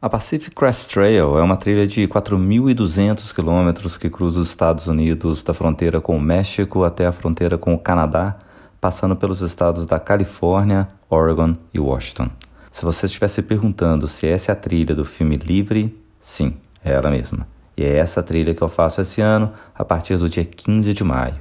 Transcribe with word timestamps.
A 0.00 0.08
Pacific 0.08 0.54
Crest 0.54 0.92
Trail 0.92 1.36
é 1.36 1.42
uma 1.42 1.56
trilha 1.56 1.84
de 1.84 2.06
4.200 2.06 3.34
quilômetros 3.34 3.98
que 3.98 4.08
cruza 4.08 4.38
os 4.38 4.48
Estados 4.48 4.86
Unidos 4.86 5.42
da 5.42 5.52
fronteira 5.52 6.00
com 6.00 6.16
o 6.16 6.20
México 6.20 6.84
até 6.84 7.04
a 7.04 7.10
fronteira 7.10 7.58
com 7.58 7.74
o 7.74 7.78
Canadá, 7.78 8.36
passando 8.80 9.16
pelos 9.16 9.42
estados 9.42 9.86
da 9.86 9.98
Califórnia, 9.98 10.88
Oregon 11.10 11.56
e 11.74 11.80
Washington. 11.80 12.30
Se 12.70 12.84
você 12.84 13.06
estivesse 13.06 13.42
perguntando 13.42 14.06
se 14.06 14.28
essa 14.28 14.52
é 14.52 14.54
a 14.54 14.56
trilha 14.56 14.94
do 14.94 15.04
filme 15.04 15.34
Livre, 15.34 16.00
sim, 16.20 16.54
é 16.84 16.92
ela 16.92 17.10
mesma. 17.10 17.44
E 17.76 17.82
é 17.82 17.96
essa 17.96 18.22
trilha 18.22 18.54
que 18.54 18.62
eu 18.62 18.68
faço 18.68 19.00
esse 19.00 19.20
ano, 19.20 19.52
a 19.74 19.84
partir 19.84 20.16
do 20.16 20.28
dia 20.28 20.44
15 20.44 20.94
de 20.94 21.02
maio. 21.02 21.40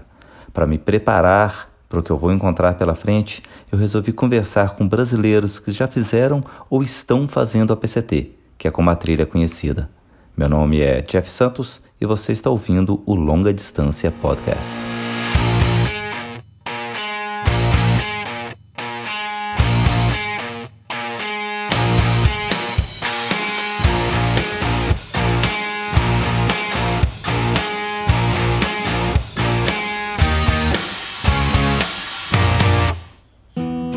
Para 0.51 0.65
me 0.65 0.79
preparar 0.79 1.69
para 1.87 1.99
o 1.99 2.03
que 2.03 2.09
eu 2.09 2.17
vou 2.17 2.31
encontrar 2.31 2.73
pela 2.73 2.95
frente, 2.95 3.43
eu 3.71 3.77
resolvi 3.77 4.11
conversar 4.11 4.71
com 4.71 4.87
brasileiros 4.87 5.59
que 5.59 5.71
já 5.71 5.85
fizeram 5.85 6.43
ou 6.71 6.81
estão 6.81 7.27
fazendo 7.27 7.71
a 7.71 7.77
PCT 7.77 8.36
que 8.57 8.67
é 8.67 8.71
como 8.71 8.89
a 8.89 8.95
trilha 8.95 9.25
conhecida. 9.25 9.89
Meu 10.35 10.49
nome 10.49 10.81
é 10.81 11.01
Jeff 11.01 11.31
Santos 11.31 11.81
e 11.99 12.05
você 12.05 12.31
está 12.31 12.49
ouvindo 12.49 13.01
o 13.05 13.15
Longa 13.15 13.53
Distância 13.53 14.11
Podcast. 14.11 14.77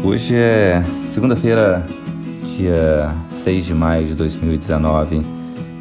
Hoje 0.03 0.37
é 0.37 0.83
segunda-feira, 1.07 1.87
dia 2.57 3.15
6 3.45 3.65
de 3.65 3.75
maio 3.75 4.07
de 4.07 4.15
2019 4.15 5.23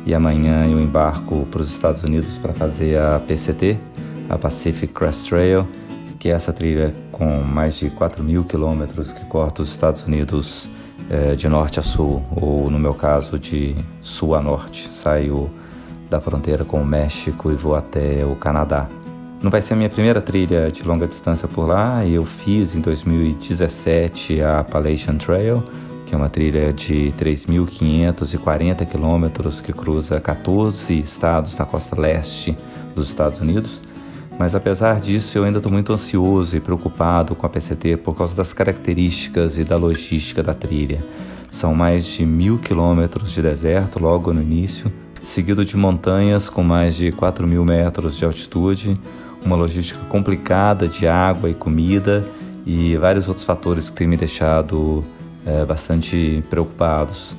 e 0.05 0.13
amanhã 0.13 0.65
eu 0.65 0.79
embarco 0.79 1.45
para 1.51 1.61
os 1.61 1.69
Estados 1.69 2.03
Unidos 2.03 2.37
para 2.37 2.53
fazer 2.53 2.97
a 2.97 3.19
PCT, 3.19 3.77
a 4.29 4.37
Pacific 4.37 4.93
Crest 4.93 5.27
Trail, 5.27 5.67
que 6.17 6.29
é 6.29 6.31
essa 6.31 6.53
trilha 6.53 6.93
com 7.11 7.41
mais 7.41 7.75
de 7.75 7.89
4 7.89 8.23
mil 8.23 8.45
quilômetros 8.45 9.11
que 9.11 9.25
corta 9.25 9.61
os 9.61 9.71
Estados 9.71 10.05
Unidos 10.05 10.69
eh, 11.09 11.35
de 11.35 11.49
norte 11.49 11.79
a 11.79 11.83
sul, 11.83 12.23
ou 12.33 12.69
no 12.71 12.79
meu 12.79 12.93
caso 12.93 13.37
de 13.37 13.75
sul 14.01 14.35
a 14.35 14.41
norte. 14.41 14.91
Saio 14.91 15.49
da 16.09 16.21
fronteira 16.21 16.63
com 16.63 16.81
o 16.81 16.85
México 16.85 17.51
e 17.51 17.55
vou 17.55 17.75
até 17.75 18.25
o 18.25 18.35
Canadá. 18.37 18.87
Não 19.41 19.51
vai 19.51 19.61
ser 19.61 19.73
a 19.73 19.77
minha 19.77 19.89
primeira 19.89 20.21
trilha 20.21 20.71
de 20.71 20.81
longa 20.83 21.07
distância 21.07 21.47
por 21.47 21.67
lá, 21.67 22.05
eu 22.05 22.25
fiz 22.25 22.73
em 22.73 22.79
2017 22.79 24.41
a 24.41 24.59
Appalachian 24.59 25.15
Trail, 25.17 25.61
que 26.09 26.15
é 26.15 26.17
uma 26.17 26.27
trilha 26.27 26.73
de 26.73 27.13
3.540 27.19 28.83
quilômetros 28.87 29.61
que 29.61 29.71
cruza 29.71 30.19
14 30.19 30.97
estados 30.97 31.55
na 31.55 31.67
costa 31.67 32.01
leste 32.01 32.57
dos 32.95 33.09
Estados 33.09 33.39
Unidos. 33.39 33.79
Mas 34.39 34.55
apesar 34.55 34.99
disso, 34.99 35.37
eu 35.37 35.43
ainda 35.43 35.59
estou 35.59 35.71
muito 35.71 35.93
ansioso 35.93 36.57
e 36.57 36.59
preocupado 36.59 37.35
com 37.35 37.45
a 37.45 37.49
PCT 37.49 37.97
por 37.97 38.17
causa 38.17 38.35
das 38.35 38.51
características 38.53 39.59
e 39.59 39.63
da 39.63 39.77
logística 39.77 40.41
da 40.41 40.55
trilha. 40.55 40.99
São 41.51 41.75
mais 41.75 42.05
de 42.05 42.25
mil 42.25 42.57
quilômetros 42.57 43.31
de 43.31 43.43
deserto 43.43 44.01
logo 44.01 44.33
no 44.33 44.41
início, 44.41 44.91
seguido 45.21 45.63
de 45.63 45.77
montanhas 45.77 46.49
com 46.49 46.63
mais 46.63 46.95
de 46.95 47.11
4 47.11 47.47
mil 47.47 47.63
metros 47.63 48.17
de 48.17 48.25
altitude, 48.25 48.99
uma 49.45 49.55
logística 49.55 49.99
complicada 50.05 50.87
de 50.87 51.07
água 51.07 51.51
e 51.51 51.53
comida 51.53 52.25
e 52.65 52.97
vários 52.97 53.27
outros 53.27 53.45
fatores 53.45 53.91
que 53.91 53.97
têm 53.97 54.07
me 54.07 54.17
deixado 54.17 55.03
é, 55.45 55.65
bastante 55.65 56.43
preocupados 56.49 57.35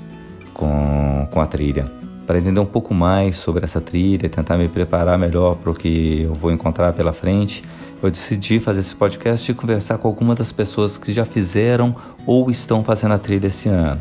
com, 0.54 1.28
com 1.30 1.40
a 1.40 1.46
trilha. 1.46 1.90
Para 2.26 2.38
entender 2.38 2.60
um 2.60 2.66
pouco 2.66 2.94
mais 2.94 3.36
sobre 3.36 3.64
essa 3.64 3.80
trilha, 3.80 4.28
tentar 4.28 4.56
me 4.56 4.68
preparar 4.68 5.18
melhor 5.18 5.56
para 5.56 5.70
o 5.70 5.74
que 5.74 6.22
eu 6.22 6.34
vou 6.34 6.52
encontrar 6.52 6.92
pela 6.92 7.12
frente, 7.12 7.64
eu 8.02 8.10
decidi 8.10 8.60
fazer 8.60 8.80
esse 8.80 8.94
podcast 8.94 9.50
e 9.50 9.54
conversar 9.54 9.98
com 9.98 10.08
algumas 10.08 10.38
das 10.38 10.52
pessoas 10.52 10.96
que 10.96 11.12
já 11.12 11.24
fizeram 11.24 11.94
ou 12.24 12.50
estão 12.50 12.82
fazendo 12.84 13.14
a 13.14 13.18
trilha 13.18 13.48
esse 13.48 13.68
ano. 13.68 14.00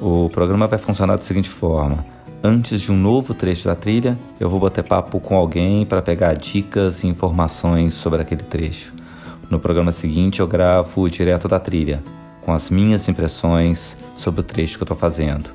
O 0.00 0.28
programa 0.28 0.66
vai 0.66 0.78
funcionar 0.78 1.16
da 1.16 1.22
seguinte 1.22 1.48
forma: 1.48 2.04
antes 2.42 2.80
de 2.80 2.92
um 2.92 2.96
novo 2.96 3.34
trecho 3.34 3.66
da 3.66 3.74
trilha, 3.74 4.18
eu 4.38 4.48
vou 4.48 4.60
bater 4.60 4.84
papo 4.84 5.18
com 5.18 5.34
alguém 5.34 5.84
para 5.84 6.00
pegar 6.00 6.34
dicas 6.34 7.02
e 7.02 7.08
informações 7.08 7.94
sobre 7.94 8.20
aquele 8.20 8.42
trecho. 8.42 8.92
No 9.48 9.58
programa 9.58 9.90
seguinte, 9.90 10.40
eu 10.40 10.46
gravo 10.46 11.10
direto 11.10 11.48
da 11.48 11.58
trilha, 11.58 12.02
com 12.42 12.52
as 12.52 12.70
minhas 12.70 13.08
impressões 13.08 13.96
sobre 14.16 14.40
o 14.40 14.44
trecho 14.44 14.76
que 14.76 14.82
eu 14.82 14.86
estou 14.86 14.96
fazendo. 14.96 15.50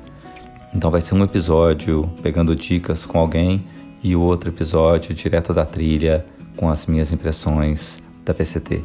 Então 0.74 0.90
vai 0.90 1.00
ser 1.00 1.14
um 1.14 1.24
episódio 1.24 2.08
pegando 2.22 2.54
dicas 2.54 3.06
com 3.06 3.18
alguém 3.18 3.64
e 4.02 4.14
o 4.14 4.20
outro 4.20 4.50
episódio 4.50 5.14
direto 5.14 5.54
da 5.54 5.64
trilha 5.64 6.24
com 6.56 6.68
as 6.68 6.86
minhas 6.86 7.12
impressões 7.12 8.02
da 8.24 8.34
PCT. 8.34 8.82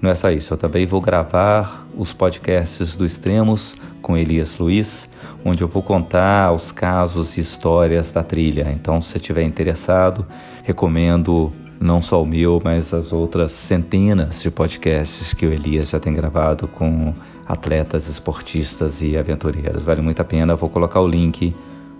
Não 0.00 0.10
é 0.10 0.14
só 0.14 0.30
isso, 0.30 0.54
eu 0.54 0.58
também 0.58 0.86
vou 0.86 1.00
gravar 1.00 1.84
os 1.96 2.12
podcasts 2.12 2.96
do 2.96 3.04
Extremos 3.04 3.76
com 4.00 4.16
Elias 4.16 4.56
Luiz, 4.58 5.10
onde 5.44 5.62
eu 5.62 5.68
vou 5.68 5.82
contar 5.82 6.52
os 6.52 6.70
casos 6.70 7.36
e 7.36 7.40
histórias 7.40 8.12
da 8.12 8.22
trilha. 8.22 8.70
Então, 8.72 9.00
se 9.00 9.10
você 9.10 9.18
estiver 9.18 9.42
interessado, 9.42 10.24
recomendo 10.62 11.52
não 11.80 12.02
só 12.02 12.22
o 12.22 12.26
meu, 12.26 12.60
mas 12.62 12.92
as 12.92 13.12
outras 13.12 13.52
centenas 13.52 14.42
de 14.42 14.50
podcasts 14.50 15.32
que 15.32 15.46
o 15.46 15.52
Elias 15.52 15.90
já 15.90 16.00
tem 16.00 16.12
gravado 16.12 16.66
com 16.66 17.12
atletas, 17.46 18.08
esportistas 18.08 19.00
e 19.00 19.16
aventureiros. 19.16 19.82
Vale 19.82 20.00
muito 20.00 20.20
a 20.20 20.24
pena. 20.24 20.56
Vou 20.56 20.68
colocar 20.68 21.00
o 21.00 21.06
link 21.06 21.54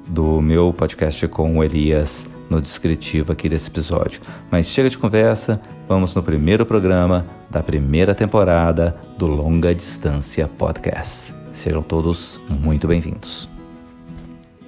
do 0.08 0.40
meu 0.40 0.72
podcast 0.72 1.26
com 1.28 1.56
o 1.56 1.64
Elias 1.64 2.28
no 2.50 2.60
descritivo 2.60 3.32
aqui 3.32 3.48
desse 3.48 3.68
episódio. 3.68 4.20
Mas 4.50 4.66
chega 4.66 4.88
de 4.88 4.98
conversa, 4.98 5.60
vamos 5.86 6.14
no 6.14 6.22
primeiro 6.22 6.64
programa 6.64 7.26
da 7.50 7.62
primeira 7.62 8.14
temporada 8.14 8.98
do 9.16 9.26
Longa 9.26 9.74
Distância 9.74 10.48
Podcast. 10.48 11.34
Sejam 11.52 11.82
todos 11.82 12.40
muito 12.48 12.88
bem-vindos. 12.88 13.48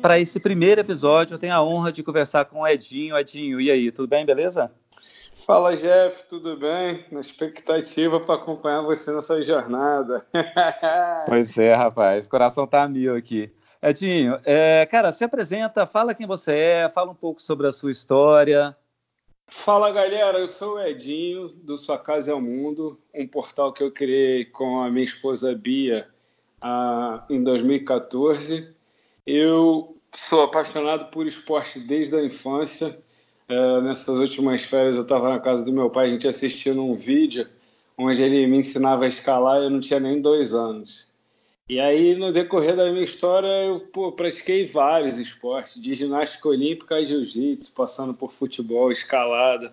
Para 0.01 0.19
esse 0.19 0.41
primeiro 0.41 0.81
episódio, 0.81 1.35
eu 1.35 1.39
tenho 1.39 1.55
a 1.55 1.63
honra 1.63 1.93
de 1.93 2.03
conversar 2.03 2.47
com 2.47 2.61
o 2.61 2.67
Edinho. 2.67 3.17
Edinho, 3.17 3.61
e 3.61 3.71
aí, 3.71 3.91
tudo 3.91 4.09
bem, 4.09 4.25
beleza? 4.25 4.71
Fala, 5.47 5.75
Jeff, 5.75 6.25
tudo 6.29 6.57
bem? 6.57 7.05
Na 7.11 7.21
expectativa 7.21 8.21
para 8.21 8.35
acompanhar 8.35 8.83
você 8.83 9.11
nessa 9.11 9.41
jornada. 9.41 10.27
pois 11.27 11.57
é, 11.57 11.75
rapaz, 11.75 12.27
o 12.27 12.29
coração 12.29 12.67
tá 12.67 12.87
mil 12.87 13.17
aqui. 13.17 13.51
Edinho, 13.83 14.39
é, 14.45 14.87
cara, 14.87 15.11
se 15.13 15.25
apresenta, 15.25 15.87
fala 15.87 16.15
quem 16.15 16.27
você 16.27 16.55
é, 16.55 16.89
fala 16.91 17.11
um 17.11 17.15
pouco 17.15 17.41
sobre 17.41 17.67
a 17.67 17.73
sua 17.73 17.91
história. 17.91 18.77
Fala, 19.47 19.91
galera, 19.91 20.39
eu 20.39 20.47
sou 20.47 20.75
o 20.75 20.81
Edinho, 20.81 21.49
do 21.49 21.77
Sua 21.79 21.99
Casa 21.99 22.31
é 22.31 22.35
o 22.35 22.41
Mundo, 22.41 23.01
um 23.15 23.27
portal 23.27 23.73
que 23.73 23.83
eu 23.83 23.91
criei 23.91 24.45
com 24.45 24.83
a 24.83 24.91
minha 24.91 25.05
esposa 25.05 25.55
Bia 25.55 26.07
ah, 26.61 27.25
em 27.31 27.43
2014. 27.43 28.69
Eu 29.27 29.97
sou 30.15 30.43
apaixonado 30.43 31.11
por 31.11 31.27
esporte 31.27 31.81
desde 31.81 32.15
a 32.15 32.23
infância 32.23 33.03
é, 33.51 33.81
nessas 33.81 34.21
últimas 34.21 34.63
férias 34.63 34.95
eu 34.95 35.03
estava 35.03 35.29
na 35.29 35.41
casa 35.41 35.65
do 35.65 35.73
meu 35.73 35.91
pai, 35.91 36.07
a 36.07 36.09
gente 36.09 36.29
assistindo 36.29 36.85
um 36.85 36.95
vídeo 36.95 37.49
onde 37.99 38.23
ele 38.23 38.47
me 38.47 38.59
ensinava 38.59 39.05
a 39.05 39.09
escalar 39.09 39.61
e 39.61 39.65
eu 39.65 39.71
não 39.71 39.81
tinha 39.81 39.99
nem 39.99 40.21
dois 40.21 40.55
anos. 40.55 41.11
E 41.69 41.81
aí, 41.81 42.15
no 42.15 42.33
decorrer 42.33 42.77
da 42.77 42.91
minha 42.91 43.05
história, 43.05 43.49
eu 43.65 43.81
pô, 43.81 44.13
pratiquei 44.13 44.65
vários 44.65 45.19
esportes, 45.19 45.83
de 45.83 45.95
ginástica 45.95 46.49
olímpica 46.49 47.01
e 47.01 47.07
jiu-jitsu, 47.07 47.73
passando 47.73 48.15
por 48.15 48.31
futebol, 48.31 48.91
escalada, 48.91 49.73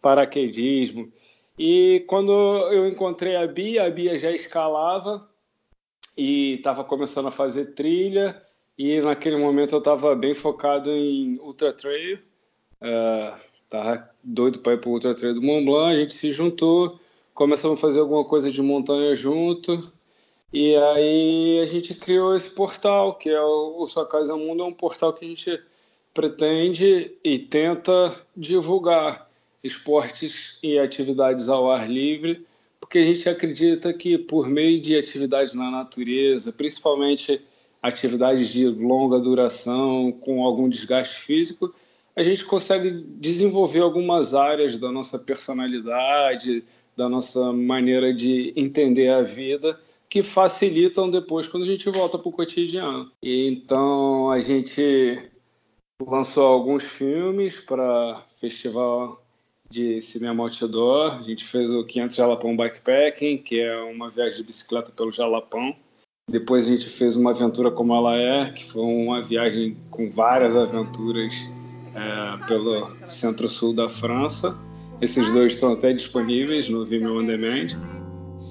paraquedismo. 0.00 1.12
E 1.58 2.04
quando 2.06 2.32
eu 2.32 2.88
encontrei 2.88 3.36
a 3.36 3.46
Bia, 3.46 3.86
a 3.86 3.90
Bia 3.90 4.18
já 4.18 4.30
escalava 4.30 5.28
e 6.16 6.54
estava 6.54 6.82
começando 6.82 7.28
a 7.28 7.30
fazer 7.30 7.74
trilha. 7.74 8.42
E 8.76 9.00
naquele 9.00 9.36
momento 9.36 9.74
eu 9.74 9.78
estava 9.78 10.14
bem 10.14 10.34
focado 10.34 10.90
em 10.90 11.38
ultra 11.40 11.72
trail 11.72 12.18
Uh, 12.80 13.38
tava 13.68 14.08
doido 14.22 14.60
para 14.60 14.74
ir 14.74 14.80
para 14.80 14.88
o 14.88 14.92
Ultra 14.92 15.14
Trail 15.14 15.34
do 15.34 15.42
Mont 15.42 15.64
Blanc, 15.64 15.96
a 15.96 16.00
gente 16.00 16.14
se 16.14 16.32
juntou, 16.32 16.98
começamos 17.34 17.78
a 17.78 17.80
fazer 17.80 18.00
alguma 18.00 18.24
coisa 18.24 18.50
de 18.50 18.62
montanha 18.62 19.14
junto, 19.14 19.92
e 20.52 20.74
aí 20.76 21.60
a 21.60 21.66
gente 21.66 21.94
criou 21.94 22.34
esse 22.34 22.50
portal, 22.50 23.14
que 23.14 23.28
é 23.28 23.40
o, 23.40 23.82
o 23.82 23.86
Sua 23.86 24.06
Casa 24.06 24.36
Mundo, 24.36 24.62
é 24.62 24.66
um 24.66 24.72
portal 24.72 25.12
que 25.12 25.24
a 25.24 25.28
gente 25.28 25.60
pretende 26.14 27.12
e 27.22 27.38
tenta 27.38 28.14
divulgar 28.36 29.28
esportes 29.62 30.58
e 30.62 30.78
atividades 30.78 31.48
ao 31.48 31.70
ar 31.70 31.90
livre, 31.90 32.46
porque 32.80 32.98
a 32.98 33.02
gente 33.02 33.28
acredita 33.28 33.92
que 33.92 34.16
por 34.16 34.48
meio 34.48 34.80
de 34.80 34.96
atividades 34.96 35.52
na 35.52 35.70
natureza, 35.70 36.52
principalmente 36.52 37.40
atividades 37.82 38.48
de 38.48 38.66
longa 38.66 39.18
duração, 39.18 40.10
com 40.12 40.44
algum 40.44 40.68
desgaste 40.68 41.16
físico, 41.20 41.74
a 42.18 42.22
gente 42.24 42.44
consegue 42.44 42.90
desenvolver 43.20 43.78
algumas 43.78 44.34
áreas 44.34 44.76
da 44.76 44.90
nossa 44.90 45.20
personalidade, 45.20 46.64
da 46.96 47.08
nossa 47.08 47.52
maneira 47.52 48.12
de 48.12 48.52
entender 48.56 49.08
a 49.08 49.22
vida 49.22 49.78
que 50.10 50.20
facilitam 50.20 51.08
depois 51.08 51.46
quando 51.46 51.62
a 51.62 51.66
gente 51.66 51.88
volta 51.90 52.18
para 52.18 52.28
o 52.28 52.32
cotidiano. 52.32 53.08
E 53.22 53.48
então 53.48 54.32
a 54.32 54.40
gente 54.40 55.30
lançou 56.04 56.44
alguns 56.44 56.82
filmes 56.82 57.60
para 57.60 58.20
festival 58.40 59.24
de 59.70 60.00
cinema 60.00 60.42
outdoor. 60.42 61.20
A 61.20 61.22
gente 61.22 61.44
fez 61.44 61.70
o 61.70 61.84
500 61.84 62.16
Jalapão 62.16 62.56
Bikepacking, 62.56 63.38
que 63.38 63.60
é 63.60 63.80
uma 63.82 64.10
viagem 64.10 64.38
de 64.38 64.42
bicicleta 64.42 64.90
pelo 64.90 65.12
Jalapão. 65.12 65.76
Depois 66.28 66.66
a 66.66 66.70
gente 66.70 66.88
fez 66.88 67.14
uma 67.14 67.30
aventura 67.30 67.70
como 67.70 67.94
ela 67.94 68.16
é, 68.16 68.50
que 68.50 68.64
foi 68.64 68.82
uma 68.82 69.22
viagem 69.22 69.76
com 69.88 70.10
várias 70.10 70.56
aventuras 70.56 71.32
é, 71.98 72.46
pelo 72.46 72.96
centro-sul 73.04 73.74
da 73.74 73.88
França. 73.88 74.58
Esses 75.00 75.30
dois 75.32 75.54
estão 75.54 75.72
até 75.72 75.92
disponíveis 75.92 76.68
no 76.68 76.84
Vimeo 76.84 77.20
On 77.20 77.26
Demand. 77.26 77.68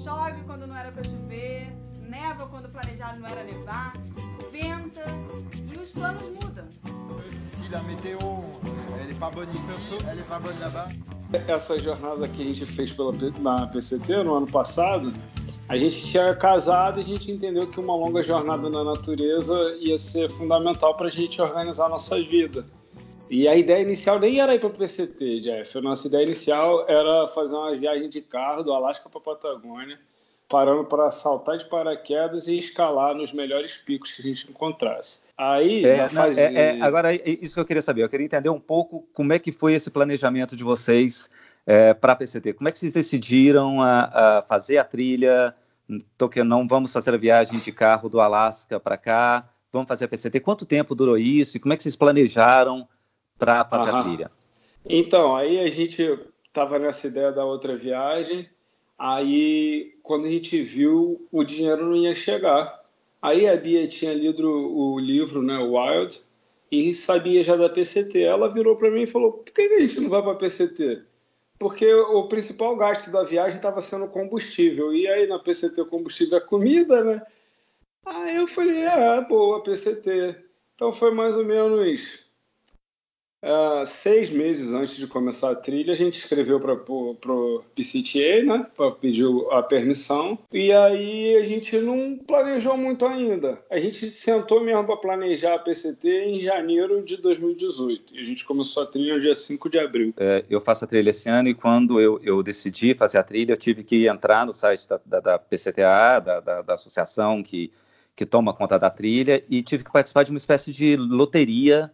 Chove 0.04 0.42
quando 0.46 0.66
não 0.66 0.76
era 0.76 0.92
para 0.92 1.04
chover, 1.04 1.72
neva 2.08 2.46
quando 2.46 2.68
planejado 2.68 3.20
não 3.20 3.28
era 3.28 3.44
nevar, 3.44 3.92
venta 4.52 5.04
e 5.56 5.78
os 5.78 5.90
planos 5.90 6.22
mudam. 6.22 6.64
Se 7.42 7.74
a 7.74 7.82
météo 7.82 8.18
elle 9.02 9.10
est 9.10 9.18
pas 9.18 9.30
bonne 9.30 9.48
ici, 9.54 9.94
elle 10.10 10.18
est 10.18 10.28
pas 10.28 10.38
bonne 10.38 10.58
là-bas. 10.60 10.88
Essa 11.46 11.78
jornada 11.78 12.26
que 12.26 12.40
a 12.40 12.44
gente 12.44 12.64
fez 12.64 12.90
pela, 12.90 13.12
na 13.40 13.66
PCT 13.66 14.24
no 14.24 14.34
ano 14.34 14.46
passado, 14.46 15.12
a 15.68 15.76
gente 15.76 16.02
tinha 16.06 16.34
casado 16.34 16.98
e 16.98 17.00
a 17.00 17.04
gente 17.04 17.30
entendeu 17.30 17.66
que 17.66 17.78
uma 17.78 17.94
longa 17.94 18.22
jornada 18.22 18.70
na 18.70 18.82
natureza 18.82 19.54
ia 19.80 19.98
ser 19.98 20.30
fundamental 20.30 20.96
para 20.96 21.08
a 21.08 21.10
gente 21.10 21.40
organizar 21.42 21.86
a 21.86 21.88
nossa 21.90 22.18
vida. 22.22 22.64
E 23.30 23.46
a 23.46 23.56
ideia 23.56 23.82
inicial 23.82 24.18
nem 24.18 24.40
era 24.40 24.54
ir 24.54 24.58
para 24.58 24.68
o 24.68 24.72
PCT, 24.72 25.40
Jeff. 25.40 25.78
A 25.78 25.80
nossa 25.80 26.06
ideia 26.06 26.24
inicial 26.24 26.88
era 26.88 27.26
fazer 27.28 27.54
uma 27.54 27.76
viagem 27.76 28.08
de 28.08 28.20
carro 28.20 28.62
do 28.62 28.72
Alasca 28.72 29.08
para 29.08 29.18
a 29.18 29.22
Patagônia, 29.22 29.98
parando 30.48 30.84
para 30.84 31.10
saltar 31.10 31.58
de 31.58 31.66
paraquedas 31.66 32.48
e 32.48 32.58
escalar 32.58 33.14
nos 33.14 33.32
melhores 33.32 33.76
picos 33.76 34.12
que 34.12 34.22
a 34.22 34.24
gente 34.24 34.50
encontrasse. 34.50 35.26
Aí, 35.36 35.84
é, 35.84 36.08
fase... 36.08 36.40
é, 36.40 36.54
é, 36.54 36.82
agora, 36.82 37.14
isso 37.14 37.54
que 37.54 37.60
eu 37.60 37.66
queria 37.66 37.82
saber. 37.82 38.02
Eu 38.02 38.08
queria 38.08 38.24
entender 38.24 38.48
um 38.48 38.60
pouco 38.60 39.06
como 39.12 39.32
é 39.32 39.38
que 39.38 39.52
foi 39.52 39.74
esse 39.74 39.90
planejamento 39.90 40.56
de 40.56 40.64
vocês 40.64 41.28
é, 41.66 41.92
para 41.92 42.14
a 42.14 42.16
PCT. 42.16 42.54
Como 42.54 42.68
é 42.68 42.72
que 42.72 42.78
vocês 42.78 42.94
decidiram 42.94 43.82
a, 43.82 44.38
a 44.38 44.42
fazer 44.42 44.78
a 44.78 44.84
trilha? 44.84 45.54
que 46.30 46.44
não 46.44 46.68
vamos 46.68 46.92
fazer 46.92 47.14
a 47.14 47.16
viagem 47.16 47.58
de 47.58 47.72
carro 47.72 48.08
do 48.08 48.20
Alasca 48.20 48.78
para 48.78 48.96
cá, 48.96 49.48
vamos 49.72 49.88
fazer 49.88 50.04
a 50.04 50.08
PCT. 50.08 50.40
Quanto 50.40 50.66
tempo 50.66 50.94
durou 50.94 51.16
isso 51.16 51.56
e 51.56 51.60
como 51.60 51.72
é 51.72 51.76
que 51.76 51.82
vocês 51.82 51.96
planejaram 51.96 52.86
para 53.38 53.64
fazer 53.64 53.90
Aham. 53.90 54.00
a 54.00 54.02
trilha? 54.02 54.30
Então, 54.88 55.36
aí 55.36 55.60
a 55.60 55.68
gente 55.68 56.18
estava 56.44 56.78
nessa 56.78 57.06
ideia 57.06 57.30
da 57.30 57.44
outra 57.44 57.76
viagem, 57.76 58.48
aí 58.98 59.94
quando 60.02 60.26
a 60.26 60.30
gente 60.30 60.60
viu, 60.62 61.28
o 61.30 61.44
dinheiro 61.44 61.86
não 61.86 61.96
ia 61.96 62.14
chegar. 62.14 62.82
Aí 63.20 63.48
a 63.48 63.56
Bia 63.56 63.86
tinha 63.88 64.14
lido 64.14 64.48
o 64.48 64.98
livro, 64.98 65.42
né, 65.42 65.58
Wild, 65.58 66.20
e 66.70 66.94
sabia 66.94 67.42
já 67.42 67.56
da 67.56 67.68
PCT. 67.68 68.20
Ela 68.22 68.52
virou 68.52 68.76
para 68.76 68.90
mim 68.90 69.02
e 69.02 69.06
falou: 69.06 69.32
por 69.32 69.52
que 69.52 69.60
a 69.60 69.80
gente 69.80 70.00
não 70.00 70.08
vai 70.08 70.22
para 70.22 70.32
a 70.32 70.36
PCT? 70.36 71.02
Porque 71.58 71.92
o 71.92 72.28
principal 72.28 72.76
gasto 72.76 73.10
da 73.10 73.24
viagem 73.24 73.56
estava 73.56 73.80
sendo 73.80 74.06
combustível. 74.06 74.94
E 74.94 75.08
aí 75.08 75.26
na 75.26 75.38
PCT 75.38 75.80
o 75.80 75.86
combustível 75.86 76.38
é 76.38 76.40
comida, 76.40 77.02
né? 77.02 77.22
Aí 78.06 78.36
eu 78.36 78.46
falei: 78.46 78.82
é, 78.82 79.20
boa, 79.22 79.62
PCT. 79.62 80.36
Então 80.74 80.92
foi 80.92 81.10
mais 81.12 81.34
ou 81.34 81.44
menos 81.44 82.27
Uh, 83.40 83.86
seis 83.86 84.30
meses 84.30 84.74
antes 84.74 84.96
de 84.96 85.06
começar 85.06 85.52
a 85.52 85.54
trilha, 85.54 85.92
a 85.92 85.96
gente 85.96 86.16
escreveu 86.16 86.58
para 86.58 86.72
o 86.74 87.64
PCTA, 87.72 88.42
né, 88.42 88.66
pedir 89.00 89.26
a 89.52 89.62
permissão, 89.62 90.36
e 90.52 90.72
aí 90.72 91.36
a 91.36 91.44
gente 91.44 91.78
não 91.78 92.18
planejou 92.18 92.76
muito 92.76 93.06
ainda. 93.06 93.62
A 93.70 93.78
gente 93.78 94.10
sentou 94.10 94.60
mesmo 94.60 94.84
para 94.84 94.96
planejar 94.96 95.54
a 95.54 95.58
PCT 95.58 96.08
em 96.08 96.40
janeiro 96.40 97.00
de 97.02 97.16
2018, 97.16 98.16
e 98.16 98.18
a 98.18 98.24
gente 98.24 98.44
começou 98.44 98.82
a 98.82 98.86
trilha 98.86 99.14
no 99.14 99.20
dia 99.20 99.34
5 99.34 99.70
de 99.70 99.78
abril. 99.78 100.12
É, 100.16 100.44
eu 100.50 100.60
faço 100.60 100.84
a 100.84 100.88
trilha 100.88 101.10
esse 101.10 101.28
ano, 101.28 101.48
e 101.48 101.54
quando 101.54 102.00
eu, 102.00 102.20
eu, 102.24 102.42
decidi 102.42 102.92
fazer 102.92 103.18
a 103.18 103.22
trilha, 103.22 103.52
eu 103.52 103.56
tive 103.56 103.84
que 103.84 104.08
entrar 104.08 104.44
no 104.44 104.52
site 104.52 104.88
da, 104.88 105.00
da, 105.06 105.20
da 105.20 105.38
PCTA, 105.38 106.18
da, 106.18 106.40
da, 106.40 106.62
da 106.62 106.74
associação 106.74 107.40
que, 107.40 107.70
que 108.16 108.26
toma 108.26 108.52
conta 108.52 108.76
da 108.80 108.90
trilha, 108.90 109.44
e 109.48 109.62
tive 109.62 109.84
que 109.84 109.92
participar 109.92 110.24
de 110.24 110.32
uma 110.32 110.38
espécie 110.38 110.72
de 110.72 110.96
loteria 110.96 111.88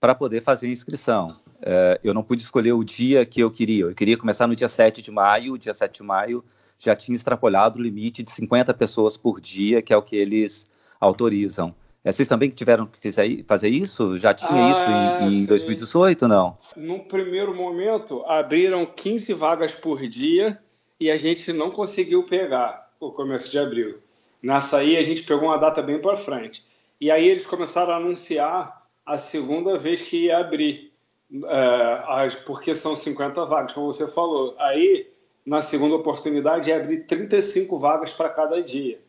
para 0.00 0.14
poder 0.14 0.40
fazer 0.40 0.68
a 0.68 0.70
inscrição. 0.70 1.36
É, 1.60 2.00
eu 2.04 2.14
não 2.14 2.22
pude 2.22 2.42
escolher 2.42 2.72
o 2.72 2.84
dia 2.84 3.26
que 3.26 3.40
eu 3.40 3.50
queria. 3.50 3.84
Eu 3.84 3.94
queria 3.94 4.16
começar 4.16 4.46
no 4.46 4.54
dia 4.54 4.68
7 4.68 5.02
de 5.02 5.10
maio. 5.10 5.54
O 5.54 5.58
dia 5.58 5.74
7 5.74 5.96
de 5.96 6.02
maio 6.02 6.44
já 6.78 6.94
tinha 6.94 7.16
extrapolado 7.16 7.78
o 7.78 7.82
limite 7.82 8.22
de 8.22 8.30
50 8.30 8.72
pessoas 8.74 9.16
por 9.16 9.40
dia, 9.40 9.82
que 9.82 9.92
é 9.92 9.96
o 9.96 10.02
que 10.02 10.16
eles 10.16 10.70
autorizam. 11.00 11.74
É, 12.04 12.12
vocês 12.12 12.28
também 12.28 12.48
tiveram 12.48 12.86
que 12.86 13.44
fazer 13.46 13.68
isso? 13.68 14.16
Já 14.18 14.32
tinha 14.32 14.66
ah, 14.66 14.70
isso 14.70 15.34
em, 15.34 15.42
em 15.42 15.46
2018, 15.46 16.28
não? 16.28 16.56
No 16.76 17.00
primeiro 17.00 17.54
momento, 17.54 18.24
abriram 18.26 18.86
15 18.86 19.32
vagas 19.34 19.74
por 19.74 20.00
dia 20.06 20.58
e 21.00 21.10
a 21.10 21.16
gente 21.16 21.52
não 21.52 21.70
conseguiu 21.70 22.22
pegar 22.24 22.88
o 23.00 23.10
começo 23.10 23.50
de 23.50 23.58
abril. 23.58 23.98
Nessa 24.40 24.78
aí, 24.78 24.96
a 24.96 25.02
gente 25.02 25.22
pegou 25.22 25.48
uma 25.48 25.58
data 25.58 25.82
bem 25.82 26.00
para 26.00 26.14
frente. 26.14 26.64
E 27.00 27.10
aí 27.10 27.28
eles 27.28 27.46
começaram 27.46 27.92
a 27.92 27.96
anunciar 27.96 28.77
a 29.08 29.16
segunda 29.16 29.78
vez 29.78 30.02
que 30.02 30.26
ia 30.26 30.38
abrir, 30.38 30.92
é, 31.32 32.28
porque 32.44 32.74
são 32.74 32.94
50 32.94 33.46
vagas, 33.46 33.72
como 33.72 33.86
você 33.86 34.06
falou. 34.06 34.54
Aí, 34.58 35.08
na 35.46 35.62
segunda 35.62 35.94
oportunidade, 35.94 36.68
ia 36.68 36.76
abrir 36.76 37.06
35 37.06 37.78
vagas 37.78 38.12
para 38.12 38.28
cada 38.28 38.62
dia. 38.62 39.00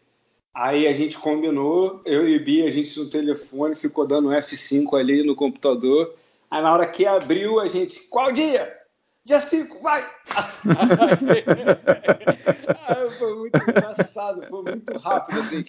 Aí 0.54 0.88
a 0.88 0.94
gente 0.94 1.18
combinou, 1.18 2.02
eu 2.06 2.28
e 2.28 2.40
Bia, 2.40 2.68
a 2.68 2.72
gente 2.72 2.98
no 2.98 3.10
telefone 3.10 3.76
ficou 3.76 4.08
dando 4.08 4.30
F5 4.30 4.98
ali 4.98 5.22
no 5.22 5.36
computador. 5.36 6.16
Aí 6.50 6.62
na 6.62 6.74
hora 6.74 6.88
que 6.88 7.06
abriu, 7.06 7.60
a 7.60 7.68
gente, 7.68 8.08
qual 8.08 8.32
dia? 8.32 8.74
Dia 9.26 9.42
5, 9.42 9.82
vai! 9.82 10.10
foi 13.18 13.36
muito 13.36 13.58
engraçado, 13.58 14.48
foi 14.48 14.64
muito 14.64 14.98
rápido, 14.98 15.40
assim. 15.40 15.66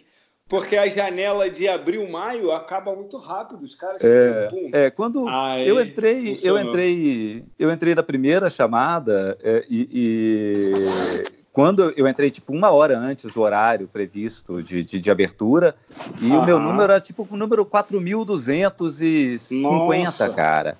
Porque 0.50 0.76
a 0.76 0.86
janela 0.88 1.48
de 1.48 1.68
abril, 1.68 2.10
maio 2.10 2.50
acaba 2.50 2.92
muito 2.92 3.16
rápido. 3.16 3.62
Os 3.62 3.76
caras 3.76 4.02
é, 4.02 4.50
é 4.72 4.90
quando 4.90 5.28
Aí, 5.28 5.68
eu 5.68 5.80
entrei, 5.80 6.30
funcionou. 6.30 6.58
eu 6.58 6.66
entrei, 6.66 7.44
eu 7.56 7.70
entrei 7.70 7.94
na 7.94 8.02
primeira 8.02 8.50
chamada 8.50 9.38
é, 9.44 9.64
e, 9.70 9.88
e, 9.92 11.22
quando 11.52 11.94
eu 11.96 12.08
entrei 12.08 12.30
tipo 12.30 12.52
uma 12.52 12.72
hora 12.72 12.98
antes 12.98 13.32
do 13.32 13.40
horário 13.40 13.86
previsto 13.86 14.60
de, 14.60 14.82
de, 14.82 14.98
de 14.98 15.08
abertura 15.08 15.76
e 16.20 16.32
o 16.32 16.44
meu 16.44 16.58
número 16.58 16.90
era 16.90 17.00
tipo 17.00 17.28
o 17.30 17.36
número 17.36 17.64
4.250, 17.64 20.34
cara. 20.34 20.76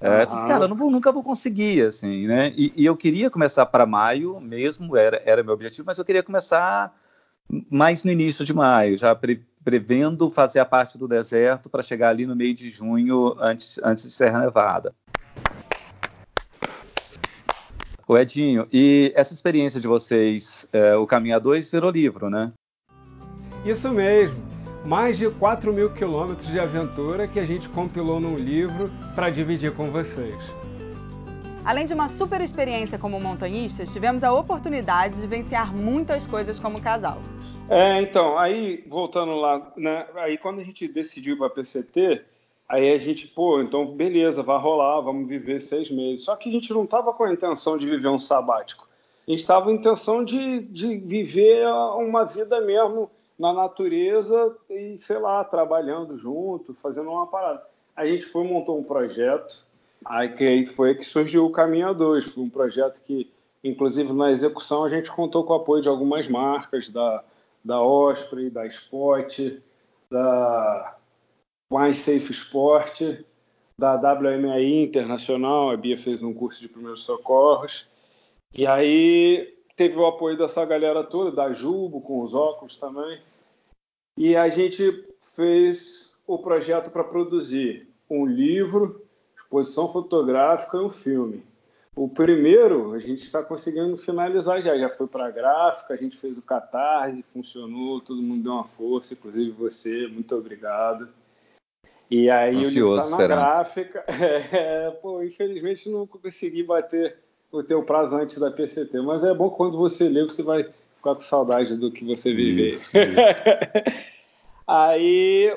É, 0.00 0.22
eu 0.22 0.28
cara, 0.28 0.66
eu 0.66 0.68
não 0.68 0.76
vou, 0.76 0.92
nunca 0.92 1.10
vou 1.10 1.24
conseguir, 1.24 1.82
assim, 1.82 2.28
né? 2.28 2.52
E, 2.56 2.72
e 2.76 2.86
eu 2.86 2.96
queria 2.96 3.28
começar 3.28 3.66
para 3.66 3.84
maio 3.84 4.40
mesmo, 4.40 4.96
era, 4.96 5.20
era 5.24 5.42
meu 5.42 5.54
objetivo, 5.54 5.86
mas 5.86 5.98
eu 5.98 6.04
queria 6.04 6.22
começar 6.22 6.94
mais 7.70 8.04
no 8.04 8.10
início 8.10 8.44
de 8.44 8.52
maio, 8.52 8.96
já 8.96 9.14
pre, 9.14 9.42
prevendo 9.64 10.30
fazer 10.30 10.60
a 10.60 10.64
parte 10.64 10.98
do 10.98 11.08
deserto 11.08 11.70
para 11.70 11.82
chegar 11.82 12.10
ali 12.10 12.26
no 12.26 12.36
meio 12.36 12.54
de 12.54 12.70
junho, 12.70 13.34
antes, 13.38 13.78
antes 13.82 14.04
de 14.04 14.10
Serra 14.10 14.40
Nevada. 14.40 14.94
O 18.06 18.16
Edinho, 18.16 18.66
e 18.72 19.12
essa 19.14 19.34
experiência 19.34 19.78
de 19.78 19.86
vocês, 19.86 20.66
é, 20.72 20.96
o 20.96 21.06
Caminho 21.06 21.36
a 21.36 21.38
2 21.38 21.70
virou 21.70 21.90
livro, 21.90 22.30
né? 22.30 22.52
Isso 23.66 23.90
mesmo. 23.90 24.42
Mais 24.84 25.18
de 25.18 25.28
4 25.28 25.70
mil 25.72 25.92
quilômetros 25.92 26.48
de 26.48 26.58
aventura 26.58 27.28
que 27.28 27.38
a 27.38 27.44
gente 27.44 27.68
compilou 27.68 28.18
num 28.18 28.36
livro 28.36 28.90
para 29.14 29.28
dividir 29.28 29.74
com 29.74 29.90
vocês. 29.90 30.36
Além 31.64 31.84
de 31.84 31.92
uma 31.92 32.08
super 32.08 32.40
experiência 32.40 32.98
como 32.98 33.20
montanhistas, 33.20 33.92
tivemos 33.92 34.24
a 34.24 34.32
oportunidade 34.32 35.20
de 35.20 35.26
vencer 35.26 35.70
muitas 35.74 36.26
coisas 36.26 36.58
como 36.58 36.80
casal. 36.80 37.20
É, 37.70 38.00
então, 38.00 38.38
aí 38.38 38.82
voltando 38.88 39.34
lá, 39.34 39.72
né? 39.76 40.06
Aí 40.14 40.38
quando 40.38 40.60
a 40.60 40.64
gente 40.64 40.88
decidiu 40.88 41.36
para 41.36 41.50
PCT, 41.50 42.24
aí 42.66 42.90
a 42.92 42.98
gente, 42.98 43.26
pô, 43.28 43.60
então 43.60 43.84
beleza, 43.84 44.42
vai 44.42 44.58
rolar, 44.58 45.00
vamos 45.02 45.28
viver 45.28 45.60
seis 45.60 45.90
meses. 45.90 46.24
Só 46.24 46.34
que 46.34 46.48
a 46.48 46.52
gente 46.52 46.72
não 46.72 46.84
estava 46.84 47.12
com 47.12 47.24
a 47.24 47.32
intenção 47.32 47.76
de 47.76 47.86
viver 47.86 48.08
um 48.08 48.18
sabático. 48.18 48.88
A 49.26 49.30
gente 49.30 49.40
estava 49.40 49.66
com 49.66 49.70
a 49.70 49.74
intenção 49.74 50.24
de, 50.24 50.60
de 50.60 50.96
viver 50.96 51.66
uma 51.68 52.24
vida 52.24 52.58
mesmo 52.62 53.10
na 53.38 53.52
natureza 53.52 54.56
e, 54.70 54.96
sei 54.96 55.18
lá, 55.18 55.44
trabalhando 55.44 56.16
junto, 56.16 56.72
fazendo 56.72 57.10
uma 57.10 57.26
parada. 57.26 57.62
A 57.94 58.06
gente 58.06 58.24
foi 58.24 58.44
montou 58.44 58.78
um 58.78 58.82
projeto, 58.82 59.62
aí 60.02 60.30
que 60.30 60.64
foi 60.64 60.94
que 60.94 61.04
surgiu 61.04 61.44
o 61.44 61.50
Caminho 61.50 61.88
a 61.88 61.92
Dois. 61.92 62.24
Foi 62.24 62.42
um 62.42 62.48
projeto 62.48 63.02
que, 63.02 63.30
inclusive 63.62 64.10
na 64.14 64.32
execução, 64.32 64.84
a 64.84 64.88
gente 64.88 65.10
contou 65.10 65.44
com 65.44 65.52
o 65.52 65.56
apoio 65.56 65.82
de 65.82 65.88
algumas 65.90 66.26
marcas 66.26 66.88
da 66.88 67.22
da 67.64 67.82
Osprey, 67.82 68.50
da 68.50 68.66
Spot, 68.66 69.60
da 70.10 70.96
Mais 71.70 71.96
Safe 71.98 72.30
Sport, 72.32 73.02
da 73.78 73.94
WMI 73.94 74.82
Internacional, 74.82 75.70
a 75.70 75.76
Bia 75.76 75.96
fez 75.96 76.22
um 76.22 76.34
curso 76.34 76.60
de 76.60 76.68
primeiros 76.68 77.04
socorros. 77.04 77.86
E 78.52 78.66
aí 78.66 79.54
teve 79.76 79.96
o 79.96 80.06
apoio 80.06 80.36
dessa 80.36 80.64
galera 80.64 81.04
toda, 81.04 81.30
da 81.30 81.52
Jubo, 81.52 82.00
com 82.00 82.22
os 82.22 82.34
óculos 82.34 82.76
também. 82.76 83.20
E 84.16 84.34
a 84.34 84.48
gente 84.48 85.06
fez 85.36 86.18
o 86.26 86.38
projeto 86.38 86.90
para 86.90 87.04
produzir 87.04 87.88
um 88.10 88.26
livro, 88.26 89.06
exposição 89.36 89.92
fotográfica 89.92 90.76
e 90.76 90.80
um 90.80 90.90
filme. 90.90 91.42
O 91.98 92.08
primeiro 92.08 92.92
a 92.92 93.00
gente 93.00 93.22
está 93.22 93.42
conseguindo 93.42 93.96
finalizar 93.96 94.62
já, 94.62 94.78
já 94.78 94.88
foi 94.88 95.08
para 95.08 95.26
a 95.26 95.30
gráfica, 95.32 95.94
a 95.94 95.96
gente 95.96 96.16
fez 96.16 96.38
o 96.38 96.42
catarse, 96.42 97.24
funcionou, 97.32 98.00
todo 98.00 98.22
mundo 98.22 98.44
deu 98.44 98.52
uma 98.52 98.62
força, 98.62 99.14
inclusive 99.14 99.50
você, 99.50 100.06
muito 100.06 100.32
obrigado. 100.36 101.08
E 102.08 102.30
aí 102.30 102.58
Ansioso, 102.58 102.68
o 102.68 102.70
livro 102.70 102.94
está 102.94 103.02
na 103.02 103.10
esperando. 103.10 103.38
gráfica. 103.40 104.04
É, 104.54 104.90
pô, 105.02 105.24
infelizmente 105.24 105.90
não 105.90 106.06
consegui 106.06 106.62
bater 106.62 107.16
o 107.50 107.64
teu 107.64 107.82
prazo 107.82 108.14
antes 108.14 108.38
da 108.38 108.52
PCT, 108.52 109.00
mas 109.00 109.24
é 109.24 109.34
bom 109.34 109.50
quando 109.50 109.76
você 109.76 110.08
lê, 110.08 110.22
você 110.22 110.44
vai 110.44 110.62
ficar 110.62 111.16
com 111.16 111.20
saudade 111.20 111.74
do 111.76 111.90
que 111.90 112.04
você 112.04 112.32
viveu. 112.32 112.78
Aí 114.68 115.52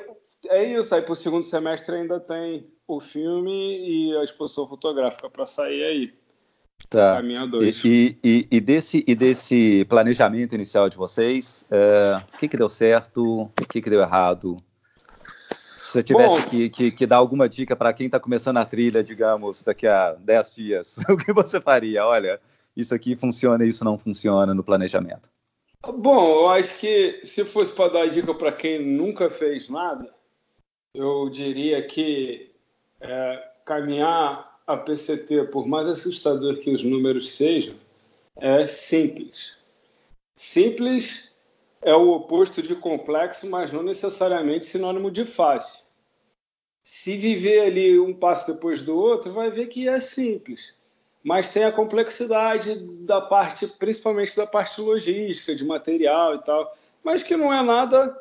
é 0.48 0.64
isso, 0.64 0.92
aí 0.92 1.02
pro 1.02 1.14
segundo 1.14 1.44
semestre 1.44 1.94
ainda 1.94 2.18
tem 2.18 2.66
o 2.88 2.98
filme 2.98 4.08
e 4.10 4.16
a 4.16 4.24
exposição 4.24 4.66
fotográfica 4.66 5.30
para 5.30 5.46
sair 5.46 5.84
aí. 5.84 6.21
Tá. 6.88 7.16
Caminho 7.16 7.46
dois. 7.46 7.82
E, 7.84 8.18
e- 8.22 8.46
e 8.50 8.60
desse, 8.60 9.02
e 9.06 9.14
desse 9.14 9.84
planejamento 9.88 10.54
inicial 10.54 10.88
de 10.88 10.96
vocês, 10.96 11.64
é, 11.70 12.20
o 12.34 12.38
que, 12.38 12.48
que 12.48 12.56
deu 12.56 12.68
certo, 12.68 13.42
o 13.42 13.66
que, 13.68 13.80
que 13.80 13.88
deu 13.90 14.00
errado? 14.00 14.62
Se 15.80 15.92
você 15.92 16.02
tivesse 16.02 16.44
Bom. 16.44 16.50
que, 16.50 16.68
que- 16.68 16.90
que 16.90 17.06
dar 17.06 17.16
alguma 17.16 17.48
dica 17.48 17.74
para 17.76 17.92
quem 17.92 18.06
está 18.06 18.18
começando 18.20 18.56
a 18.58 18.64
trilha, 18.64 19.02
digamos, 19.02 19.62
daqui 19.62 19.86
a 19.86 20.12
10 20.12 20.54
dias, 20.54 20.96
o 21.08 21.16
que 21.16 21.32
você 21.32 21.60
faria? 21.60 22.04
Olha, 22.06 22.40
isso 22.76 22.94
aqui 22.94 23.16
funciona 23.16 23.64
e 23.64 23.68
isso 23.68 23.84
não 23.84 23.96
funciona 23.98 24.54
no 24.54 24.62
planejamento. 24.64 25.28
Bom, 25.98 26.42
eu 26.42 26.48
acho 26.50 26.78
que 26.78 27.20
se 27.24 27.44
fosse 27.44 27.72
para 27.72 27.92
dar 27.92 28.06
dica 28.08 28.32
para 28.34 28.52
quem 28.52 28.84
nunca 28.84 29.28
fez 29.28 29.68
nada, 29.68 30.08
eu 30.94 31.28
diria 31.28 31.82
que 31.86 32.52
é, 33.00 33.48
caminhar 33.64 34.51
a 34.66 34.76
PCT, 34.76 35.44
por 35.44 35.66
mais 35.66 35.86
assustador 35.86 36.58
que 36.58 36.70
os 36.70 36.82
números 36.82 37.30
sejam, 37.30 37.74
é 38.36 38.66
simples. 38.66 39.56
Simples 40.36 41.34
é 41.80 41.94
o 41.94 42.10
oposto 42.10 42.62
de 42.62 42.74
complexo, 42.76 43.48
mas 43.48 43.72
não 43.72 43.82
necessariamente 43.82 44.64
sinônimo 44.64 45.10
de 45.10 45.24
fácil. 45.24 45.84
Se 46.82 47.16
viver 47.16 47.60
ali 47.60 47.98
um 47.98 48.14
passo 48.14 48.52
depois 48.52 48.82
do 48.82 48.96
outro, 48.96 49.32
vai 49.32 49.50
ver 49.50 49.66
que 49.66 49.88
é 49.88 50.00
simples 50.00 50.74
mas 51.22 51.50
tem 51.50 51.64
a 51.64 51.72
complexidade 51.72 52.74
da 53.04 53.20
parte, 53.20 53.66
principalmente 53.66 54.36
da 54.36 54.46
parte 54.46 54.80
logística, 54.80 55.54
de 55.54 55.64
material 55.64 56.34
e 56.34 56.38
tal, 56.38 56.76
mas 57.02 57.22
que 57.22 57.36
não 57.36 57.52
é 57.52 57.62
nada 57.62 58.16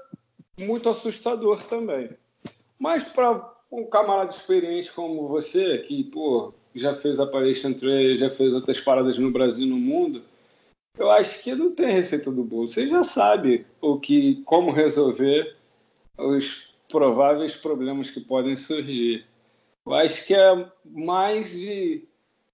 muito 0.60 0.90
assustador 0.90 1.64
também. 1.64 2.12
Mas 2.78 3.04
para 3.04 3.52
um 3.72 3.86
camarada 3.86 4.32
experiente 4.32 4.92
como 4.92 5.28
você, 5.28 5.80
que 5.80 6.04
pô, 6.04 6.54
já 6.76 6.94
fez 6.94 7.20
Appalachian 7.20 7.74
Trail, 7.74 8.18
já 8.18 8.30
fez 8.30 8.54
outras 8.54 8.80
paradas 8.80 9.18
no 9.18 9.32
Brasil 9.32 9.68
no 9.68 9.78
mundo, 9.78 10.24
eu 10.98 11.10
acho 11.10 11.42
que 11.42 11.56
não 11.56 11.72
tem 11.72 11.92
receita 11.92 12.32
do 12.32 12.44
bolo. 12.44 12.68
Você 12.68 12.86
já 12.86 13.04
sabe 13.04 13.66
o 13.80 13.98
que, 13.98 14.42
como 14.44 14.72
resolver 14.72 15.56
os 16.18 16.70
prováveis 16.90 17.56
problemas 17.56 18.10
que 18.10 18.20
podem 18.20 18.56
surgir. 18.56 19.26
Eu 19.86 19.94
acho 19.94 20.26
que 20.28 20.34
é 20.36 20.70
mais 20.86 21.52
de 21.52 22.04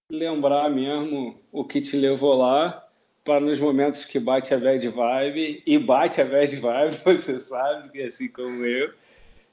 lembrar 0.08 0.70
mesmo 0.70 1.38
o 1.52 1.64
que 1.64 1.80
te 1.80 1.96
levou 1.96 2.34
lá 2.36 2.84
para 3.24 3.40
nos 3.40 3.60
momentos 3.60 4.06
que 4.06 4.18
bate 4.18 4.54
a 4.54 4.58
bad 4.58 4.88
vibe 4.88 5.62
e 5.66 5.78
bate 5.78 6.20
a 6.20 6.24
bad 6.24 6.56
vibe, 6.56 6.94
você 7.04 7.38
sabe 7.38 7.90
que 7.90 8.00
é 8.00 8.06
assim 8.06 8.28
como 8.28 8.64
eu, 8.64 8.90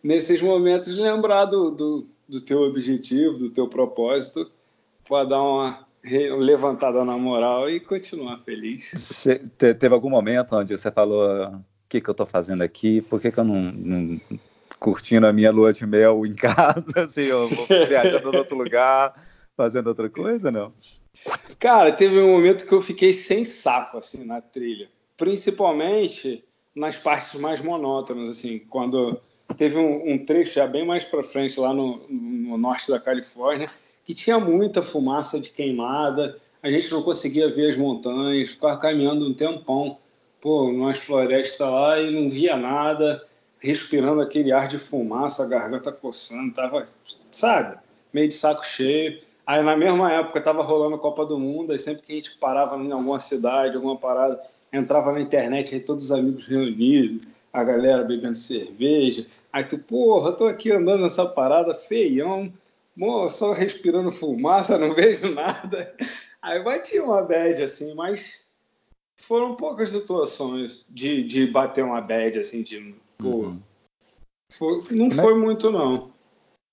nesses 0.04 0.42
momentos 0.42 0.98
lembrar 0.98 1.46
do, 1.46 1.72
do, 1.72 2.08
do 2.28 2.42
teu 2.42 2.62
objetivo, 2.62 3.38
do 3.38 3.50
teu 3.50 3.68
propósito, 3.68 4.52
para 5.08 5.26
dar 5.26 5.42
uma 5.42 5.86
levantada 6.38 7.04
na 7.04 7.18
moral 7.18 7.70
e 7.70 7.80
continuar 7.80 8.40
feliz. 8.40 8.92
Você 8.94 9.40
teve 9.40 9.94
algum 9.94 10.10
momento 10.10 10.56
onde 10.56 10.78
você 10.78 10.92
falou: 10.92 11.48
o 11.48 11.64
que, 11.90 12.00
que 12.00 12.10
eu 12.10 12.14
estou 12.14 12.26
fazendo 12.26 12.62
aqui? 12.62 13.02
Por 13.02 13.20
que, 13.20 13.32
que 13.32 13.40
eu 13.40 13.44
não, 13.44 13.62
não 13.62 14.22
curtindo 14.80 15.26
a 15.26 15.34
minha 15.34 15.52
lua 15.52 15.74
de 15.74 15.86
mel 15.86 16.26
em 16.26 16.34
casa? 16.36 16.86
Assim, 16.96 17.24
eu 17.24 17.48
vou 17.48 17.66
viajando 17.88 18.32
em 18.32 18.38
outro 18.38 18.56
lugar, 18.56 19.14
fazendo 19.58 19.88
outra 19.88 20.10
coisa? 20.10 20.52
Não. 20.52 20.72
Cara, 21.60 21.92
teve 21.92 22.20
um 22.20 22.34
momento 22.34 22.68
que 22.68 22.74
eu 22.74 22.82
fiquei 22.82 23.12
sem 23.12 23.44
saco 23.44 23.98
assim 23.98 24.24
na 24.24 24.42
trilha, 24.42 24.90
principalmente 25.18 26.44
nas 26.76 27.00
partes 27.00 27.40
mais 27.40 27.62
monótonas, 27.62 28.30
assim, 28.30 28.60
quando 28.60 29.20
teve 29.56 29.78
um, 29.78 30.14
um 30.14 30.26
trecho 30.26 30.56
já 30.56 30.68
bem 30.68 30.86
mais 30.86 31.04
para 31.04 31.24
frente 31.24 31.60
lá 31.60 31.74
no, 31.74 32.02
no 32.10 32.58
norte 32.58 32.90
da 32.90 33.00
Califórnia 33.00 33.68
que 34.06 34.14
tinha 34.14 34.40
muita 34.40 34.84
fumaça 34.84 35.40
de 35.40 35.50
queimada, 35.50 36.38
a 36.62 36.70
gente 36.70 36.92
não 36.92 37.02
conseguia 37.02 37.50
ver 37.50 37.70
as 37.70 37.76
montanhas, 37.76 38.52
ficava 38.52 38.78
caminhando 38.78 39.28
um 39.28 39.34
tempão, 39.34 39.98
pô, 40.40 40.72
nas 40.72 40.98
florestas 41.00 41.68
lá 41.68 42.00
e 42.00 42.12
não 42.12 42.30
via 42.30 42.56
nada, 42.56 43.26
respirando 43.60 44.22
aquele 44.22 44.52
ar 44.52 44.68
de 44.68 44.78
fumaça, 44.78 45.44
a 45.44 45.48
garganta 45.48 45.92
coçando, 45.92 46.54
tava, 46.54 46.88
sabe, 47.32 47.78
meio 48.14 48.28
de 48.28 48.36
saco 48.36 48.66
cheio. 48.66 49.20
Aí 49.46 49.64
na 49.64 49.76
mesma 49.76 50.12
época 50.12 50.38
estava 50.38 50.62
rolando 50.62 50.96
a 50.96 51.00
Copa 51.00 51.26
do 51.26 51.40
Mundo, 51.40 51.72
aí 51.72 51.80
sempre 51.80 52.04
que 52.04 52.14
a 52.14 52.16
gente 52.16 52.38
parava 52.38 52.76
em 52.78 52.92
alguma 52.92 53.20
cidade, 53.20 53.76
alguma 53.76 53.98
parada, 53.98 54.40
entrava 54.72 55.12
na 55.12 55.22
internet, 55.22 55.74
aí 55.74 55.82
todos 55.82 56.06
os 56.06 56.12
amigos 56.12 56.46
reunidos, 56.46 57.28
a 57.56 57.64
galera 57.64 58.04
bebendo 58.04 58.38
cerveja. 58.38 59.26
Aí 59.52 59.64
tu, 59.64 59.78
porra, 59.80 60.30
eu 60.30 60.36
tô 60.36 60.48
aqui 60.48 60.72
andando 60.72 61.04
nessa 61.04 61.26
parada 61.26 61.74
feião, 61.74 62.52
mo- 62.96 63.30
só 63.30 63.54
respirando 63.54 64.12
fumaça, 64.12 64.78
não 64.80 64.94
vejo 64.94 65.34
nada. 65.34 65.96
Aí 66.42 66.62
batia 66.64 67.04
uma 67.04 67.22
bad 67.22 67.64
assim, 67.64 67.94
mas 67.96 68.46
foram 69.22 69.56
poucas 69.56 69.90
situações 69.90 70.86
de, 70.90 71.24
de 71.24 71.48
bater 71.48 71.84
uma 71.84 72.02
bad 72.02 72.38
assim, 72.38 72.62
de 72.62 72.94
Uhum. 73.24 73.62
foi- 74.52 74.82
não 74.92 75.08
Como 75.10 75.22
é- 75.22 75.24
foi 75.24 75.36
muito 75.36 75.72
não. 75.72 76.14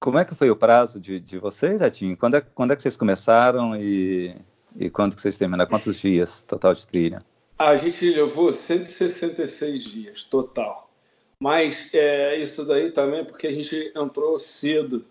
Como 0.02 0.18
é 0.18 0.24
que 0.24 0.34
foi 0.34 0.50
o 0.50 0.56
prazo 0.56 0.98
de, 0.98 1.20
de 1.20 1.38
vocês, 1.38 1.80
Atinho? 1.80 2.16
Quando 2.16 2.34
é, 2.36 2.40
quando 2.40 2.72
é 2.72 2.76
que 2.76 2.82
vocês 2.82 2.96
começaram 2.96 3.76
e, 3.76 4.34
e 4.76 4.90
quando 4.90 5.14
que 5.14 5.20
vocês 5.20 5.38
terminaram? 5.38 5.70
Quantos 5.70 6.00
dias 6.00 6.42
total 6.42 6.74
de 6.74 6.84
trilha? 6.84 7.20
A 7.68 7.76
gente 7.76 8.10
levou 8.10 8.52
166 8.52 9.84
dias 9.84 10.24
total. 10.24 10.90
Mas 11.40 11.92
é, 11.92 12.36
isso 12.38 12.64
daí 12.64 12.90
também 12.92 13.24
porque 13.24 13.46
a 13.46 13.52
gente 13.52 13.92
entrou 13.96 14.38
cedo. 14.38 15.04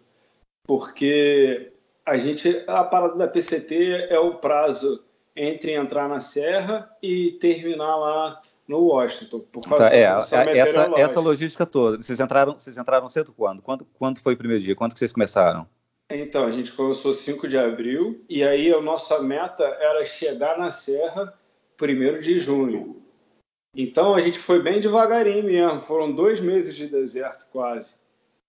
Porque 0.65 1.71
a 2.05 2.17
gente. 2.17 2.63
A 2.67 2.83
parada 2.83 3.15
da 3.15 3.27
PCT 3.27 4.07
é 4.09 4.19
o 4.19 4.35
prazo 4.35 5.03
entre 5.35 5.73
entrar 5.73 6.07
na 6.07 6.19
Serra 6.19 6.89
e 7.01 7.31
terminar 7.33 7.95
lá 7.95 8.41
no 8.67 8.79
Washington. 8.79 9.39
Por 9.51 9.63
causa 9.67 9.89
Tá, 9.89 9.95
é, 9.95 10.05
a- 10.05 10.19
essa, 10.55 10.91
essa 10.97 11.19
logística 11.19 11.65
toda. 11.65 12.01
Vocês 12.01 12.19
entraram, 12.19 12.53
vocês 12.53 12.77
entraram 12.77 13.09
cedo 13.09 13.33
quando? 13.35 13.61
quando? 13.61 13.85
Quando 13.97 14.19
foi 14.19 14.33
o 14.33 14.37
primeiro 14.37 14.61
dia? 14.63 14.75
Quando 14.75 14.93
que 14.93 14.99
vocês 14.99 15.13
começaram? 15.13 15.67
Então, 16.09 16.45
a 16.45 16.51
gente 16.51 16.73
começou 16.73 17.13
5 17.13 17.47
de 17.47 17.57
abril 17.57 18.23
e 18.29 18.43
aí 18.43 18.73
a 18.73 18.81
nossa 18.81 19.21
meta 19.21 19.63
era 19.63 20.03
chegar 20.03 20.57
na 20.57 20.69
Serra 20.69 21.33
1 21.89 22.19
de 22.19 22.39
junho. 22.39 23.01
Então 23.75 24.13
a 24.13 24.21
gente 24.21 24.37
foi 24.37 24.61
bem 24.61 24.79
devagarinho 24.81 25.45
mesmo, 25.45 25.81
foram 25.81 26.11
dois 26.13 26.41
meses 26.41 26.75
de 26.75 26.87
deserto 26.87 27.47
quase, 27.51 27.95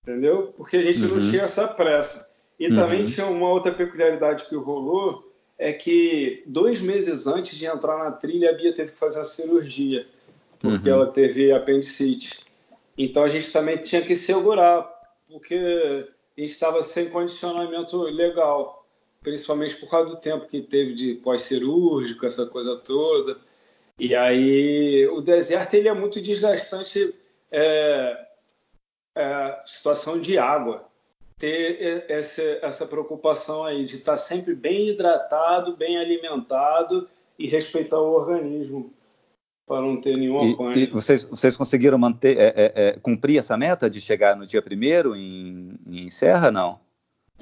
entendeu? 0.03 0.53
Porque 0.57 0.77
a 0.77 0.83
gente 0.83 1.03
não 1.03 1.17
Uhum. 1.17 1.31
tinha 1.31 1.43
essa 1.43 1.69
pressa. 1.69 2.33
E 2.59 2.69
Uhum. 2.69 2.75
também 2.75 3.05
tinha 3.05 3.27
uma 3.27 3.49
outra 3.49 3.73
peculiaridade 3.73 4.45
que 4.45 4.57
rolou, 4.57 5.33
é 5.59 5.73
que 5.73 6.43
dois 6.47 6.81
meses 6.81 7.27
antes 7.27 7.57
de 7.57 7.67
entrar 7.67 7.99
na 7.99 8.11
trilha, 8.11 8.51
a 8.51 8.53
Bia 8.53 8.73
teve 8.73 8.93
que 8.93 8.99
fazer 8.99 9.19
uma 9.19 9.25
cirurgia, 9.25 10.07
porque 10.59 10.89
Uhum. 10.89 10.97
ela 10.97 11.07
teve 11.07 11.53
apendicite. 11.53 12.45
Então 12.99 13.23
a 13.23 13.29
gente 13.29 13.53
também 13.53 13.79
tinha 13.79 14.03
que 14.03 14.17
segurar, 14.17 14.83
porque 15.29 15.55
a 16.37 16.41
gente 16.41 16.51
estava 16.51 16.83
sem 16.83 17.09
condicionamento 17.11 17.97
legal, 18.03 18.82
principalmente 19.23 19.77
por 19.77 19.89
causa 19.89 20.11
do 20.11 20.21
tempo 20.21 20.47
que 20.47 20.61
teve 20.61 20.95
de 20.95 21.15
pós-cirúrgico, 21.15 22.27
essa 22.27 22.47
coisa 22.47 22.77
toda. 22.77 23.39
E 23.99 24.15
aí 24.15 25.07
o 25.09 25.21
deserto 25.21 25.75
ele 25.75 25.89
é 25.89 25.95
muito 25.95 26.21
desgastante, 26.21 27.15
é, 27.51 28.27
é, 29.17 29.61
situação 29.65 30.21
de 30.21 30.39
água. 30.39 30.85
Ter 31.39 32.05
essa, 32.09 32.43
essa 32.63 32.87
preocupação 32.87 33.65
aí 33.65 33.85
de 33.85 33.97
estar 33.97 34.17
sempre 34.17 34.55
bem 34.55 34.89
hidratado, 34.89 35.77
bem 35.77 35.99
alimentado 35.99 37.09
e 37.37 37.49
respeitar 37.49 37.99
o 37.99 38.13
organismo 38.13 38.93
para 39.67 39.81
não 39.81 40.01
ter 40.01 40.17
nenhum 40.17 40.39
E, 40.77 40.85
e 40.85 40.87
vocês, 40.87 41.25
vocês 41.25 41.57
conseguiram 41.57 41.99
manter, 41.99 42.39
é, 42.39 42.47
é, 42.47 42.73
é, 42.75 42.93
cumprir 43.01 43.39
essa 43.39 43.57
meta 43.57 43.89
de 43.89 44.01
chegar 44.01 44.37
no 44.37 44.47
dia 44.47 44.63
primeiro 44.63 45.17
em, 45.17 45.75
em 45.87 46.11
Serra, 46.11 46.51
não? 46.51 46.79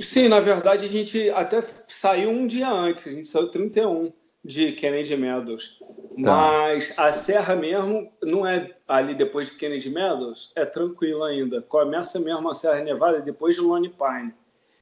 Sim, 0.00 0.28
na 0.28 0.40
verdade 0.40 0.84
a 0.84 0.88
gente 0.88 1.30
até 1.30 1.62
saiu 1.88 2.30
um 2.30 2.46
dia 2.46 2.70
antes, 2.70 3.06
a 3.06 3.10
gente 3.10 3.28
saiu 3.28 3.48
31. 3.48 4.12
de 4.42 4.72
Kennedy 4.72 5.14
Meadows. 5.16 5.78
Tá. 6.22 6.34
Mas 6.34 6.98
a 6.98 7.12
serra 7.12 7.54
mesmo 7.54 8.10
não 8.22 8.46
é 8.46 8.70
ali 8.88 9.14
depois 9.14 9.50
de 9.50 9.56
Kennedy 9.56 9.90
Meadows, 9.90 10.50
é 10.56 10.64
tranquilo 10.64 11.24
ainda. 11.24 11.60
Começa 11.60 12.18
mesmo 12.18 12.48
a 12.48 12.54
Serra 12.54 12.80
Nevada 12.80 13.20
depois 13.20 13.54
de 13.54 13.60
Lone 13.60 13.90
Pine. 13.90 14.32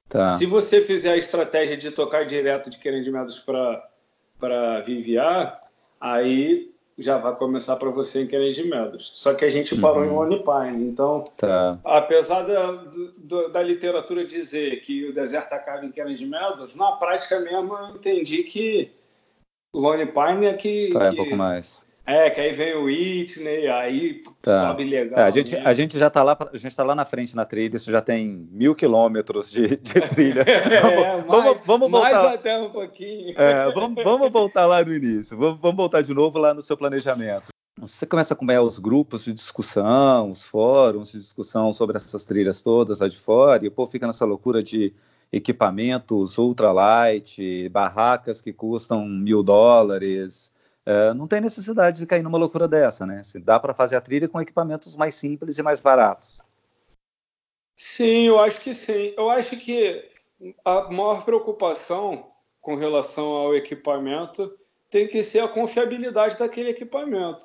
Tá. 0.08 0.30
Se 0.30 0.46
você 0.46 0.80
fizer 0.80 1.12
a 1.12 1.16
estratégia 1.16 1.76
de 1.76 1.90
tocar 1.90 2.24
direto 2.24 2.70
de 2.70 2.78
Kennedy 2.78 3.10
Meadows 3.10 3.40
para 3.40 4.80
Viviar, 4.80 5.60
aí 6.00 6.72
já 6.98 7.16
vai 7.16 7.34
começar 7.36 7.76
para 7.76 7.90
você 7.90 8.22
em 8.22 8.26
Kennedy 8.26 8.64
Meadows. 8.68 9.12
Só 9.14 9.32
que 9.32 9.44
a 9.44 9.48
gente 9.48 9.78
parou 9.80 10.04
em 10.04 10.08
Lone 10.10 10.42
Pine. 10.42 10.84
Então, 10.88 11.24
Tá. 11.36 11.78
apesar 11.84 12.42
da, 12.42 12.72
do- 13.16 13.48
da 13.50 13.62
literatura 13.62 14.24
dizer 14.26 14.80
que 14.80 15.08
o 15.08 15.14
deserto 15.14 15.52
acaba 15.52 15.84
em 15.86 15.92
Kennedy 15.92 16.26
Meadows, 16.26 16.74
na 16.74 16.92
prática 16.92 17.38
mesmo 17.38 17.72
eu 17.76 17.88
entendi 17.94 18.42
que 18.42 18.90
Lone 19.72 20.06
Pine 20.06 20.46
é 20.46 20.54
que, 20.54 20.90
Tá, 20.92 21.04
é 21.04 21.08
um 21.08 21.10
que- 21.10 21.16
pouco 21.16 21.36
mais. 21.36 21.86
É, 22.08 22.30
que 22.30 22.40
aí 22.40 22.52
vem 22.52 22.74
o 22.74 22.84
Whitney, 22.84 23.68
aí 23.68 24.22
Tá. 24.40 24.68
sobe 24.68 24.84
legal. 24.84 25.18
É, 25.18 25.22
a, 25.24 25.30
gente, 25.30 25.52
mesmo. 25.52 25.68
a 25.68 25.74
gente 25.74 25.98
já 25.98 26.08
tá 26.08 26.22
lá, 26.22 26.36
a 26.52 26.56
gente 26.56 26.74
tá 26.74 26.82
lá 26.82 26.94
na 26.94 27.04
frente 27.04 27.36
na 27.36 27.44
trilha, 27.44 27.76
isso 27.76 27.90
já 27.90 28.00
tem 28.00 28.48
mil 28.50 28.74
quilômetros 28.74 29.50
de, 29.50 29.76
de 29.76 30.00
trilha. 30.08 30.44
É, 30.48 30.80
vamos, 30.80 31.26
mais, 31.26 31.44
vamos, 31.44 31.62
vamos 31.66 31.90
mais 32.00 32.16
voltar. 32.16 32.34
até 32.34 32.58
um 32.58 32.70
pouquinho. 32.70 33.34
É, 33.36 33.72
vamos, 33.72 34.02
vamos 34.02 34.30
voltar 34.30 34.66
lá 34.66 34.82
no 34.82 34.94
início. 34.94 35.36
Vamos, 35.36 35.60
vamos 35.60 35.76
voltar 35.76 36.02
de 36.02 36.14
novo 36.14 36.38
lá 36.38 36.54
no 36.54 36.62
seu 36.62 36.76
planejamento. 36.76 37.48
Você 37.80 38.06
começa 38.06 38.32
a 38.32 38.34
acompanhar 38.34 38.62
os 38.62 38.78
grupos 38.78 39.24
de 39.24 39.32
discussão, 39.32 40.30
os 40.30 40.44
fóruns 40.44 41.12
de 41.12 41.18
discussão 41.18 41.72
sobre 41.72 41.96
essas 41.96 42.24
trilhas 42.24 42.60
todas 42.62 43.00
lá 43.00 43.08
de 43.08 43.16
fora, 43.16 43.64
e 43.64 43.68
o 43.68 43.70
povo 43.70 43.90
fica 43.90 44.06
nessa 44.06 44.24
loucura 44.24 44.62
de 44.62 44.92
equipamentos 45.30 46.38
ultralight, 46.38 47.68
barracas 47.68 48.40
que 48.42 48.52
custam 48.52 49.06
mil 49.06 49.42
dólares. 49.42 50.52
É, 50.90 51.12
não 51.12 51.28
tem 51.28 51.42
necessidade 51.42 51.98
de 51.98 52.06
cair 52.06 52.22
numa 52.22 52.38
loucura 52.38 52.66
dessa, 52.66 53.04
né? 53.04 53.22
Se 53.22 53.38
dá 53.38 53.60
para 53.60 53.74
fazer 53.74 53.94
a 53.94 54.00
trilha 54.00 54.26
com 54.26 54.40
equipamentos 54.40 54.96
mais 54.96 55.14
simples 55.14 55.58
e 55.58 55.62
mais 55.62 55.80
baratos. 55.80 56.40
Sim, 57.76 58.22
eu 58.22 58.38
acho 58.40 58.58
que 58.62 58.72
sim. 58.72 59.12
Eu 59.14 59.28
acho 59.28 59.54
que 59.58 60.02
a 60.64 60.90
maior 60.90 61.26
preocupação 61.26 62.28
com 62.62 62.74
relação 62.74 63.26
ao 63.26 63.54
equipamento 63.54 64.50
tem 64.88 65.06
que 65.06 65.22
ser 65.22 65.40
a 65.40 65.48
confiabilidade 65.48 66.38
daquele 66.38 66.70
equipamento. 66.70 67.44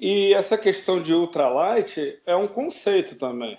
E 0.00 0.34
essa 0.34 0.58
questão 0.58 1.00
de 1.00 1.14
ultralight 1.14 2.20
é 2.26 2.34
um 2.34 2.48
conceito 2.48 3.16
também. 3.16 3.56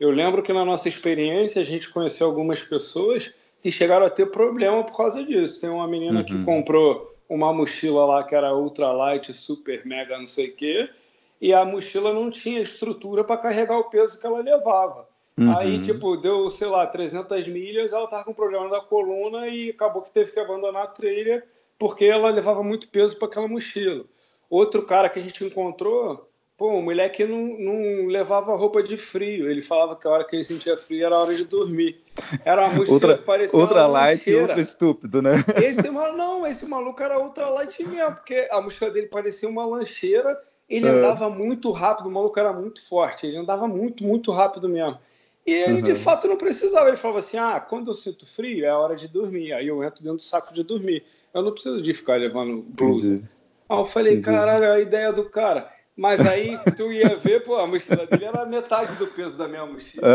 Eu 0.00 0.10
lembro 0.10 0.42
que 0.42 0.52
na 0.52 0.64
nossa 0.64 0.88
experiência 0.88 1.62
a 1.62 1.64
gente 1.64 1.88
conheceu 1.88 2.26
algumas 2.26 2.60
pessoas 2.60 3.32
que 3.62 3.70
chegaram 3.70 4.06
a 4.06 4.10
ter 4.10 4.26
problema 4.26 4.82
por 4.82 4.96
causa 4.96 5.22
disso. 5.24 5.60
Tem 5.60 5.70
uma 5.70 5.86
menina 5.86 6.18
Uhum. 6.18 6.24
que 6.24 6.44
comprou 6.44 7.11
uma 7.34 7.52
mochila 7.52 8.04
lá 8.04 8.24
que 8.24 8.34
era 8.34 8.54
ultralight, 8.54 9.32
super 9.32 9.86
mega, 9.86 10.18
não 10.18 10.26
sei 10.26 10.48
o 10.48 10.54
quê, 10.54 10.90
e 11.40 11.52
a 11.52 11.64
mochila 11.64 12.12
não 12.12 12.30
tinha 12.30 12.60
estrutura 12.60 13.24
para 13.24 13.38
carregar 13.38 13.78
o 13.78 13.84
peso 13.84 14.20
que 14.20 14.26
ela 14.26 14.40
levava. 14.40 15.08
Uhum. 15.38 15.56
Aí, 15.56 15.80
tipo, 15.80 16.14
deu, 16.18 16.50
sei 16.50 16.68
lá, 16.68 16.86
300 16.86 17.48
milhas, 17.48 17.92
ela 17.92 18.06
tava 18.06 18.24
com 18.24 18.34
problema 18.34 18.68
da 18.68 18.80
coluna 18.80 19.48
e 19.48 19.70
acabou 19.70 20.02
que 20.02 20.10
teve 20.10 20.30
que 20.30 20.38
abandonar 20.38 20.84
a 20.84 20.88
trilha 20.88 21.42
porque 21.78 22.04
ela 22.04 22.28
levava 22.28 22.62
muito 22.62 22.88
peso 22.88 23.16
para 23.16 23.28
aquela 23.28 23.48
mochila. 23.48 24.04
Outro 24.50 24.82
cara 24.82 25.08
que 25.08 25.18
a 25.18 25.22
gente 25.22 25.42
encontrou, 25.42 26.28
pô, 26.62 26.78
o 26.78 26.80
moleque 26.82 27.24
não, 27.24 27.58
não 27.58 28.06
levava 28.06 28.54
roupa 28.54 28.84
de 28.84 28.96
frio. 28.96 29.50
Ele 29.50 29.60
falava 29.60 29.96
que 29.96 30.06
a 30.06 30.10
hora 30.12 30.24
que 30.24 30.36
ele 30.36 30.44
sentia 30.44 30.76
frio 30.76 31.04
era 31.04 31.16
a 31.16 31.18
hora 31.18 31.34
de 31.34 31.44
dormir. 31.44 32.00
Era 32.44 32.62
uma 32.62 32.76
mochila 32.76 32.94
Ultra, 32.94 33.18
que 33.18 33.24
parecia 33.24 33.58
uma 33.58 33.86
light 33.88 34.30
e 34.30 34.36
ultra 34.36 34.60
estúpido, 34.60 35.20
né? 35.20 35.32
Esse 35.56 35.90
maluco, 35.90 36.16
não, 36.16 36.46
esse 36.46 36.64
maluco 36.64 37.02
era 37.02 37.20
ultralight 37.20 37.84
mesmo, 37.84 38.14
porque 38.14 38.46
a 38.48 38.60
mochila 38.60 38.92
dele 38.92 39.08
parecia 39.08 39.48
uma 39.48 39.66
lancheira, 39.66 40.38
ele 40.70 40.86
É. 40.86 40.90
andava 40.90 41.28
muito 41.28 41.68
rápido, 41.72 42.06
o 42.06 42.12
maluco 42.12 42.38
era 42.38 42.52
muito 42.52 42.86
forte, 42.86 43.26
ele 43.26 43.38
andava 43.38 43.66
muito, 43.66 44.04
muito 44.04 44.30
rápido 44.30 44.68
mesmo. 44.68 44.96
E 45.44 45.52
ele, 45.52 45.82
de 45.82 45.90
Uhum. 45.90 45.96
fato, 45.96 46.28
não 46.28 46.36
precisava. 46.36 46.86
Ele 46.86 46.96
falava 46.96 47.18
assim: 47.18 47.38
ah, 47.38 47.58
quando 47.58 47.90
eu 47.90 47.94
sinto 47.94 48.24
frio, 48.24 48.64
é 48.64 48.68
a 48.68 48.78
hora 48.78 48.94
de 48.94 49.08
dormir. 49.08 49.52
Aí 49.52 49.66
eu 49.66 49.82
entro 49.82 50.00
dentro 50.00 50.18
do 50.18 50.22
saco 50.22 50.54
de 50.54 50.62
dormir. 50.62 51.02
Eu 51.34 51.42
não 51.42 51.50
preciso 51.50 51.82
de 51.82 51.92
ficar 51.92 52.20
levando 52.20 52.62
blusa. 52.62 53.14
Entendi. 53.14 53.28
Aí 53.68 53.78
eu 53.80 53.84
falei, 53.84 54.12
Entendi. 54.12 54.26
caralho, 54.26 54.70
a 54.70 54.78
ideia 54.78 55.12
do 55.12 55.24
cara. 55.24 55.68
Mas 55.96 56.20
aí 56.26 56.58
tu 56.76 56.90
ia 56.90 57.16
ver, 57.16 57.42
pô, 57.42 57.56
a 57.56 57.66
mochila 57.66 58.06
dele 58.06 58.24
era 58.24 58.46
metade 58.46 58.94
do 58.96 59.06
peso 59.06 59.36
da 59.36 59.46
minha 59.46 59.66
mochila. 59.66 60.06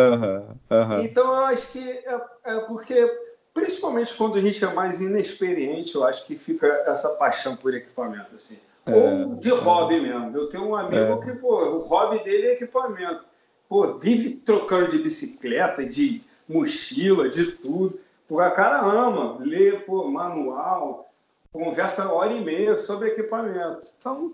Então 1.03 1.25
eu 1.27 1.45
acho 1.45 1.67
que 1.71 1.79
é, 1.79 2.21
é 2.45 2.59
porque, 2.61 3.09
principalmente 3.53 4.15
quando 4.15 4.37
a 4.37 4.41
gente 4.41 4.63
é 4.63 4.73
mais 4.73 4.99
inexperiente, 5.01 5.95
eu 5.95 6.03
acho 6.03 6.25
que 6.25 6.35
fica 6.35 6.67
essa 6.87 7.09
paixão 7.09 7.55
por 7.55 7.73
equipamento, 7.73 8.33
assim. 8.35 8.57
É, 8.85 8.93
Ou 8.93 9.35
de 9.35 9.49
hobby 9.51 9.99
mesmo. 9.99 10.35
Eu 10.35 10.47
tenho 10.47 10.65
um 10.65 10.75
amigo 10.75 11.21
É. 11.21 11.25
que, 11.25 11.33
pô, 11.39 11.63
o 11.63 11.79
hobby 11.81 12.23
dele 12.23 12.47
é 12.47 12.53
equipamento. 12.53 13.25
Pô, 13.69 13.97
vive 13.99 14.35
trocando 14.35 14.87
de 14.87 14.97
bicicleta, 14.97 15.85
de 15.85 16.23
mochila, 16.47 17.27
de 17.29 17.51
tudo. 17.51 17.99
Porque 18.27 18.43
a 18.43 18.51
cara 18.51 18.79
ama 18.81 19.37
ler, 19.39 19.85
pô, 19.85 20.05
manual, 20.09 21.09
conversa 21.51 22.11
hora 22.11 22.33
e 22.33 22.43
meia 22.43 22.77
sobre 22.77 23.09
equipamento. 23.09 23.79
Então, 23.99 24.33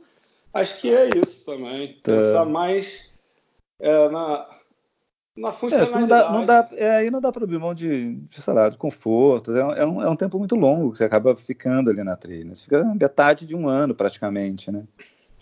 acho 0.53 0.79
que 0.79 0.95
é 0.95 1.09
isso 1.17 1.45
também. 1.45 1.93
Tá. 2.01 2.11
Pensar 2.15 2.45
mais 2.45 3.11
é, 3.79 4.09
na, 4.09 4.49
na 5.35 5.47
É, 5.49 5.51
acho 5.51 5.57
funcionalidade. 5.57 5.99
não 6.01 6.07
dá, 6.07 6.31
não 6.31 6.45
dá, 6.45 6.69
é, 6.73 6.91
aí 6.97 7.11
não 7.11 7.19
dá 7.21 7.31
para 7.31 7.43
abrir 7.43 7.59
mão 7.59 7.73
de, 7.73 8.15
de, 8.15 8.41
sei 8.41 8.53
lá, 8.53 8.69
de 8.69 8.77
conforto. 8.77 9.51
É 9.55 9.65
um, 9.65 9.71
é, 9.71 9.85
um, 9.85 10.01
é 10.03 10.09
um 10.09 10.15
tempo 10.15 10.37
muito 10.39 10.55
longo 10.55 10.91
que 10.91 10.97
você 10.99 11.03
acaba 11.05 11.35
ficando 11.35 11.89
ali 11.89 12.03
na 12.03 12.15
trilha. 12.15 12.53
Você 12.55 12.63
fica 12.65 12.83
metade 12.83 13.45
de 13.47 13.55
um 13.55 13.67
ano 13.67 13.95
praticamente, 13.95 14.71
né? 14.71 14.83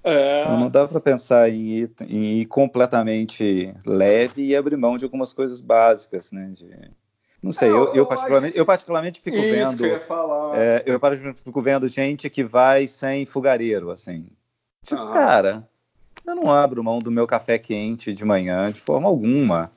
É, 0.04 0.40
Então 0.40 0.58
não 0.58 0.70
dá 0.70 0.88
para 0.88 1.00
pensar 1.00 1.50
em 1.50 1.68
ir, 1.68 1.92
em 2.08 2.40
ir 2.42 2.46
completamente 2.48 3.72
leve 3.86 4.44
e 4.48 4.56
abrir 4.56 4.76
mão 4.78 4.98
de 4.98 5.04
algumas 5.04 5.34
coisas 5.34 5.62
básicas, 5.62 6.32
né? 6.32 6.52
De- 6.56 6.90
não 7.44 7.52
sei, 7.52 7.70
É, 7.70 7.72
eu, 7.72 7.86
eu- 7.88 7.96
eu 7.96 8.06
particularmente, 8.06 8.58
eu 8.58 8.66
particularmente 8.66 9.22
fico 9.22 9.38
isso 9.38 9.52
vendo. 9.52 9.78
que 9.78 9.84
eu 9.84 9.90
ia 9.90 10.00
falar. 10.00 10.58
É, 10.58 10.84
eu 10.86 11.00
particularmente 11.00 11.44
fico 11.44 11.62
vendo 11.62 11.88
gente 11.88 12.30
que 12.30 12.44
vai 12.44 12.88
sem 12.88 13.26
fogareiro, 13.26 13.92
assim. 13.92 14.28
Tipo, 14.84 15.02
Aham. 15.02 15.14
cara, 15.14 15.70
eu 16.26 16.36
não 16.36 16.52
abro 16.52 16.84
mão 16.84 17.00
do 17.00 17.12
meu 17.12 17.28
café 17.28 17.58
quente 17.58 18.14
de 18.14 18.26
manhã 18.26 18.72
de 18.72 18.80
forma 18.80 19.08
alguma. 19.08 19.72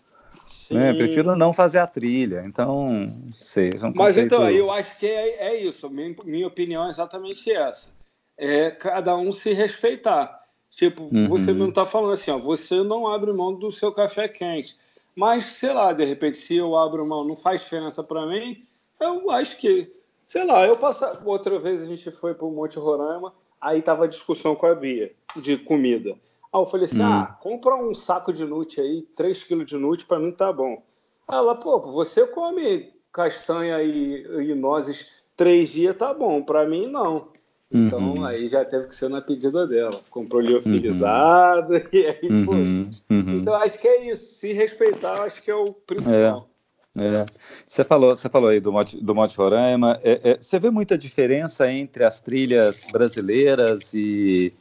Né? 0.70 0.92
Prefiro 0.94 1.36
não 1.36 1.52
fazer 1.52 1.78
a 1.78 1.86
trilha. 1.86 2.42
Então, 2.46 2.90
não 2.90 3.32
sei, 3.40 3.70
é 3.70 3.86
um 3.86 3.92
Mas 3.94 4.16
conceito... 4.16 4.34
então, 4.34 4.50
eu 4.50 4.70
acho 4.70 4.98
que 4.98 5.06
é, 5.06 5.48
é 5.48 5.62
isso. 5.62 5.88
Minha, 5.90 6.14
minha 6.24 6.46
opinião 6.46 6.86
é 6.86 6.88
exatamente 6.88 7.50
essa. 7.52 7.90
É 8.36 8.70
cada 8.70 9.16
um 9.16 9.30
se 9.30 9.52
respeitar. 9.52 10.42
Tipo, 10.70 11.04
Uhum. 11.04 11.28
você 11.28 11.52
não 11.52 11.68
está 11.68 11.86
falando 11.86 12.12
assim, 12.12 12.32
ó, 12.32 12.38
você 12.38 12.82
não 12.82 13.06
abre 13.06 13.32
mão 13.32 13.54
do 13.54 13.70
seu 13.70 13.92
café 13.92 14.26
quente. 14.26 14.76
Mas, 15.14 15.44
sei 15.44 15.72
lá, 15.72 15.92
de 15.92 16.04
repente, 16.04 16.36
se 16.36 16.56
eu 16.56 16.76
abro 16.76 17.06
mão, 17.06 17.24
não 17.24 17.36
faz 17.36 17.60
diferença 17.60 18.02
para 18.02 18.26
mim, 18.26 18.66
eu 18.98 19.30
acho 19.30 19.56
que, 19.56 19.92
sei 20.26 20.44
lá, 20.44 20.66
eu 20.66 20.76
passar. 20.76 21.22
Outra 21.24 21.58
vez 21.60 21.80
a 21.80 21.86
gente 21.86 22.10
foi 22.10 22.34
para 22.34 22.46
o 22.46 22.50
Monte 22.50 22.78
Roraima, 22.78 23.32
aí 23.64 23.82
tava 23.82 24.04
a 24.04 24.08
discussão 24.08 24.54
com 24.54 24.66
a 24.66 24.74
Bia 24.74 25.10
de 25.34 25.56
comida. 25.56 26.10
Aí 26.10 26.60
eu 26.60 26.66
falei 26.66 26.84
assim: 26.84 27.02
Hum. 27.02 27.06
ah, 27.06 27.38
compra 27.40 27.74
um 27.74 27.92
saco 27.94 28.32
de 28.32 28.44
nute 28.44 28.80
aí, 28.80 29.02
3 29.16 29.42
quilos 29.42 29.66
de 29.66 29.76
nute, 29.76 30.04
para 30.04 30.20
mim 30.20 30.30
tá 30.30 30.52
bom. 30.52 30.82
Ela, 31.28 31.54
pô, 31.54 31.80
você 31.80 32.26
come 32.26 32.92
castanha 33.10 33.82
e, 33.82 34.24
e 34.50 34.54
nozes 34.54 35.10
três 35.36 35.70
dias, 35.70 35.96
tá 35.96 36.12
bom, 36.12 36.42
para 36.42 36.68
mim 36.68 36.86
não. 36.86 37.28
Então 37.72 38.14
Uhum. 38.14 38.24
aí 38.24 38.46
já 38.46 38.64
teve 38.64 38.86
que 38.86 38.94
ser 38.94 39.08
na 39.08 39.20
pedida 39.20 39.66
dela. 39.66 40.00
Comprou 40.10 40.40
liofilizado 40.40 41.74
e 41.92 42.06
aí, 42.06 42.44
pô. 42.44 42.52
Uhum, 42.52 42.90
uhum. 43.10 43.38
Então 43.40 43.54
acho 43.54 43.78
que 43.80 43.88
é 43.88 44.10
isso. 44.10 44.34
Se 44.34 44.52
respeitar, 44.52 45.22
acho 45.22 45.42
que 45.42 45.50
é 45.50 45.54
o 45.54 45.72
principal. 45.72 46.48
É. 46.50 46.53
Você 47.66 47.82
falou, 47.82 48.14
você 48.14 48.28
falou 48.28 48.48
aí 48.50 48.60
do 48.60 48.72
Monte, 48.72 49.02
do 49.02 49.14
Monte 49.14 49.36
Roraima. 49.36 49.98
É, 50.02 50.20
é, 50.30 50.36
você 50.40 50.60
vê 50.60 50.70
muita 50.70 50.96
diferença 50.96 51.70
entre 51.70 52.04
as 52.04 52.20
trilhas 52.20 52.86
brasileiras 52.92 53.92
e, 53.92 54.52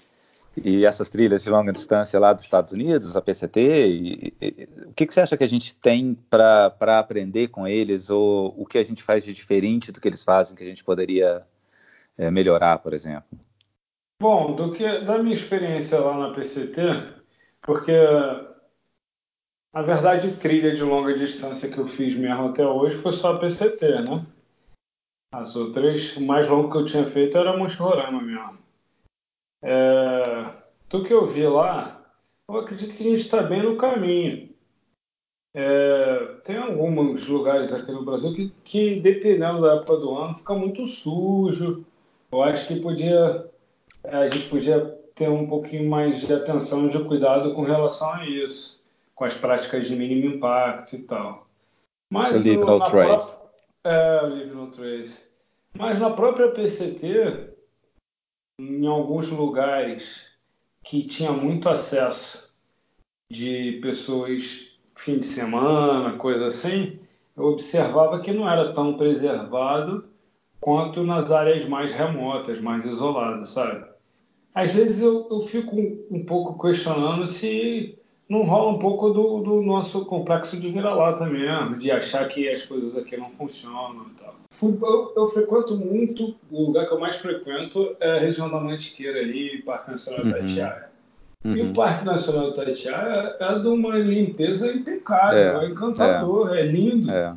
e 0.58 0.84
essas 0.84 1.10
trilhas 1.10 1.44
de 1.44 1.50
longa 1.52 1.72
distância 1.72 2.20
lá 2.20 2.34
dos 2.34 2.44
Estados 2.44 2.74
Unidos, 2.74 3.16
a 3.16 3.22
PCT? 3.22 3.88
E, 3.88 4.34
e, 4.42 4.70
o 4.88 4.94
que, 4.94 5.06
que 5.06 5.14
você 5.14 5.22
acha 5.22 5.38
que 5.38 5.44
a 5.44 5.50
gente 5.50 5.76
tem 5.76 6.18
para 6.28 6.74
aprender 7.00 7.50
com 7.50 7.68
eles? 7.68 8.10
Ou 8.10 8.52
o 8.58 8.66
que 8.66 8.80
a 8.80 8.84
gente 8.84 9.04
faz 9.04 9.26
de 9.26 9.34
diferente 9.34 9.92
do 9.92 10.02
que 10.02 10.08
eles 10.08 10.24
fazem 10.24 10.58
que 10.58 10.64
a 10.64 10.68
gente 10.68 10.84
poderia 10.84 11.44
é, 12.18 12.32
melhorar, 12.32 12.80
por 12.80 12.94
exemplo? 12.94 13.40
Bom, 14.20 14.56
do 14.56 14.72
que 14.72 15.02
da 15.02 15.22
minha 15.22 15.36
experiência 15.36 16.00
lá 16.00 16.18
na 16.18 16.34
PCT, 16.34 16.82
porque 17.62 17.92
na 19.74 19.82
verdade 19.82 20.38
trilha 20.38 20.76
de 20.76 20.84
longa 20.84 21.16
distância 21.16 21.70
que 21.70 21.80
eu 21.80 21.88
fiz 21.88 22.16
mesmo 22.16 22.50
até 22.50 22.66
hoje 22.66 22.96
foi 22.96 23.12
só 23.12 23.34
a 23.34 23.40
PCT, 23.40 24.02
né? 24.02 24.26
As 25.34 25.56
outras, 25.56 26.16
o 26.16 26.22
mais 26.22 26.48
longo 26.48 26.72
que 26.72 26.78
eu 26.78 26.86
tinha 26.86 27.06
feito 27.06 27.38
era 27.38 27.58
Monte 27.58 27.76
Roraima 27.78 28.22
mesmo. 28.22 28.60
É, 29.64 30.54
do 30.88 31.04
que 31.04 31.12
eu 31.12 31.26
vi 31.26 31.48
lá, 31.48 32.06
eu 32.48 32.58
acredito 32.58 32.96
que 32.96 33.02
a 33.02 33.10
gente 33.10 33.22
está 33.22 33.42
bem 33.42 33.64
no 33.64 33.76
caminho. 33.76 34.54
É, 35.56 36.36
tem 36.44 36.58
alguns 36.58 37.28
lugares 37.28 37.74
aqui 37.74 37.92
no 37.92 38.06
Brasil 38.06 38.32
que, 38.34 38.50
que, 38.64 39.00
dependendo 39.00 39.62
da 39.62 39.76
época 39.76 39.98
do 39.98 40.16
ano, 40.16 40.38
fica 40.38 40.54
muito 40.54 40.86
sujo, 40.86 41.84
Eu 42.32 42.44
acho 42.44 42.68
que 42.68 42.80
podia, 42.80 43.50
a 44.04 44.28
gente 44.28 44.50
podia 44.50 44.86
ter 45.16 45.30
um 45.30 45.48
pouquinho 45.48 45.90
mais 45.90 46.20
de 46.20 46.34
atenção, 46.34 46.90
de 46.90 47.04
cuidado 47.06 47.54
com 47.54 47.64
relação 47.64 48.12
a 48.14 48.28
isso, 48.28 48.83
com 49.16 49.26
as 49.26 49.36
práticas 49.36 49.88
de 49.88 49.96
mínimo 49.96 50.36
impacto 50.36 50.96
e 50.96 51.04
tal. 51.04 51.48
Mas 52.10 52.34
Leave 52.34 52.58
no, 52.58 52.80
no 52.80 52.84
trace. 52.84 53.38
É, 53.84 54.22
Leave 54.22 54.54
no 54.54 54.68
trace. 54.68 55.32
Mas 55.78 56.00
na 56.00 56.12
própria 56.12 56.52
PCT, 56.52 57.54
em 58.60 58.86
alguns 58.86 59.30
lugares 59.30 60.32
que 60.84 61.04
tinha 61.08 61.32
muito 61.32 61.70
acesso 61.70 62.56
de 63.32 63.80
pessoas 63.82 64.78
fim 64.96 65.18
de 65.18 65.26
semana, 65.26 66.18
coisa 66.18 66.46
assim, 66.46 67.00
eu 67.36 67.46
observava 67.46 68.22
que 68.22 68.32
não 68.32 68.50
era 68.50 68.74
tão 68.74 68.96
preservado 68.96 70.06
quanto 70.62 71.04
nas 71.04 71.32
áreas 71.32 71.66
mais 71.66 71.92
remotas, 71.92 72.62
mais 72.62 72.86
isoladas, 72.86 73.50
sabe? 73.50 73.86
Às 74.54 74.72
vezes 74.72 75.02
eu, 75.02 75.28
eu 75.32 75.42
fico 75.42 75.76
um, 75.76 76.06
um 76.12 76.26
pouco 76.26 76.62
questionando 76.62 77.26
se 77.26 77.98
não 78.30 78.44
rola 78.44 78.72
um 78.72 78.80
pouco 78.80 79.10
do, 79.10 79.42
do 79.42 79.62
nosso 79.62 80.06
complexo 80.06 80.58
de 80.58 80.70
vira-lata 80.70 81.26
mesmo, 81.26 81.78
de 81.78 81.92
achar 81.92 82.28
que 82.28 82.48
as 82.50 82.64
coisas 82.64 82.98
aqui 82.98 83.18
não 83.18 83.30
funcionam 83.30 84.08
e 84.08 84.22
tal. 84.22 84.36
Eu, 84.62 85.14
eu, 85.16 85.28
frequento 85.28 85.76
muito, 85.76 86.36
o 86.50 86.68
lugar 86.68 86.88
que 86.88 86.94
eu 86.94 87.00
mais 87.00 87.16
frequento 87.18 87.96
é 88.00 88.12
a 88.12 88.20
região 88.20 88.50
da 88.50 88.60
Mantiqueira 88.60 89.20
ali, 89.20 89.62
Parque 89.64 89.92
Nacional 89.92 90.26
uhum. 90.26 90.30
Itatiaia. 90.30 90.90
Uhum. 91.44 91.58
E 91.58 91.62
o 91.62 91.74
Parque 91.74 92.06
Nacional 92.06 92.50
Itatiaia 92.50 93.36
é 93.40 93.60
de 93.60 93.68
uma 93.68 93.98
limpeza 93.98 94.72
impecável, 94.72 95.60
é, 95.60 95.66
é 95.66 95.70
encantador, 95.70 96.56
é, 96.56 96.62
é 96.62 96.66
lindo. 96.66 97.12
É. 97.12 97.36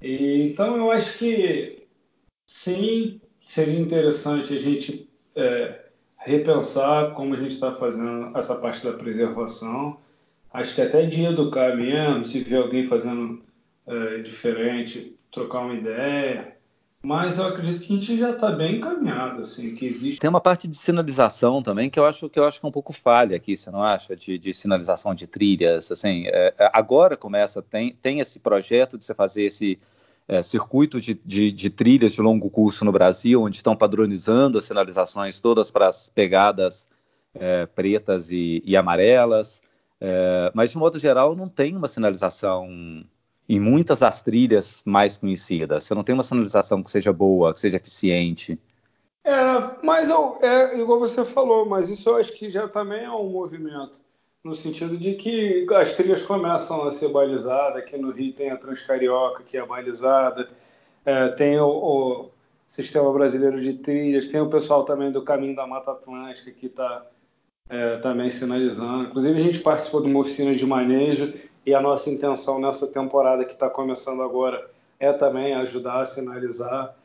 E, 0.00 0.50
então 0.50 0.76
eu 0.76 0.90
acho 0.92 1.18
que 1.18 1.86
sim, 2.48 3.20
seria 3.44 3.80
interessante 3.80 4.54
a 4.54 4.58
gente 4.58 5.08
é, 5.34 5.85
repensar 6.26 7.12
como 7.12 7.34
a 7.34 7.36
gente 7.38 7.52
está 7.52 7.70
fazendo 7.72 8.36
essa 8.36 8.56
parte 8.56 8.84
da 8.84 8.92
preservação. 8.92 9.96
Acho 10.52 10.74
que 10.74 10.82
até 10.82 11.06
de 11.06 11.24
educar 11.24 11.76
mesmo, 11.76 12.24
se 12.24 12.40
ver 12.40 12.56
alguém 12.56 12.84
fazendo 12.84 13.42
é, 13.86 14.18
diferente, 14.18 15.16
trocar 15.30 15.60
uma 15.60 15.74
ideia. 15.74 16.56
Mas 17.00 17.38
eu 17.38 17.46
acredito 17.46 17.80
que 17.80 17.92
a 17.92 17.96
gente 17.96 18.18
já 18.18 18.30
está 18.30 18.50
bem 18.50 18.78
encaminhado, 18.78 19.42
assim, 19.42 19.72
que 19.76 19.86
existe. 19.86 20.18
Tem 20.18 20.28
uma 20.28 20.40
parte 20.40 20.66
de 20.66 20.76
sinalização 20.76 21.62
também 21.62 21.88
que 21.88 22.00
eu 22.00 22.04
acho 22.04 22.28
que 22.28 22.40
eu 22.40 22.44
acho 22.44 22.58
que 22.58 22.66
é 22.66 22.68
um 22.68 22.72
pouco 22.72 22.92
falha 22.92 23.36
aqui, 23.36 23.56
você 23.56 23.70
não 23.70 23.80
acha? 23.80 24.16
De, 24.16 24.36
de 24.36 24.52
sinalização 24.52 25.14
de 25.14 25.28
trilhas, 25.28 25.92
assim. 25.92 26.24
É 26.26 26.52
agora 26.72 27.16
começa, 27.16 27.62
tem, 27.62 27.92
tem 28.02 28.18
esse 28.18 28.40
projeto 28.40 28.98
de 28.98 29.04
você 29.04 29.14
fazer 29.14 29.44
esse 29.44 29.78
é, 30.28 30.42
circuito 30.42 31.00
de, 31.00 31.14
de, 31.24 31.52
de, 31.52 31.70
trilhas 31.70 32.12
de 32.12 32.20
longo 32.20 32.50
curso 32.50 32.84
no 32.84 32.92
Brasil, 32.92 33.42
onde 33.42 33.56
estão 33.58 33.76
padronizando 33.76 34.58
as 34.58 34.64
sinalizações 34.64 35.40
todas 35.40 35.70
para 35.70 35.88
as 35.88 36.08
pegadas 36.08 36.88
é, 37.34 37.66
pretas 37.66 38.30
e, 38.30 38.62
e 38.64 38.76
amarelas. 38.76 39.62
É, 40.00 40.50
mas, 40.54 40.70
de 40.70 40.78
modo 40.78 40.98
geral, 40.98 41.36
não 41.36 41.48
tem 41.48 41.76
uma 41.76 41.88
sinalização 41.88 42.68
em 43.48 43.60
muitas 43.60 44.00
das 44.00 44.22
trilhas 44.22 44.82
mais 44.84 45.16
conhecidas. 45.16 45.84
Você 45.84 45.94
não 45.94 46.02
tem 46.02 46.14
uma 46.14 46.24
sinalização 46.24 46.82
que 46.82 46.90
seja 46.90 47.12
boa, 47.12 47.54
que 47.54 47.60
seja 47.60 47.76
eficiente. 47.76 48.58
É, 49.22 49.32
mas 49.82 50.08
eu, 50.08 50.38
é 50.42 50.78
igual 50.78 50.98
você 50.98 51.24
falou, 51.24 51.66
mas 51.66 51.88
isso 51.88 52.08
eu 52.08 52.16
acho 52.16 52.32
que 52.32 52.50
já 52.50 52.68
também 52.68 53.04
é 53.04 53.10
um 53.10 53.30
movimento 53.30 54.05
no 54.46 54.54
sentido 54.54 54.96
de 54.96 55.14
que 55.14 55.66
as 55.74 55.96
trilhas 55.96 56.22
começam 56.22 56.86
a 56.86 56.92
ser 56.92 57.08
balizadas. 57.08 57.78
Aqui 57.78 57.98
no 57.98 58.12
Rio 58.12 58.32
tem 58.32 58.50
a 58.50 58.56
Transcarioca, 58.56 59.42
que 59.42 59.58
é 59.58 59.66
balizada, 59.66 60.48
é, 61.04 61.28
tem 61.30 61.58
o, 61.58 61.66
o, 61.66 62.30
Sistema 62.68 63.12
Brasileiro 63.12 63.60
de 63.60 63.74
Trilhas, 63.74 64.28
tem 64.28 64.40
o 64.40 64.48
pessoal 64.48 64.84
também 64.84 65.10
do 65.10 65.22
Caminho 65.22 65.54
da 65.54 65.66
Mata 65.66 65.92
Atlântica, 65.92 66.50
que 66.50 66.66
está 66.66 67.06
é, 67.68 67.96
também 67.98 68.30
sinalizando. 68.30 69.04
Inclusive, 69.04 69.40
a 69.40 69.42
gente 69.42 69.60
participou 69.60 70.02
de 70.02 70.08
uma 70.08 70.20
oficina 70.20 70.54
de 70.54 70.66
manejo 70.66 71.34
e 71.64 71.74
a 71.74 71.80
nossa 71.80 72.10
intenção 72.10 72.60
nessa 72.60 72.86
temporada 72.86 73.44
que 73.44 73.52
está 73.52 73.68
começando 73.68 74.22
agora 74.22 74.68
é 74.98 75.12
também 75.12 75.54
ajudar 75.54 76.02
a 76.02 76.04
sinalizar. 76.04 76.96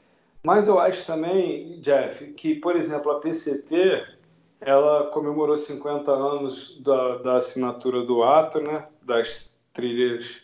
Mas 0.43 0.67
eu 0.67 0.79
acho 0.79 1.05
também, 1.05 1.79
Jeff, 1.79 2.33
que, 2.33 2.55
por 2.55 2.75
exemplo, 2.75 3.11
a 3.11 3.19
PCT 3.19 4.03
ela 4.61 5.07
comemorou 5.07 5.57
50 5.57 6.11
anos 6.11 6.79
da, 6.81 7.17
da 7.17 7.35
assinatura 7.37 8.03
do 8.03 8.23
ato, 8.23 8.61
né, 8.61 8.85
das 9.01 9.57
trilhas 9.73 10.41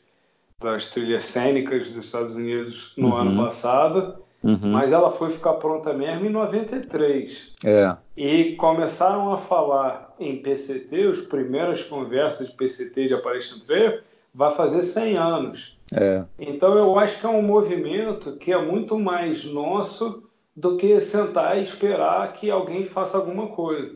das 0.59 0.89
trilhas 0.89 1.23
cênicas 1.23 1.91
dos 1.91 2.03
Estados 2.03 2.35
Unidos 2.35 2.93
no 2.97 3.09
uhum. 3.09 3.17
ano 3.17 3.43
passado, 3.43 4.15
uhum. 4.43 4.71
mas 4.71 4.91
ela 4.91 5.11
foi 5.11 5.29
ficar 5.29 5.53
pronta 5.53 5.93
mesmo 5.93 6.25
em 6.25 6.29
93. 6.29 7.53
É. 7.63 7.95
E 8.15 8.55
começaram 8.55 9.31
a 9.31 9.37
falar 9.37 10.15
em 10.19 10.41
PCT, 10.41 11.09
as 11.09 11.21
primeiras 11.21 11.83
conversas 11.83 12.47
de 12.47 12.53
PCT 12.55 13.07
de 13.07 13.13
Appalachian 13.13 13.59
Trail, 13.59 14.01
vai 14.33 14.49
fazer 14.49 14.81
100 14.81 15.19
anos. 15.19 15.77
É. 15.95 16.23
Então 16.39 16.75
eu 16.75 16.97
acho 16.97 17.19
que 17.19 17.25
é 17.27 17.29
um 17.29 17.43
movimento 17.43 18.35
que 18.37 18.51
é 18.51 18.57
muito 18.59 18.97
mais 18.97 19.45
nosso 19.45 20.27
do 20.55 20.75
que 20.75 20.99
sentar 20.99 21.59
e 21.59 21.63
esperar 21.63 22.33
que 22.33 22.49
alguém 22.49 22.83
faça 22.83 23.15
alguma 23.15 23.49
coisa. 23.49 23.95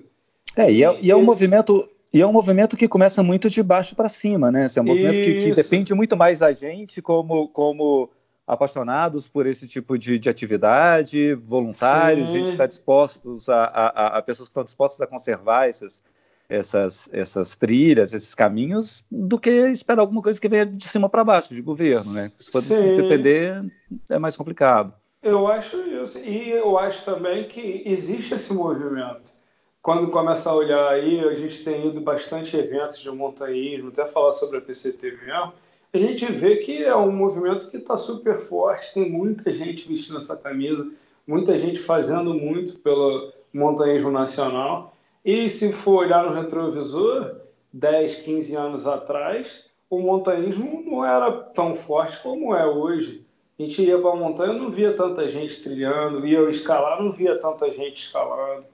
É, 0.56 0.72
e 0.72 0.84
é, 0.84 0.96
e 1.02 1.12
é 1.12 1.16
um 1.16 1.24
movimento 1.24 1.88
e 2.14 2.22
é 2.22 2.28
um 2.28 2.34
movimento 2.34 2.76
que 2.76 2.90
começa 2.90 3.24
muito 3.24 3.50
de 3.50 3.64
baixo 3.64 3.96
para 3.96 4.10
cima, 4.10 4.52
né? 4.52 4.66
Esse 4.66 4.78
é 4.78 4.82
um 4.82 4.86
movimento 4.86 5.22
que, 5.22 5.38
que, 5.38 5.54
depende 5.54 5.94
muito 5.94 6.18
mais 6.18 6.40
da 6.40 6.52
gente 6.52 7.02
como, 7.02 7.48
como 7.48 8.10
apaixonados 8.46 9.30
por 9.30 9.48
esse 9.48 9.66
tipo 9.66 9.98
de, 9.98 10.20
de 10.20 10.30
atividade, 10.30 11.34
voluntários, 11.36 12.30
Sim. 12.30 12.38
gente 12.38 12.46
que 12.48 12.52
está 12.52 12.68
dispostos 12.68 13.48
a, 13.48 13.64
a, 13.64 14.18
a, 14.18 14.22
pessoas 14.22 14.50
que 14.50 14.52
estão 14.52 14.64
dispostas 14.66 15.00
a 15.00 15.08
conservar 15.08 15.70
essas, 15.70 16.04
essas, 16.50 17.10
essas 17.14 17.56
trilhas, 17.56 18.14
esses 18.14 18.36
caminhos, 18.36 19.06
do 19.10 19.40
que 19.40 19.50
esperar 19.50 20.02
alguma 20.02 20.22
coisa 20.22 20.42
que 20.42 20.50
venha 20.50 20.66
de 20.66 20.86
cima 20.90 21.08
para 21.08 21.24
baixo, 21.24 21.56
de 21.56 21.62
governo, 21.62 22.12
né? 22.12 22.30
Se 22.38 22.52
for 22.52 22.62
depender, 22.62 23.64
é 24.10 24.20
mais 24.20 24.36
complicado. 24.36 24.94
Eu 25.24 25.48
acho 25.48 25.78
isso. 25.78 26.18
E 26.18 26.50
eu 26.50 26.78
acho 26.78 27.06
também 27.06 27.48
que 27.48 27.84
existe 27.86 28.34
esse 28.34 28.54
movimento 28.54 29.41
quando 29.82 30.12
começa 30.12 30.50
a 30.50 30.56
olhar 30.56 30.90
aí, 30.90 31.20
a 31.20 31.34
gente 31.34 31.64
tem 31.64 31.88
ido 31.88 32.00
bastante 32.02 32.56
eventos 32.56 33.00
de 33.00 33.10
montanhismo, 33.10 33.90
até 33.90 34.06
falar 34.06 34.32
sobre 34.34 34.58
a 34.58 34.62
PCT 34.62 35.18
mesmo, 35.26 35.54
a 35.94 35.98
gente 35.98 36.32
vê 36.32 36.58
que 36.58 36.84
é 36.84 36.96
um 36.96 37.12
movimento 37.12 37.70
que 37.70 37.78
está 37.78 37.98
super 37.98 38.38
forte, 38.38 38.94
tem 38.94 39.10
muita 39.10 39.52
gente 39.52 39.90
vestindo 39.90 40.20
essa 40.20 40.38
camisa, 40.38 40.90
muita 41.28 41.58
gente 41.58 41.80
fazendo 41.80 42.34
muito 42.34 42.80
pelo 42.80 43.34
montanhismo 43.54 44.10
nacional. 44.10 44.96
E 45.26 45.50
se 45.50 45.74
for 45.74 46.06
olhar 46.06 46.24
no 46.24 46.34
retrovisor, 46.34 47.36
10, 47.74 48.16
15 48.22 48.56
anos 48.56 48.88
atrás, 48.88 49.66
o 49.90 50.00
montanhismo 50.00 50.82
não 50.86 51.06
era 51.06 51.30
tão 51.32 51.76
forte 51.76 52.22
como 52.24 52.56
é 52.56 52.66
hoje. 52.66 53.26
A 53.60 53.64
gente 53.64 53.84
ia 53.84 54.00
para 54.00 54.12
a 54.12 54.16
montanha, 54.16 54.54
não 54.54 54.72
via 54.72 54.96
tanta 54.96 55.28
gente 55.28 55.62
trilhando, 55.62 56.26
ia 56.26 56.50
escalar, 56.50 57.04
não 57.04 57.12
via 57.12 57.38
tanta 57.38 57.70
gente 57.70 58.04
escalando. 58.04 58.66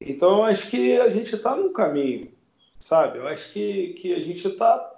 Então, 0.00 0.44
acho 0.44 0.70
que 0.70 0.98
a 0.98 1.10
gente 1.10 1.34
está 1.34 1.56
num 1.56 1.72
caminho, 1.72 2.28
sabe? 2.78 3.18
Eu 3.18 3.26
acho 3.26 3.52
que, 3.52 3.94
que 3.94 4.14
a 4.14 4.20
gente 4.20 4.46
está 4.46 4.94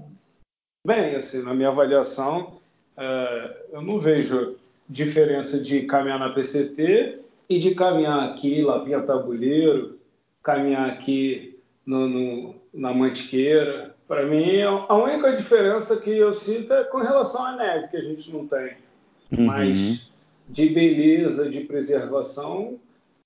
bem, 0.86 1.16
assim, 1.16 1.42
na 1.42 1.54
minha 1.54 1.68
avaliação, 1.68 2.60
é, 2.96 3.66
eu 3.72 3.82
não 3.82 3.98
vejo 3.98 4.56
diferença 4.88 5.60
de 5.60 5.82
caminhar 5.82 6.18
na 6.18 6.30
PCT 6.30 7.20
e 7.48 7.58
de 7.58 7.74
caminhar 7.74 8.30
aqui, 8.30 8.62
Lapinha 8.62 9.02
Tabuleiro, 9.02 9.98
caminhar 10.42 10.90
aqui 10.90 11.58
no, 11.86 12.08
no, 12.08 12.54
na 12.72 12.92
Mantiqueira. 12.92 13.94
Para 14.06 14.26
mim, 14.26 14.60
a 14.62 14.94
única 14.94 15.34
diferença 15.36 15.96
que 15.96 16.10
eu 16.10 16.32
sinto 16.32 16.72
é 16.72 16.84
com 16.84 16.98
relação 16.98 17.44
à 17.44 17.56
neve, 17.56 17.88
que 17.88 17.96
a 17.96 18.02
gente 18.02 18.32
não 18.32 18.46
tem. 18.46 18.74
Uhum. 19.32 19.46
Mas 19.46 20.10
de 20.48 20.68
beleza, 20.68 21.48
de 21.48 21.60
preservação, 21.60 22.78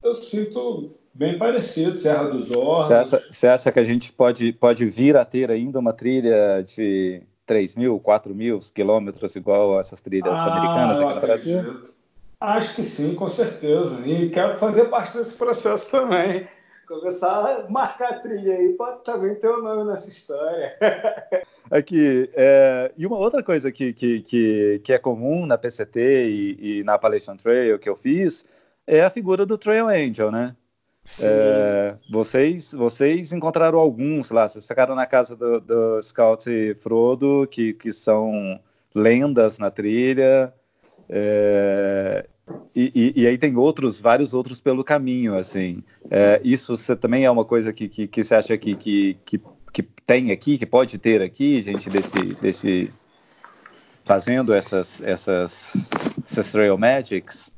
eu 0.03 0.15
sinto 0.15 0.93
bem 1.15 1.39
parecido, 1.39 1.97
Serra 1.97 2.25
dos 2.25 2.51
Órgãos. 2.51 2.87
Você 2.87 2.95
acha, 2.95 3.27
você 3.31 3.47
acha 3.47 3.73
que 3.73 3.79
a 3.79 3.85
gente 3.85 4.13
pode, 4.13 4.53
pode 4.53 4.85
vir 4.87 5.17
a 5.17 5.25
ter 5.25 5.51
ainda 5.51 5.79
uma 5.79 5.93
trilha 5.93 6.63
de 6.63 7.23
3 7.47 7.77
mil, 7.77 8.01
4 8.01 8.35
mil 8.35 8.59
quilômetros 8.75 9.37
igual 9.37 9.79
essas 9.79 10.01
trilhas 10.01 10.39
ah, 10.39 10.53
americanas 10.53 10.97
aqui 11.01 11.05
no 11.05 11.19
acredito. 11.19 11.63
Brasil? 11.63 11.83
Acho 12.41 12.75
que 12.75 12.83
sim, 12.83 13.15
com 13.15 13.29
certeza. 13.29 14.01
E 14.05 14.29
quero 14.31 14.57
fazer 14.57 14.87
parte 14.87 15.17
desse 15.17 15.35
processo 15.35 15.91
também. 15.91 16.47
Começar 16.87 17.31
a 17.31 17.71
marcar 17.71 18.11
a 18.11 18.19
trilha 18.19 18.57
aí 18.57 18.75
para 18.75 18.97
também 18.97 19.35
ter 19.37 19.49
o 19.49 19.61
um 19.61 19.63
nome 19.63 19.91
nessa 19.91 20.09
história. 20.09 20.77
Aqui, 21.71 22.29
é, 22.35 22.93
e 22.95 23.07
uma 23.07 23.17
outra 23.17 23.43
coisa 23.43 23.73
que, 23.73 23.95
que, 23.95 24.21
que, 24.21 24.81
que, 24.85 24.93
é 24.93 24.99
comum 24.99 25.47
na 25.47 25.57
PCT 25.57 26.29
e, 26.29 26.81
e 26.81 26.85
na 26.85 26.95
Appalachian 26.95 27.37
Trail 27.37 27.79
que 27.79 27.89
eu 27.89 27.97
fiz 27.97 28.45
é 28.87 29.03
a 29.03 29.09
figura 29.09 29.47
do 29.47 29.57
Trail 29.57 29.89
Angel, 29.89 30.31
né? 30.31 30.55
É, 31.21 31.95
vocês, 32.11 32.73
vocês 32.73 33.33
encontraram 33.33 33.79
alguns 33.79 34.31
lá, 34.31 34.49
vocês 34.49 34.67
ficaram 34.67 34.95
na 34.95 35.07
casa 35.07 35.37
do, 35.37 35.61
do 35.61 36.03
Scout 36.03 36.49
Frodo, 36.81 37.47
que, 37.51 37.75
que 37.75 37.93
são 37.93 38.59
lendas 38.95 39.59
na 39.59 39.71
trilha. 39.71 40.53
É, 41.09 42.27
e, 42.75 42.93
e, 42.95 43.23
e, 43.23 43.27
aí 43.27 43.39
tem 43.39 43.57
outros, 43.57 44.01
vários 44.01 44.35
outros 44.35 44.61
pelo 44.61 44.83
caminho, 44.83 45.37
assim. 45.37 45.83
É, 46.11 46.41
isso 46.43 46.77
você 46.77 46.97
também 46.97 47.25
é 47.25 47.31
uma 47.31 47.45
coisa 47.45 47.73
que, 47.73 47.89
que, 47.89 48.07
que 48.07 48.25
você 48.25 48.35
acha 48.35 48.57
que, 48.57 48.75
que, 48.75 49.17
que, 49.25 49.41
que, 49.73 49.83
tem 50.07 50.31
aqui, 50.31 50.59
que 50.59 50.67
pode 50.67 50.99
ter 50.99 51.23
aqui, 51.23 51.61
gente, 51.63 51.89
desse, 51.89 52.19
desse 52.41 52.91
fazendo 54.05 54.53
essas, 54.53 55.01
essas, 55.03 55.89
essas 56.25 56.53
trail 56.53 56.77
magics? 56.77 57.54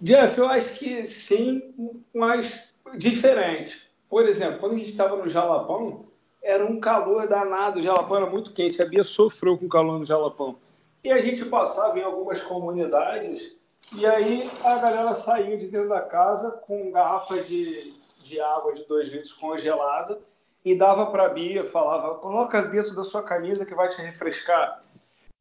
Jeff, 0.00 0.38
eu 0.38 0.48
acho 0.48 0.74
que 0.74 1.04
sim, 1.06 2.00
mas 2.14 2.72
diferente. 2.96 3.82
Por 4.08 4.24
exemplo, 4.24 4.60
quando 4.60 4.74
a 4.74 4.78
gente 4.78 4.90
estava 4.90 5.16
no 5.16 5.28
Jalapão, 5.28 6.06
era 6.42 6.64
um 6.64 6.78
calor 6.78 7.26
danado, 7.26 7.78
o 7.78 7.82
Jalapão 7.82 8.18
era 8.18 8.26
muito 8.26 8.52
quente, 8.52 8.82
a 8.82 8.86
Bia 8.86 9.02
sofreu 9.02 9.56
com 9.56 9.66
o 9.66 9.68
calor 9.68 9.98
no 9.98 10.04
Jalapão. 10.04 10.56
E 11.02 11.10
a 11.10 11.20
gente 11.20 11.44
passava 11.46 11.98
em 11.98 12.02
algumas 12.02 12.40
comunidades 12.42 13.56
e 13.92 14.06
aí 14.06 14.50
a 14.64 14.78
galera 14.78 15.14
saía 15.14 15.56
de 15.56 15.68
dentro 15.68 15.88
da 15.88 16.00
casa 16.00 16.50
com 16.50 16.90
garrafa 16.90 17.42
de, 17.42 17.94
de 18.22 18.40
água 18.40 18.72
de 18.72 18.84
2 18.84 19.08
litros 19.08 19.32
congelada 19.32 20.18
e 20.64 20.74
dava 20.74 21.06
para 21.06 21.26
a 21.26 21.28
Bia, 21.28 21.64
falava, 21.64 22.14
coloca 22.16 22.62
dentro 22.62 22.94
da 22.94 23.04
sua 23.04 23.22
camisa 23.22 23.66
que 23.66 23.74
vai 23.74 23.88
te 23.88 24.00
refrescar, 24.00 24.82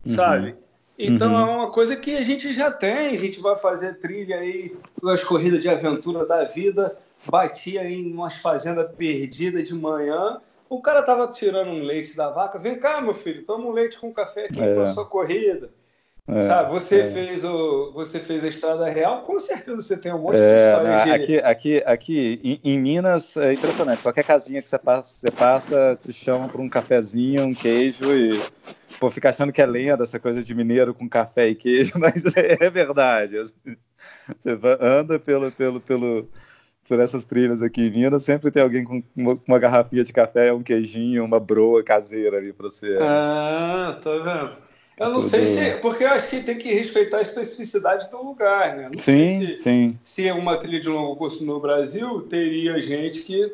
uhum. 0.05 0.15
sabe? 0.15 0.55
Então 0.97 1.33
uhum. 1.33 1.39
é 1.39 1.55
uma 1.55 1.71
coisa 1.71 1.95
que 1.95 2.15
a 2.15 2.23
gente 2.23 2.53
já 2.53 2.71
tem, 2.71 3.07
a 3.07 3.17
gente 3.17 3.39
vai 3.39 3.57
fazer 3.57 3.99
trilha 3.99 4.37
aí 4.37 4.75
nas 5.01 5.23
corridas 5.23 5.59
de 5.59 5.67
aventura 5.67 6.25
da 6.25 6.43
vida, 6.43 6.95
batia 7.27 7.83
em 7.83 8.13
umas 8.13 8.37
fazendas 8.37 8.91
perdidas 8.95 9.67
de 9.67 9.73
manhã, 9.73 10.39
o 10.69 10.81
cara 10.81 11.01
tava 11.01 11.27
tirando 11.27 11.69
um 11.69 11.83
leite 11.83 12.15
da 12.15 12.29
vaca, 12.29 12.59
vem 12.59 12.79
cá 12.79 13.01
meu 13.01 13.13
filho, 13.13 13.43
toma 13.43 13.65
um 13.65 13.71
leite 13.71 13.97
com 13.99 14.13
café 14.13 14.45
aqui 14.45 14.63
é. 14.63 14.73
para 14.73 14.87
sua 14.87 15.05
corrida. 15.05 15.69
É, 16.25 16.39
Sabe, 16.39 16.71
você 16.71 17.01
é. 17.01 17.11
fez 17.11 17.43
o, 17.43 17.91
você 17.91 18.17
fez 18.17 18.45
a 18.45 18.47
estrada 18.47 18.87
real, 18.87 19.23
com 19.23 19.37
certeza 19.37 19.81
você 19.81 19.97
tem 19.97 20.13
um 20.13 20.19
monte 20.19 20.37
é, 20.37 20.39
de 20.39 20.69
história 20.69 21.03
de... 21.03 21.11
Aqui, 21.11 21.37
aqui, 21.39 21.83
aqui 21.85 22.39
em, 22.63 22.71
em, 22.71 22.79
Minas 22.79 23.35
é 23.35 23.51
impressionante. 23.51 24.01
Qualquer 24.01 24.23
casinha 24.23 24.61
que 24.61 24.69
você 24.69 24.79
passa, 24.79 25.19
você 25.19 25.31
passa, 25.31 25.97
te 25.99 26.13
chama 26.13 26.47
para 26.47 26.61
um 26.61 26.69
cafezinho, 26.69 27.43
um 27.43 27.53
queijo 27.53 28.05
e 28.15 28.41
pô, 29.03 29.09
fica 29.09 29.27
achando 29.27 29.51
que 29.51 29.61
é 29.61 29.65
lenda 29.65 30.03
essa 30.03 30.17
coisa 30.17 30.41
de 30.41 30.55
mineiro 30.55 30.93
com 30.93 31.09
café 31.09 31.49
e 31.49 31.55
queijo, 31.55 31.95
mas 31.99 32.23
é, 32.37 32.63
é 32.63 32.69
verdade. 32.69 33.35
Você 33.37 34.57
anda 34.79 35.19
pelo, 35.19 35.51
pelo, 35.51 35.81
pelo, 35.81 36.29
por 36.87 37.01
essas 37.01 37.25
trilhas 37.25 37.61
aqui 37.61 37.87
em 37.87 37.91
Minas, 37.91 38.23
sempre 38.23 38.49
tem 38.49 38.63
alguém 38.63 38.85
com 38.85 39.03
uma, 39.13 39.37
uma 39.45 39.59
garrafinha 39.59 40.05
de 40.05 40.13
café, 40.13 40.53
um 40.53 40.63
queijinho, 40.63 41.25
uma 41.25 41.37
broa 41.37 41.83
caseira 41.83 42.37
ali 42.37 42.53
para 42.53 42.69
você. 42.69 42.97
Ah, 43.01 43.99
tá 44.01 44.09
vendo? 44.09 44.57
Eu 44.97 45.09
não 45.09 45.19
Tudo... 45.19 45.29
sei 45.29 45.47
se. 45.47 45.71
Porque 45.81 46.05
eu 46.05 46.09
acho 46.09 46.29
que 46.29 46.41
tem 46.41 46.57
que 46.57 46.73
respeitar 46.73 47.17
a 47.17 47.23
especificidade 47.23 48.09
do 48.09 48.23
lugar, 48.23 48.77
né? 48.77 48.89
Não 48.93 49.01
sim, 49.01 49.47
se, 49.47 49.57
sim. 49.57 49.99
Se 50.01 50.25
é 50.25 50.33
uma 50.33 50.55
trilha 50.55 50.79
de 50.79 50.87
longo 50.87 51.17
curso 51.17 51.43
no 51.43 51.59
Brasil, 51.59 52.21
teria 52.21 52.79
gente 52.79 53.19
que 53.21 53.51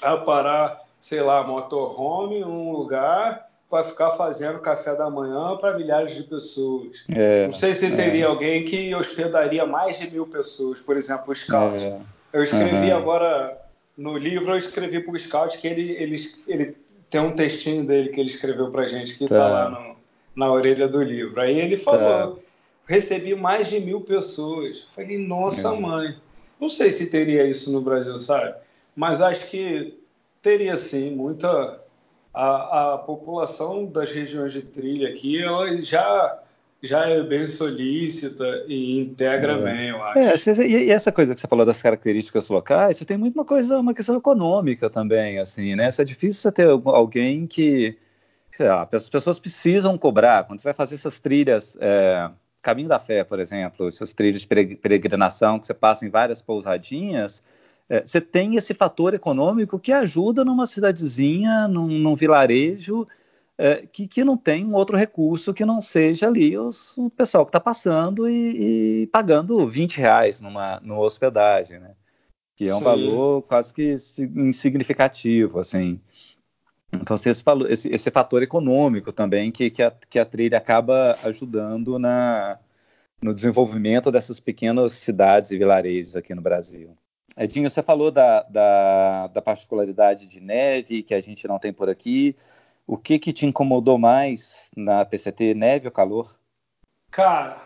a 0.00 0.16
parar, 0.16 0.80
sei 0.98 1.20
lá, 1.20 1.46
motorhome 1.46 2.36
em 2.36 2.44
um 2.44 2.72
lugar 2.72 3.47
para 3.68 3.84
ficar 3.84 4.10
fazendo 4.12 4.58
café 4.60 4.94
da 4.96 5.10
manhã 5.10 5.56
para 5.56 5.76
milhares 5.76 6.14
de 6.14 6.22
pessoas. 6.22 7.04
É, 7.14 7.46
não 7.46 7.54
sei 7.54 7.74
se 7.74 7.90
teria 7.94 8.24
é. 8.24 8.26
alguém 8.26 8.64
que 8.64 8.94
hospedaria 8.94 9.66
mais 9.66 9.98
de 9.98 10.10
mil 10.10 10.26
pessoas, 10.26 10.80
por 10.80 10.96
exemplo, 10.96 11.32
o 11.32 11.34
Scout. 11.34 11.84
É. 11.84 12.00
Eu 12.32 12.42
escrevi 12.42 12.90
uhum. 12.90 12.96
agora 12.96 13.58
no 13.96 14.16
livro, 14.16 14.52
eu 14.52 14.56
escrevi 14.56 15.00
para 15.00 15.12
o 15.12 15.18
Scout 15.18 15.58
que 15.58 15.68
ele, 15.68 15.92
ele, 15.92 16.16
ele 16.46 16.76
tem 17.10 17.20
um 17.20 17.34
textinho 17.34 17.84
dele 17.84 18.08
que 18.08 18.20
ele 18.20 18.30
escreveu 18.30 18.70
para 18.70 18.86
gente 18.86 19.16
que 19.16 19.24
está 19.24 19.38
tá 19.38 19.48
lá 19.48 19.70
no 19.70 19.98
na 20.38 20.52
orelha 20.52 20.86
do 20.86 21.02
livro. 21.02 21.40
Aí 21.40 21.58
ele 21.58 21.76
falou: 21.76 22.36
tá. 22.36 22.42
recebi 22.86 23.34
mais 23.34 23.68
de 23.68 23.80
mil 23.80 24.02
pessoas. 24.02 24.86
Falei, 24.94 25.18
nossa 25.18 25.74
é. 25.74 25.80
mãe. 25.80 26.16
Não 26.60 26.68
sei 26.68 26.92
se 26.92 27.10
teria 27.10 27.44
isso 27.44 27.72
no 27.72 27.80
Brasil, 27.80 28.16
sabe? 28.20 28.54
Mas 28.94 29.20
acho 29.20 29.50
que 29.50 29.98
teria 30.40 30.76
sim 30.76 31.10
muita. 31.10 31.80
A, 32.32 32.94
a 32.94 32.98
população 32.98 33.86
das 33.86 34.12
regiões 34.12 34.52
de 34.52 34.62
trilha 34.62 35.08
aqui, 35.08 35.42
ela 35.42 35.82
já 35.82 36.38
já 36.80 37.08
é 37.08 37.20
bem 37.24 37.48
solícita 37.48 38.64
e 38.68 39.00
integra 39.00 39.54
é. 39.54 39.62
bem, 39.62 39.88
eu 39.88 40.02
acho. 40.02 40.60
É, 40.60 40.66
e 40.66 40.90
essa 40.90 41.10
coisa 41.10 41.34
que 41.34 41.40
você 41.40 41.48
falou 41.48 41.66
das 41.66 41.82
características 41.82 42.48
locais, 42.48 42.96
você 42.96 43.04
tem 43.04 43.16
muito 43.16 43.34
uma 43.34 43.44
coisa, 43.44 43.80
uma 43.80 43.92
questão 43.92 44.16
econômica 44.16 44.88
também, 44.88 45.40
assim, 45.40 45.74
né? 45.74 45.88
Isso 45.88 46.00
é 46.00 46.04
difícil 46.04 46.40
você 46.40 46.52
ter 46.52 46.68
alguém 46.68 47.48
que 47.48 47.98
lá, 48.60 48.88
as 48.92 49.08
pessoas 49.08 49.38
precisam 49.38 49.96
cobrar. 49.98 50.44
Quando 50.44 50.60
você 50.60 50.64
vai 50.64 50.74
fazer 50.74 50.94
essas 50.94 51.18
trilhas, 51.18 51.76
é, 51.80 52.30
Caminho 52.62 52.88
da 52.88 52.98
Fé, 52.98 53.24
por 53.24 53.38
exemplo, 53.38 53.86
essas 53.88 54.12
trilhas 54.12 54.42
de 54.42 54.46
peregrinação 54.76 55.58
que 55.58 55.66
você 55.66 55.74
passa 55.74 56.06
em 56.06 56.10
várias 56.10 56.42
pousadinhas, 56.42 57.42
é, 57.88 58.04
você 58.04 58.20
tem 58.20 58.56
esse 58.56 58.74
fator 58.74 59.14
econômico 59.14 59.78
que 59.78 59.92
ajuda 59.92 60.44
numa 60.44 60.66
cidadezinha, 60.66 61.66
num, 61.66 61.88
num 61.88 62.14
vilarejo, 62.14 63.06
é, 63.56 63.86
que, 63.86 64.06
que, 64.06 64.22
não 64.22 64.36
tem 64.36 64.64
um 64.64 64.74
outro 64.74 64.96
recurso 64.96 65.54
que 65.54 65.64
não 65.64 65.80
seja 65.80 66.28
ali 66.28 66.56
os, 66.56 66.96
o 66.98 67.10
pessoal 67.10 67.44
que 67.44 67.48
está 67.48 67.58
passando 67.58 68.28
e, 68.28 69.02
e, 69.02 69.06
pagando 69.08 69.66
20 69.66 69.98
reais 69.98 70.40
numa, 70.40 70.78
numa 70.80 71.00
hospedagem, 71.00 71.80
né? 71.80 71.94
Que 72.54 72.68
é 72.68 72.74
um 72.74 72.78
Sim. 72.78 72.84
valor 72.84 73.42
quase 73.42 73.72
que 73.72 73.96
insignificativo, 74.36 75.58
assim. 75.58 76.00
Então, 76.92 77.16
tem 77.16 77.32
esse, 77.32 77.44
esse, 77.68 77.88
esse, 77.88 78.10
fator 78.10 78.42
econômico 78.42 79.12
também 79.12 79.50
que, 79.50 79.70
que, 79.70 79.82
a, 79.82 79.90
que 79.90 80.18
a 80.18 80.24
trilha 80.24 80.58
acaba 80.58 81.18
ajudando 81.22 81.98
na, 81.98 82.58
no 83.20 83.34
desenvolvimento 83.34 84.10
dessas 84.10 84.40
pequenas 84.40 84.92
cidades 84.92 85.50
e 85.50 85.58
vilarejos 85.58 86.16
aqui 86.16 86.34
no 86.34 86.42
Brasil. 86.42 86.96
Edinho, 87.36 87.70
você 87.70 87.82
falou 87.82 88.10
da, 88.10 88.42
da, 88.42 89.26
da, 89.28 89.42
particularidade 89.42 90.26
de 90.26 90.40
neve 90.40 91.02
que 91.02 91.14
a 91.14 91.20
gente 91.20 91.46
não 91.46 91.58
tem 91.58 91.72
por 91.72 91.88
aqui. 91.88 92.36
O 92.86 92.96
que, 92.96 93.18
que 93.18 93.32
te 93.32 93.46
incomodou 93.46 93.98
mais 93.98 94.70
na 94.76 95.04
PCT, 95.04 95.54
neve 95.54 95.86
ou 95.86 95.92
calor? 95.92 96.36
Cara, 97.10 97.62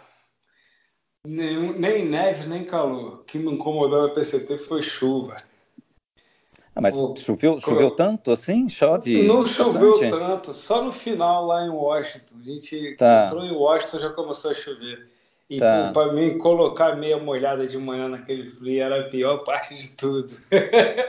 nem, 1.24 1.78
nem 1.78 2.04
neve 2.04 2.48
nem 2.48 2.64
calor. 2.64 3.20
O 3.20 3.24
que 3.24 3.38
me 3.38 3.52
incomodou 3.52 4.08
na 4.08 4.14
PCT 4.14 4.58
foi 4.58 4.82
chuva. 4.82 5.36
Ah, 6.74 6.80
mas 6.80 6.96
o, 6.96 7.14
choveu, 7.16 7.60
choveu 7.60 7.90
tanto 7.90 8.30
assim? 8.30 8.68
Chove? 8.68 9.22
Não 9.22 9.46
choveu 9.46 10.08
tanto, 10.08 10.54
só 10.54 10.82
no 10.82 10.90
final 10.90 11.46
lá 11.46 11.64
em 11.66 11.70
Washington. 11.70 12.36
A 12.40 12.42
gente 12.42 12.96
tá. 12.96 13.26
entrou 13.26 13.44
em 13.44 13.52
Washington 13.52 13.98
já 13.98 14.10
começou 14.10 14.50
a 14.50 14.54
chover. 14.54 15.10
E 15.48 15.58
tá. 15.58 15.90
para 15.92 16.12
mim, 16.12 16.38
colocar 16.38 16.96
meia 16.96 17.18
molhada 17.18 17.66
de 17.66 17.76
manhã 17.76 18.08
naquele 18.08 18.48
frio 18.48 18.82
era 18.82 19.00
a 19.00 19.10
pior 19.10 19.38
parte 19.44 19.74
de 19.74 19.96
tudo. 19.96 20.32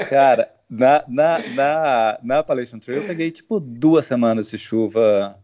Cara, 0.09 0.53
na, 0.69 1.03
na, 1.07 1.39
na, 1.49 2.19
na 2.21 2.39
Appalachian 2.39 2.79
Trail 2.79 3.01
eu 3.01 3.07
peguei 3.07 3.31
tipo 3.31 3.59
duas 3.59 4.05
semanas 4.05 4.49
de 4.49 4.57
chuva 4.57 5.39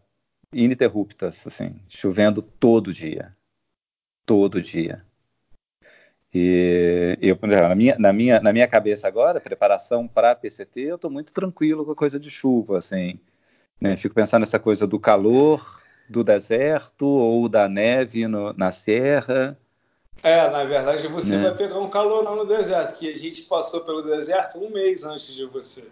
ininterruptas, 0.52 1.46
assim, 1.46 1.80
chovendo 1.88 2.42
todo 2.42 2.92
dia. 2.92 3.34
Todo 4.26 4.60
dia. 4.60 5.04
E 6.32 7.18
eu, 7.20 7.38
na 7.42 7.74
minha, 7.74 7.98
na 7.98 8.12
minha, 8.12 8.40
na 8.40 8.52
minha 8.52 8.68
cabeça 8.68 9.08
agora, 9.08 9.40
preparação 9.40 10.06
para 10.06 10.34
PCT, 10.34 10.80
eu 10.80 10.94
estou 10.96 11.10
muito 11.10 11.32
tranquilo 11.32 11.84
com 11.84 11.92
a 11.92 11.96
coisa 11.96 12.20
de 12.20 12.30
chuva, 12.30 12.78
assim. 12.78 13.18
Né? 13.80 13.96
Fico 13.96 14.14
pensando 14.14 14.42
nessa 14.42 14.58
coisa 14.58 14.86
do 14.86 15.00
calor 15.00 15.80
do 16.10 16.24
deserto 16.24 17.06
ou 17.06 17.48
da 17.48 17.68
neve 17.68 18.26
no, 18.26 18.52
na 18.54 18.72
serra. 18.72 19.56
É, 20.22 20.50
na 20.50 20.64
verdade 20.64 21.06
você 21.08 21.36
né? 21.36 21.44
vai 21.44 21.56
pegar 21.56 21.78
um 21.78 21.88
calorão 21.88 22.36
no 22.36 22.46
deserto, 22.46 22.98
que 22.98 23.10
a 23.10 23.16
gente 23.16 23.42
passou 23.42 23.80
pelo 23.80 24.02
deserto 24.02 24.58
um 24.58 24.70
mês 24.70 25.04
antes 25.04 25.34
de 25.34 25.46
você. 25.46 25.86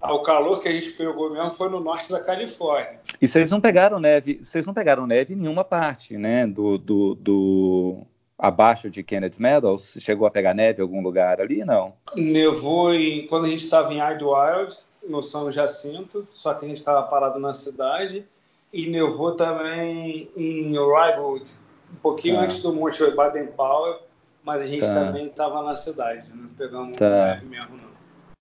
Ah, 0.00 0.14
o 0.14 0.22
calor 0.22 0.60
que 0.60 0.68
a 0.68 0.72
gente 0.72 0.90
pegou 0.92 1.30
mesmo 1.30 1.50
foi 1.50 1.68
no 1.68 1.78
norte 1.78 2.10
da 2.10 2.20
Califórnia. 2.20 3.00
E 3.20 3.28
vocês 3.28 3.50
não 3.50 3.60
pegaram 3.60 4.00
neve, 4.00 4.40
vocês 4.42 4.64
não 4.64 4.72
pegaram 4.72 5.06
neve 5.06 5.34
em 5.34 5.36
nenhuma 5.36 5.62
parte, 5.62 6.16
né? 6.16 6.46
Do, 6.46 6.78
do, 6.78 7.14
do 7.14 8.06
abaixo 8.38 8.88
de 8.88 9.02
Kenneth 9.02 9.38
Meadows? 9.38 9.96
Chegou 9.98 10.26
a 10.26 10.30
pegar 10.30 10.54
neve 10.54 10.80
em 10.80 10.82
algum 10.82 11.02
lugar 11.02 11.38
ali? 11.38 11.64
Não. 11.66 11.92
Nevou 12.16 12.94
em, 12.94 13.26
quando 13.26 13.44
a 13.44 13.48
gente 13.48 13.64
estava 13.64 13.92
em 13.92 13.98
Idlewild, 13.98 14.74
no 15.06 15.22
São 15.22 15.50
Jacinto, 15.50 16.26
só 16.32 16.54
que 16.54 16.64
a 16.64 16.68
gente 16.68 16.78
estava 16.78 17.02
parado 17.02 17.38
na 17.38 17.52
cidade. 17.52 18.26
E 18.72 18.88
nevou 18.88 19.34
também 19.34 20.30
em 20.36 20.72
Rywood, 20.72 21.50
um 21.92 21.96
pouquinho 21.96 22.36
tá. 22.36 22.42
antes 22.42 22.62
do 22.62 22.72
Monte 22.72 23.10
Baden-Powell, 23.10 24.00
mas 24.44 24.62
a 24.62 24.66
gente 24.66 24.82
tá. 24.82 24.94
também 24.94 25.26
estava 25.26 25.62
na 25.62 25.74
cidade, 25.74 26.28
não 26.32 26.48
pegamos 26.50 26.96
tá. 26.96 27.08
neve 27.08 27.46
mesmo 27.46 27.76
não. 27.76 27.90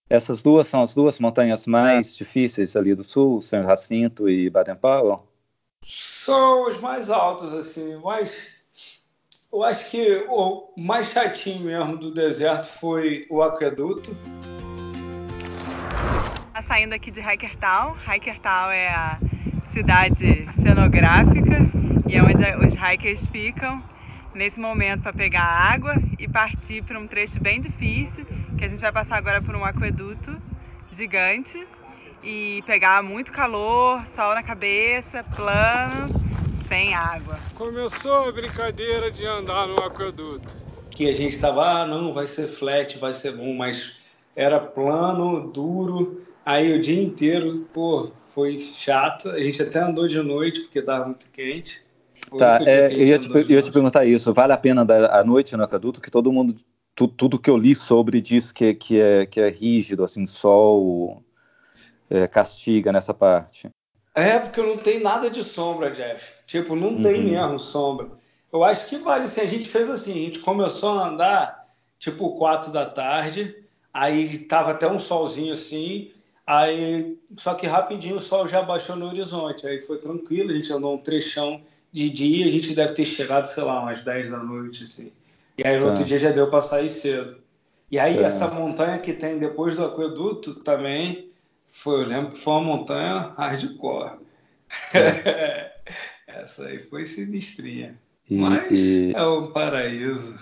Essas 0.09 0.41
duas 0.41 0.67
são 0.67 0.81
as 0.81 0.95
duas 0.95 1.19
montanhas 1.19 1.67
mais 1.67 2.15
difíceis 2.15 2.75
ali 2.75 2.95
do 2.95 3.03
sul, 3.03 3.41
São 3.41 3.63
Jacinto 3.63 4.27
e 4.27 4.49
Baden-Powell? 4.49 5.23
São 5.83 6.67
os 6.67 6.79
mais 6.79 7.11
altos, 7.11 7.53
assim, 7.53 7.95
mas 8.03 8.49
eu 9.51 9.63
acho 9.63 9.89
que 9.89 10.25
o 10.27 10.67
mais 10.77 11.09
chatinho 11.09 11.65
mesmo 11.65 11.97
do 11.97 12.11
deserto 12.11 12.67
foi 12.67 13.25
o 13.29 13.41
aqueduto. 13.41 14.15
Tá 16.53 16.63
saindo 16.67 16.93
aqui 16.93 17.11
de 17.11 17.19
Hikertown. 17.19 17.95
Hikertown 18.07 18.71
é 18.71 18.89
a 18.89 19.19
cidade 19.73 20.47
cenográfica 20.61 21.57
e 22.07 22.15
é 22.15 22.23
onde 22.23 22.65
os 22.65 22.73
hikers 22.73 23.25
ficam. 23.27 23.81
nesse 24.33 24.59
momento 24.59 25.01
para 25.01 25.13
pegar 25.13 25.41
água 25.43 25.95
e 26.17 26.27
partir 26.27 26.83
para 26.83 26.99
um 26.99 27.07
trecho 27.07 27.41
bem 27.41 27.59
difícil, 27.59 28.25
que 28.57 28.63
a 28.63 28.67
gente 28.67 28.79
vai 28.79 28.91
passar 28.91 29.17
agora 29.17 29.41
por 29.41 29.55
um 29.55 29.65
aqueduto 29.65 30.39
gigante 30.95 31.67
e 32.23 32.63
pegar 32.65 33.01
muito 33.01 33.31
calor, 33.31 34.05
sol 34.15 34.35
na 34.35 34.43
cabeça, 34.43 35.23
plano, 35.35 36.09
sem 36.67 36.93
água. 36.93 37.37
Começou 37.55 38.29
a 38.29 38.31
brincadeira 38.31 39.09
de 39.11 39.25
andar 39.25 39.67
no 39.67 39.83
aqueduto. 39.83 40.55
Que 40.91 41.09
a 41.09 41.13
gente 41.13 41.33
estava, 41.33 41.81
ah, 41.81 41.87
não, 41.87 42.13
vai 42.13 42.27
ser 42.27 42.47
flat, 42.47 42.97
vai 42.97 43.13
ser 43.13 43.35
bom, 43.35 43.53
mas 43.55 43.97
era 44.35 44.59
plano, 44.59 45.49
duro. 45.51 46.21
Aí 46.49 46.73
o 46.73 46.81
dia 46.81 46.99
inteiro, 46.99 47.67
pô, 47.71 48.11
foi 48.21 48.57
chato. 48.57 49.29
A 49.29 49.37
gente 49.37 49.61
até 49.61 49.81
andou 49.81 50.07
de 50.07 50.19
noite 50.19 50.61
porque 50.61 50.79
estava 50.79 51.05
muito 51.05 51.29
quente. 51.29 51.83
Tá, 52.39 52.59
é, 52.65 52.91
eu, 52.91 53.05
ia 53.05 53.19
te, 53.19 53.29
eu 53.29 53.51
ia 53.51 53.61
te 53.61 53.71
perguntar 53.71 54.03
isso. 54.03 54.33
Vale 54.33 54.53
a 54.53 54.57
pena 54.57 54.81
andar 54.81 55.11
à 55.11 55.23
noite 55.23 55.55
no 55.55 55.63
aqueduto? 55.63 56.01
Que 56.01 56.09
todo 56.09 56.31
mundo, 56.31 56.55
tu, 56.95 57.07
tudo 57.07 57.37
que 57.37 57.51
eu 57.51 57.55
li 57.55 57.75
sobre 57.75 58.19
diz 58.19 58.51
que, 58.51 58.73
que, 58.73 58.99
é, 58.99 59.27
que 59.27 59.39
é 59.39 59.47
rígido, 59.47 60.03
assim, 60.03 60.25
sol 60.25 61.23
é, 62.09 62.25
castiga 62.27 62.91
nessa 62.91 63.13
parte. 63.13 63.69
É, 64.15 64.39
porque 64.39 64.59
não 64.59 64.77
tem 64.77 64.99
nada 64.99 65.29
de 65.29 65.43
sombra, 65.43 65.91
Jeff. 65.91 66.33
Tipo, 66.47 66.75
não 66.75 66.93
uhum. 66.93 67.01
tem 67.03 67.25
mesmo 67.25 67.59
sombra. 67.59 68.09
Eu 68.51 68.63
acho 68.63 68.89
que 68.89 68.97
vale, 68.97 69.25
assim, 69.25 69.41
a 69.41 69.45
gente 69.45 69.69
fez 69.69 69.87
assim, 69.87 70.13
a 70.13 70.25
gente 70.25 70.39
começou 70.39 70.97
a 70.97 71.09
andar, 71.09 71.67
tipo, 71.99 72.35
quatro 72.39 72.71
da 72.71 72.87
tarde, 72.87 73.55
aí 73.93 74.39
tava 74.39 74.71
até 74.71 74.91
um 74.91 74.97
solzinho 74.97 75.53
assim, 75.53 76.11
aí, 76.49 77.19
só 77.37 77.53
que 77.53 77.67
rapidinho 77.67 78.15
o 78.15 78.19
sol 78.19 78.47
já 78.47 78.63
baixou 78.63 78.95
no 78.95 79.05
horizonte, 79.05 79.67
aí 79.67 79.79
foi 79.81 79.99
tranquilo, 79.99 80.49
a 80.49 80.55
gente 80.55 80.73
andou 80.73 80.95
um 80.95 80.97
trechão 80.97 81.61
de 81.91 82.09
dia, 82.09 82.47
a 82.47 82.49
gente 82.49 82.73
deve 82.73 82.93
ter 82.93 83.05
chegado, 83.05 83.45
sei 83.45 83.63
lá, 83.63 83.79
umas 83.79 84.01
10 84.01 84.29
da 84.31 84.39
noite, 84.39 84.83
assim. 84.83 85.11
E 85.59 85.67
aí 85.67 85.75
no 85.75 85.83
tá. 85.83 85.87
outro 85.89 86.03
dia 86.03 86.17
já 86.17 86.31
deu 86.31 86.49
para 86.49 86.63
sair 86.63 86.89
cedo. 86.89 87.37
E 87.91 87.99
aí 87.99 88.15
tá. 88.15 88.21
essa 88.21 88.47
montanha 88.47 88.97
que 88.97 89.13
tem 89.13 89.37
depois 89.37 89.75
do 89.75 89.85
aqueduto 89.85 90.55
também, 90.63 91.31
foi, 91.67 92.01
eu 92.01 92.07
lembro 92.07 92.31
que 92.31 92.39
foi 92.39 92.53
uma 92.53 92.63
montanha 92.63 93.31
hardcore. 93.37 94.17
É. 94.93 95.71
Essa 96.25 96.65
aí 96.65 96.79
foi 96.79 97.05
sinistrinha. 97.05 97.95
E, 98.27 98.37
Mas 98.37 98.71
e... 98.71 99.13
é 99.15 99.23
um 99.23 99.51
paraíso. 99.51 100.35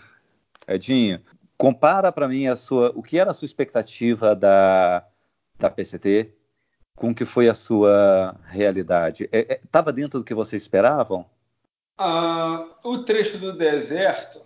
Edinho, 0.68 1.20
compara 1.58 2.14
para 2.14 2.30
mim 2.30 2.48
a 2.48 2.56
sua, 2.56 2.94
o 2.96 3.04
que 3.04 3.20
era 3.20 3.32
a 3.32 3.34
sua 3.34 3.46
expectativa 3.46 4.36
da, 4.36 5.06
da 5.58 5.70
PCT 5.70 6.34
com 6.98 7.12
o 7.12 7.16
que 7.16 7.24
foi 7.24 7.48
a 7.48 7.54
sua 7.54 8.36
realidade. 8.48 9.30
Estava 9.32 9.92
é, 9.92 9.94
é, 9.94 9.96
dentro 9.96 10.20
do 10.20 10.26
que 10.26 10.34
vocês 10.34 10.64
esperavam? 10.64 11.26
Ah, 11.98 12.66
o 12.84 13.00
trecho 13.00 13.38
do 13.38 13.54
deserto 13.54 14.42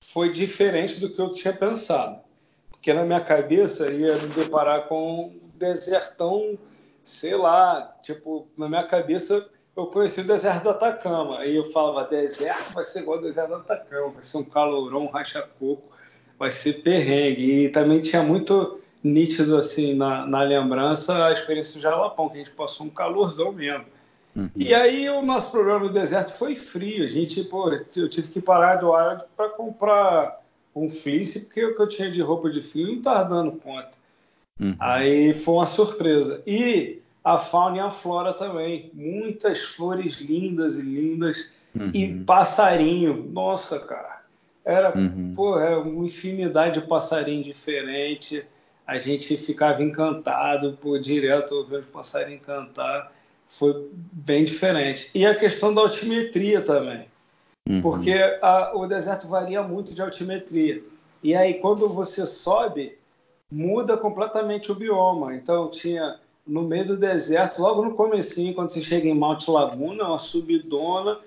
foi 0.00 0.30
diferente 0.30 1.00
do 1.00 1.08
que 1.08 1.20
eu 1.20 1.32
tinha 1.32 1.54
pensado. 1.54 2.20
Porque 2.70 2.92
na 2.92 3.04
minha 3.04 3.20
cabeça 3.20 3.90
ia 3.90 4.16
me 4.16 4.28
deparar 4.34 4.88
com 4.88 5.32
desertão, 5.54 6.58
sei 7.04 7.36
lá, 7.36 7.96
tipo, 8.02 8.48
na 8.58 8.68
minha 8.68 8.82
cabeça 8.82 9.48
eu 9.76 9.86
conheci 9.86 10.20
o 10.20 10.26
deserto 10.26 10.64
do 10.64 10.70
Atacama. 10.70 11.38
Aí 11.38 11.56
eu 11.56 11.64
falava, 11.66 12.08
deserto 12.08 12.74
vai 12.74 12.84
ser 12.84 13.00
igual 13.00 13.18
ao 13.18 13.22
deserto 13.22 13.50
do 13.50 13.54
Atacama, 13.54 14.10
vai 14.10 14.24
ser 14.24 14.38
um 14.38 14.44
calorão, 14.44 15.04
um 15.04 15.10
racha-coco, 15.10 15.92
vai 16.36 16.50
ser 16.50 16.82
perrengue. 16.82 17.64
E 17.64 17.68
também 17.68 18.00
tinha 18.00 18.24
muito 18.24 18.81
nítido, 19.02 19.56
assim, 19.56 19.94
na, 19.94 20.26
na 20.26 20.42
lembrança, 20.42 21.26
a 21.26 21.32
experiência 21.32 21.74
do 21.74 21.82
Jalapão, 21.82 22.28
que 22.28 22.34
a 22.34 22.38
gente 22.38 22.50
passou 22.50 22.86
um 22.86 22.90
calorzão 22.90 23.52
mesmo. 23.52 23.84
Uhum. 24.34 24.50
E 24.56 24.72
aí 24.72 25.08
o 25.10 25.22
nosso 25.22 25.50
programa 25.50 25.86
no 25.86 25.92
deserto 25.92 26.32
foi 26.32 26.54
frio. 26.54 27.04
A 27.04 27.08
gente, 27.08 27.42
pô, 27.44 27.70
eu 27.96 28.08
tive 28.08 28.28
que 28.28 28.40
parar 28.40 28.76
do 28.76 28.92
ar 28.94 29.24
para 29.36 29.48
comprar 29.50 30.40
um 30.74 30.88
fleece, 30.88 31.40
porque 31.40 31.64
o 31.64 31.74
que 31.74 31.82
eu 31.82 31.88
tinha 31.88 32.10
de 32.10 32.22
roupa 32.22 32.50
de 32.50 32.62
frio 32.62 32.86
não 32.86 32.94
estava 32.94 33.28
dando 33.28 33.52
conta. 33.52 33.98
Uhum. 34.58 34.74
Aí 34.78 35.34
foi 35.34 35.54
uma 35.54 35.66
surpresa. 35.66 36.42
E 36.46 37.00
a 37.22 37.36
fauna 37.38 37.76
e 37.76 37.80
a 37.80 37.90
flora 37.90 38.32
também. 38.32 38.90
Muitas 38.94 39.60
flores 39.60 40.20
lindas 40.20 40.76
e 40.76 40.82
lindas. 40.82 41.50
Uhum. 41.74 41.90
E 41.92 42.14
passarinho. 42.24 43.28
Nossa, 43.32 43.78
cara. 43.80 44.22
Era 44.64 44.96
uhum. 44.96 45.32
pô, 45.34 45.58
é 45.58 45.76
uma 45.76 46.04
infinidade 46.04 46.80
de 46.80 46.86
passarinho 46.86 47.42
diferente. 47.42 48.46
A 48.92 48.98
gente 48.98 49.36
ficava 49.38 49.82
encantado 49.82 50.78
por 50.80 51.00
direto 51.00 51.54
ouvindo 51.54 51.84
passarinho 51.84 52.38
cantar. 52.40 53.10
Foi 53.48 53.88
bem 53.92 54.44
diferente. 54.44 55.10
E 55.14 55.24
a 55.24 55.34
questão 55.34 55.72
da 55.72 55.80
altimetria 55.80 56.60
também. 56.60 57.06
Uhum. 57.68 57.80
Porque 57.80 58.12
a, 58.42 58.72
o 58.74 58.86
deserto 58.86 59.26
varia 59.28 59.62
muito 59.62 59.94
de 59.94 60.02
altimetria. 60.02 60.82
E 61.22 61.34
aí, 61.34 61.54
quando 61.54 61.88
você 61.88 62.26
sobe, 62.26 62.98
muda 63.50 63.96
completamente 63.96 64.70
o 64.70 64.74
bioma. 64.74 65.34
Então 65.34 65.70
tinha 65.70 66.18
no 66.46 66.62
meio 66.62 66.84
do 66.84 66.96
deserto, 66.98 67.62
logo 67.62 67.82
no 67.82 67.94
comecinho, 67.94 68.54
quando 68.54 68.70
você 68.70 68.82
chega 68.82 69.08
em 69.08 69.14
Monte 69.14 69.50
Laguna, 69.50 70.08
uma 70.08 70.18
subidona, 70.18 71.18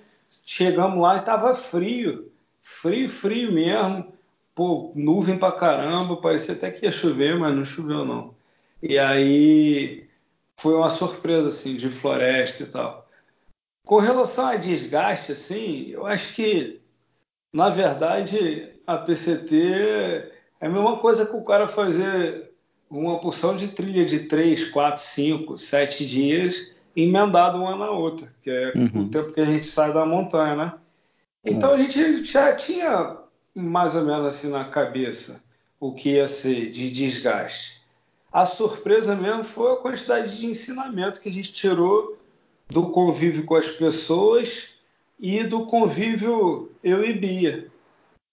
chegamos 0.44 1.02
lá 1.02 1.16
e 1.16 1.20
estava 1.20 1.56
frio, 1.56 2.32
frio, 2.62 3.08
frio 3.10 3.52
mesmo, 3.52 4.14
pô, 4.56 4.94
nuvem 4.96 5.38
pra 5.38 5.52
caramba, 5.52 6.16
parecia 6.16 6.54
até 6.54 6.72
que 6.72 6.86
ia 6.86 6.92
chover, 6.92 7.38
mas 7.38 7.54
não 7.54 7.66
choveu 7.66 8.06
não. 8.06 8.34
E 8.82 8.98
aí 8.98 10.08
foi 10.56 10.74
uma 10.74 10.90
surpresa 10.90 11.50
assim 11.50 11.76
de 11.76 11.92
floresta 11.92 12.64
e 12.64 12.68
tal. 12.68 13.06
Com 13.84 13.98
relação 13.98 14.48
a 14.48 14.56
desgaste, 14.56 15.34
assim, 15.34 15.90
eu 15.90 16.08
acho 16.08 16.34
que 16.34 16.82
na 17.54 17.70
verdade 17.70 18.72
a 18.88 18.98
PCT 18.98 20.32
é 20.60 20.66
a 20.66 20.70
mesma 20.70 20.98
coisa 20.98 21.26
que 21.26 21.36
o 21.36 21.44
cara 21.44 21.68
fazer 21.68 22.52
uma 22.90 23.20
porção 23.20 23.56
de 23.56 23.68
trilha 23.68 24.06
de 24.06 24.22
3, 24.22 24.72
4, 24.72 25.04
5, 25.04 25.58
7 25.58 26.06
dias 26.06 26.74
emendado 26.96 27.58
uma 27.58 27.76
na 27.76 27.92
outra, 27.92 28.32
que 28.42 28.50
é 28.50 28.72
uhum. 28.74 29.02
o 29.02 29.10
tempo 29.10 29.34
que 29.34 29.42
a 29.42 29.46
gente 29.46 29.68
sai 29.68 29.92
da 29.92 30.06
montanha, 30.06 30.56
né? 30.56 30.74
Então 31.44 31.74
a 31.74 31.78
gente 31.78 32.24
já 32.24 32.56
tinha 32.56 33.18
mais 33.56 33.96
ou 33.96 34.04
menos 34.04 34.26
assim 34.26 34.50
na 34.50 34.66
cabeça 34.66 35.44
o 35.80 35.94
que 35.94 36.12
ia 36.12 36.28
ser 36.28 36.72
de 36.72 36.90
desgaste. 36.90 37.82
A 38.32 38.46
surpresa 38.46 39.16
mesmo 39.16 39.44
foi 39.44 39.72
a 39.72 39.78
quantidade 39.78 40.38
de 40.38 40.46
ensinamento 40.46 41.22
que 41.22 41.30
a 41.30 41.32
gente 41.32 41.54
tirou 41.54 42.18
do 42.70 42.90
convívio 42.90 43.46
com 43.46 43.56
as 43.56 43.70
pessoas 43.70 44.70
e 45.20 45.44
do 45.44 45.66
convívio 45.66 46.72
eu 46.84 47.04
e 47.04 47.14
Bia. 47.14 47.68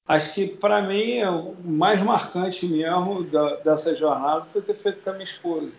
Acho 0.07 0.35
que 0.35 0.49
para 0.49 0.83
mim 0.83 1.19
é 1.19 1.31
o 1.31 1.55
mais 1.65 2.03
marcante 2.03 2.67
mesmo 2.67 3.23
da, 3.25 3.57
dessa 3.57 3.95
jornada 3.95 4.43
foi 4.45 4.61
ter 4.61 4.75
feito 4.75 5.01
com 5.01 5.11
a 5.11 5.13
minha 5.13 5.25
esposa. 5.25 5.73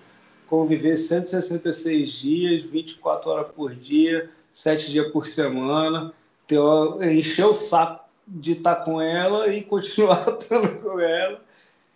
Conviver 0.48 0.96
166 0.96 2.12
dias, 2.12 2.64
24 2.64 3.30
horas 3.30 3.52
por 3.54 3.76
dia, 3.76 4.30
7 4.54 4.92
dias 4.92 5.12
por 5.12 5.26
semana, 5.26 6.14
ter, 6.48 6.60
encher 7.12 7.46
o 7.46 7.54
saco 7.54 8.03
de 8.28 8.54
estar 8.54 8.78
com 8.78 9.02
ela 9.02 9.48
e 9.48 9.64
continuar 9.64 10.26
estando 10.40 10.82
com 10.82 11.00
ela 11.00 11.42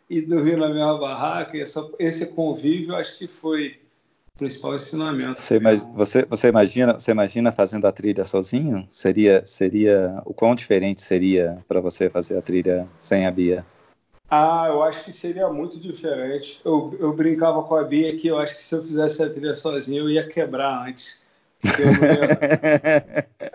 e 0.10 0.22
dormir 0.22 0.58
na 0.58 0.70
mesma 0.70 0.98
barraca. 0.98 1.58
Essa, 1.58 1.90
esse 2.00 2.28
convívio 2.28 2.96
acho 2.96 3.18
que 3.18 3.28
foi 3.28 3.80
principal 4.38 4.76
ensinamento. 4.76 5.40
Você, 5.40 5.60
você, 5.60 6.26
você, 6.26 6.48
imagina, 6.48 6.94
você 6.94 7.12
imagina 7.12 7.52
fazendo 7.52 7.88
a 7.88 7.92
trilha 7.92 8.24
sozinho? 8.24 8.86
Seria, 8.90 9.46
seria 9.46 10.22
o 10.26 10.34
quão 10.34 10.54
diferente 10.56 11.02
seria 11.02 11.64
para 11.68 11.82
você 11.82 12.10
fazer 12.10 12.38
a 12.38 12.42
trilha 12.42 12.88
sem 12.98 13.26
a 13.26 13.32
Bia? 13.32 13.66
Ah, 14.30 14.66
eu 14.68 14.84
acho 14.84 15.06
que 15.06 15.14
seria 15.14 15.50
muito 15.50 15.80
diferente. 15.80 16.62
Eu, 16.64 16.96
eu 17.00 17.14
brincava 17.14 17.64
com 17.64 17.76
a 17.76 17.84
Bia 17.84 18.16
que 18.16 18.28
eu 18.28 18.38
acho 18.38 18.54
que 18.54 18.62
se 18.62 18.76
eu 18.76 18.82
fizesse 18.82 19.24
a 19.24 19.30
trilha 19.30 19.56
sozinho 19.56 20.04
eu 20.04 20.10
ia 20.10 20.28
quebrar 20.28 20.88
antes. 20.88 21.27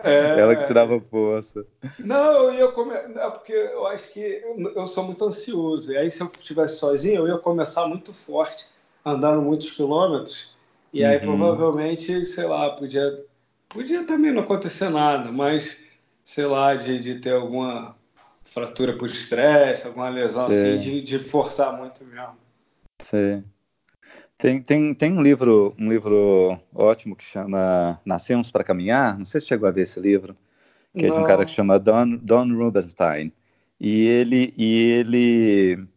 É... 0.03 0.39
Ela 0.39 0.55
que 0.55 0.65
te 0.65 0.73
dava 0.73 0.99
força. 0.99 1.65
Não, 1.99 2.43
eu 2.43 2.53
ia 2.53 2.67
comer. 2.69 3.07
Não, 3.09 3.31
porque 3.31 3.53
eu 3.53 3.87
acho 3.87 4.11
que 4.11 4.19
eu, 4.19 4.73
eu 4.75 4.87
sou 4.87 5.03
muito 5.05 5.23
ansioso. 5.25 5.91
E 5.91 5.97
aí, 5.97 6.09
se 6.09 6.21
eu 6.21 6.27
estivesse 6.27 6.77
sozinho, 6.77 7.21
eu 7.21 7.27
ia 7.27 7.37
começar 7.37 7.87
muito 7.87 8.13
forte, 8.13 8.67
andando 9.05 9.41
muitos 9.41 9.71
quilômetros. 9.71 10.55
E 10.91 11.03
aí 11.03 11.17
uhum. 11.17 11.37
provavelmente, 11.37 12.25
sei 12.25 12.45
lá, 12.45 12.69
podia, 12.71 13.25
podia 13.69 14.03
também 14.03 14.31
não 14.31 14.43
acontecer 14.43 14.89
nada, 14.89 15.31
mas 15.31 15.83
sei 16.23 16.45
lá, 16.45 16.75
de, 16.75 16.99
de 16.99 17.15
ter 17.15 17.33
alguma 17.33 17.95
fratura 18.43 18.95
por 18.95 19.07
estresse, 19.07 19.87
alguma 19.87 20.09
lesão 20.09 20.49
Sim. 20.49 20.55
assim, 20.55 20.77
de, 20.77 21.01
de 21.01 21.19
forçar 21.19 21.75
muito 21.75 22.05
mesmo. 22.05 22.37
Sim. 23.01 23.43
Tem, 24.43 24.61
tem, 24.61 24.93
tem 24.93 25.13
um 25.13 25.21
livro 25.21 25.73
um 25.79 25.87
livro 25.87 26.59
ótimo 26.75 27.15
que 27.15 27.23
chama 27.23 27.97
Nascemos 28.03 28.51
para 28.51 28.61
Caminhar. 28.61 29.17
Não 29.17 29.23
sei 29.23 29.39
se 29.39 29.47
chegou 29.47 29.69
a 29.69 29.71
ver 29.71 29.83
esse 29.83 30.01
livro, 30.01 30.35
que 30.93 31.07
não. 31.07 31.15
é 31.15 31.17
de 31.17 31.23
um 31.23 31.25
cara 31.25 31.45
que 31.45 31.51
chama 31.51 31.79
Don, 31.79 32.17
Don 32.17 32.53
Rubenstein. 32.53 33.31
E 33.79 34.05
ele, 34.05 34.53
e 34.57 34.91
ele, 34.91 35.87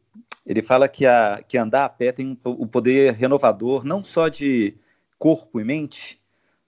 ele 0.46 0.62
fala 0.62 0.86
que, 0.86 1.04
a, 1.04 1.42
que 1.42 1.58
andar 1.58 1.86
a 1.86 1.88
pé 1.88 2.12
tem 2.12 2.38
o 2.44 2.68
poder 2.68 3.14
renovador 3.14 3.84
não 3.84 4.04
só 4.04 4.28
de 4.28 4.76
corpo 5.18 5.60
e 5.60 5.64
mente, 5.64 6.20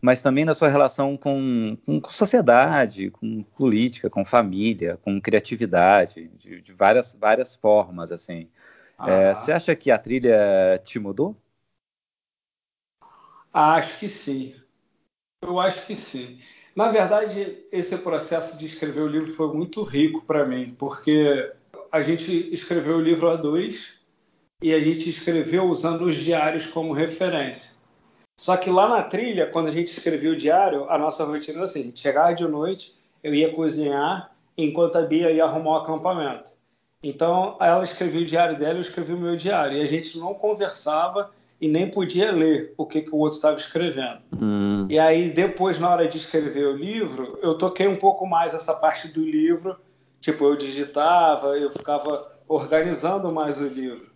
mas 0.03 0.21
também 0.21 0.45
na 0.45 0.55
sua 0.55 0.67
relação 0.67 1.17
com, 1.17 1.79
com, 1.87 2.01
com 2.01 2.11
sociedade, 2.11 3.09
com 3.09 3.45
política, 3.57 4.11
com 4.11 4.25
família, 4.25 4.99
com 5.01 5.21
criatividade, 5.21 6.29
de, 6.41 6.61
de 6.61 6.73
várias, 6.73 7.15
várias 7.15 7.55
formas, 7.55 8.11
assim. 8.11 8.49
É, 9.07 9.33
você 9.33 9.53
acha 9.53 9.77
que 9.77 9.93
a 9.93 9.99
trilha 9.99 10.37
te 10.83 10.99
mudou? 10.99 11.37
Acho 13.53 13.99
que 13.99 14.09
sim. 14.09 14.55
Eu 15.43 15.59
acho 15.59 15.87
que 15.87 15.95
sim. 15.97 16.39
Na 16.75 16.91
verdade, 16.91 17.65
esse 17.73 17.97
processo 17.99 18.59
de 18.59 18.67
escrever 18.67 19.01
o 19.01 19.09
livro 19.09 19.33
foi 19.33 19.53
muito 19.53 19.83
rico 19.83 20.23
para 20.23 20.47
mim, 20.47 20.75
porque 20.79 21.53
a 21.91 22.03
gente 22.03 22.53
escreveu 22.53 22.97
o 22.97 23.01
livro 23.01 23.29
a 23.29 23.37
dois 23.37 23.99
e 24.63 24.73
a 24.73 24.81
gente 24.81 25.09
escreveu 25.09 25.65
usando 25.65 26.03
os 26.03 26.15
diários 26.15 26.67
como 26.67 26.93
referência. 26.93 27.79
Só 28.39 28.57
que 28.57 28.71
lá 28.71 28.89
na 28.89 29.03
trilha, 29.03 29.51
quando 29.51 29.67
a 29.67 29.73
gente 29.73 29.89
escrevia 29.89 30.31
o 30.31 30.37
diário, 30.37 30.89
a 30.89 30.97
nossa 30.97 31.25
rotina 31.25 31.59
era 31.59 31.65
assim: 31.65 31.81
a 31.81 31.85
gente 31.85 32.01
chegava 32.01 32.35
de 32.35 32.47
noite, 32.47 32.95
eu 33.23 33.35
ia 33.35 33.53
cozinhar, 33.53 34.33
enquanto 34.57 34.97
a 34.97 35.03
Bia 35.03 35.33
ia 35.33 35.45
arrumar 35.45 35.73
o 35.73 35.77
acampamento. 35.83 36.51
Então, 37.03 37.57
ela 37.61 37.83
escrevia 37.83 38.23
o 38.23 38.25
diário 38.25 38.59
dela, 38.59 38.75
eu 38.75 38.81
escrevia 38.81 39.17
o 39.17 39.21
meu 39.21 39.37
diário. 39.37 39.79
E 39.79 39.83
a 39.83 39.87
gente 39.87 40.19
não 40.19 40.35
conversava 40.35 41.31
e 41.61 41.67
nem 41.69 41.91
podia 41.91 42.31
ler 42.31 42.73
o 42.77 42.87
que, 42.87 43.03
que 43.03 43.11
o 43.11 43.17
outro 43.17 43.37
estava 43.37 43.57
escrevendo. 43.57 44.21
Hum. 44.41 44.87
E 44.89 44.99
aí, 44.99 45.31
depois, 45.31 45.79
na 45.79 45.91
hora 45.91 46.07
de 46.07 46.17
escrever 46.17 46.67
o 46.67 46.77
livro, 46.77 47.39
eu 47.43 47.59
toquei 47.59 47.87
um 47.89 47.97
pouco 47.97 48.27
mais 48.27 48.55
essa 48.55 48.75
parte 48.75 49.09
do 49.09 49.25
livro. 49.25 49.77
Tipo, 50.21 50.45
eu 50.45 50.57
digitava, 50.57 51.57
eu 51.59 51.71
ficava 51.71 52.33
organizando 52.49 53.33
mais 53.33 53.61
o 53.61 53.67
livro 53.67 54.09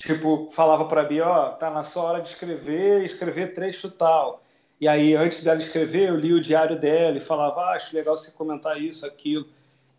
tipo, 0.00 0.48
falava 0.50 0.86
para 0.86 1.06
mim, 1.06 1.20
ó, 1.20 1.50
tá 1.50 1.70
na 1.70 1.84
sua 1.84 2.04
hora 2.04 2.22
de 2.22 2.30
escrever, 2.30 3.04
escrever 3.04 3.52
trecho 3.52 3.90
tal. 3.90 4.42
E 4.80 4.88
aí, 4.88 5.14
antes 5.14 5.42
dela 5.42 5.60
escrever, 5.60 6.08
eu 6.08 6.16
li 6.16 6.32
o 6.32 6.40
diário 6.40 6.80
dela 6.80 7.18
e 7.18 7.20
falava, 7.20 7.60
ah, 7.60 7.76
acho 7.76 7.94
legal 7.94 8.16
você 8.16 8.30
comentar 8.30 8.80
isso, 8.80 9.04
aquilo. 9.04 9.46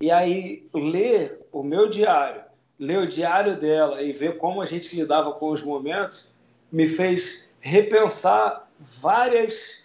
E 0.01 0.09
aí, 0.09 0.67
ler 0.73 1.45
o 1.51 1.61
meu 1.61 1.87
diário, 1.87 2.41
ler 2.79 2.97
o 2.97 3.07
diário 3.07 3.55
dela 3.55 4.01
e 4.01 4.11
ver 4.11 4.39
como 4.39 4.59
a 4.59 4.65
gente 4.65 4.95
lidava 4.95 5.33
com 5.33 5.51
os 5.51 5.61
momentos, 5.61 6.33
me 6.71 6.87
fez 6.87 7.49
repensar 7.59 8.67
várias 9.01 9.81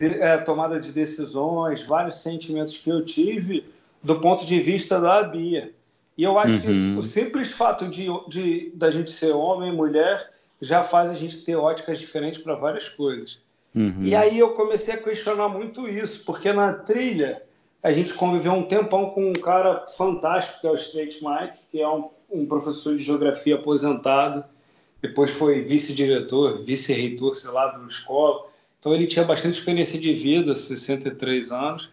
é, 0.00 0.38
tomadas 0.38 0.84
de 0.84 0.92
decisões, 0.92 1.82
vários 1.82 2.16
sentimentos 2.16 2.76
que 2.76 2.90
eu 2.90 3.04
tive 3.04 3.64
do 4.02 4.20
ponto 4.20 4.44
de 4.44 4.60
vista 4.60 5.00
da 5.00 5.22
Bia. 5.22 5.72
E 6.16 6.22
eu 6.22 6.38
acho 6.38 6.54
uhum. 6.54 6.60
que 6.60 6.98
o 6.98 7.02
simples 7.02 7.50
fato 7.50 7.88
de, 7.88 8.06
de 8.28 8.70
da 8.74 8.90
gente 8.90 9.10
ser 9.10 9.32
homem 9.32 9.72
e 9.72 9.76
mulher 9.76 10.30
já 10.60 10.82
faz 10.82 11.10
a 11.10 11.14
gente 11.14 11.44
ter 11.44 11.56
óticas 11.56 11.98
diferentes 11.98 12.40
para 12.40 12.54
várias 12.54 12.88
coisas. 12.88 13.40
Uhum. 13.74 14.02
E 14.02 14.14
aí 14.14 14.38
eu 14.38 14.50
comecei 14.50 14.94
a 14.94 15.02
questionar 15.02 15.48
muito 15.48 15.88
isso, 15.88 16.24
porque 16.24 16.52
na 16.52 16.72
trilha 16.72 17.42
a 17.82 17.92
gente 17.92 18.14
conviveu 18.14 18.52
um 18.52 18.62
tempão 18.62 19.10
com 19.10 19.28
um 19.28 19.32
cara 19.32 19.86
fantástico, 19.88 20.60
que 20.60 20.66
é 20.66 20.70
o 20.70 20.74
Straight 20.74 21.22
Mike, 21.22 21.58
que 21.70 21.80
é 21.80 21.88
um, 21.88 22.08
um 22.30 22.46
professor 22.46 22.96
de 22.96 23.02
geografia 23.02 23.56
aposentado, 23.56 24.44
depois 25.04 25.30
foi 25.30 25.60
vice-diretor, 25.60 26.62
vice-reitor, 26.62 27.34
sei 27.34 27.50
lá, 27.50 27.66
da 27.66 27.86
escola. 27.86 28.46
Então 28.80 28.94
ele 28.94 29.06
tinha 29.06 29.22
bastante 29.22 29.58
experiência 29.58 30.00
de 30.00 30.14
vida, 30.14 30.54
63 30.54 31.52
anos. 31.52 31.90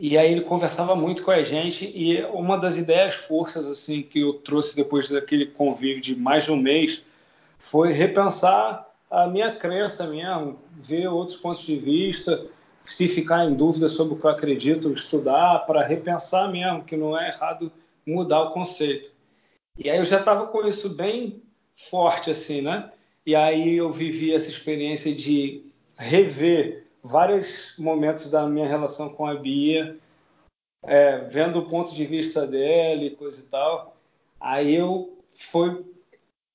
E 0.00 0.16
aí 0.16 0.32
ele 0.32 0.40
conversava 0.40 0.96
muito 0.96 1.22
com 1.22 1.30
a 1.30 1.42
gente 1.42 1.84
e 1.94 2.22
uma 2.32 2.56
das 2.56 2.78
ideias 2.78 3.14
forças 3.14 3.66
assim 3.66 4.00
que 4.00 4.20
eu 4.20 4.32
trouxe 4.32 4.74
depois 4.74 5.10
daquele 5.10 5.44
convívio 5.44 6.00
de 6.00 6.16
mais 6.16 6.44
de 6.44 6.52
um 6.52 6.56
mês 6.56 7.02
foi 7.58 7.92
repensar 7.92 8.86
a 9.10 9.26
minha 9.26 9.52
crença 9.52 10.06
mesmo, 10.06 10.58
ver 10.76 11.08
outros 11.08 11.36
pontos 11.36 11.60
de 11.60 11.76
vista, 11.76 12.46
se 12.82 13.06
ficar 13.06 13.44
em 13.44 13.54
dúvida 13.54 13.86
sobre 13.86 14.14
o 14.14 14.16
que 14.16 14.24
eu 14.24 14.30
acredito, 14.30 14.92
estudar 14.92 15.58
para 15.66 15.86
repensar 15.86 16.50
mesmo 16.50 16.84
que 16.84 16.96
não 16.96 17.18
é 17.18 17.28
errado 17.28 17.70
mudar 18.06 18.44
o 18.44 18.50
conceito. 18.52 19.12
E 19.76 19.90
aí 19.90 19.98
eu 19.98 20.04
já 20.06 20.20
estava 20.20 20.46
com 20.46 20.66
isso 20.66 20.88
bem 20.88 21.42
forte 21.76 22.30
assim, 22.30 22.60
né? 22.60 22.90
E 23.24 23.34
aí 23.34 23.76
eu 23.76 23.92
vivi 23.92 24.32
essa 24.32 24.48
experiência 24.48 25.14
de 25.14 25.64
rever 25.96 26.86
vários 27.02 27.74
momentos 27.78 28.30
da 28.30 28.46
minha 28.48 28.66
relação 28.66 29.10
com 29.10 29.26
a 29.26 29.34
Bia, 29.34 29.96
é, 30.82 31.18
vendo 31.28 31.58
o 31.58 31.68
ponto 31.68 31.94
de 31.94 32.04
vista 32.04 32.46
dela 32.46 33.02
e 33.02 33.10
coisa 33.10 33.40
e 33.40 33.44
tal. 33.44 33.96
Aí 34.40 34.74
eu 34.74 35.18
foi 35.36 35.84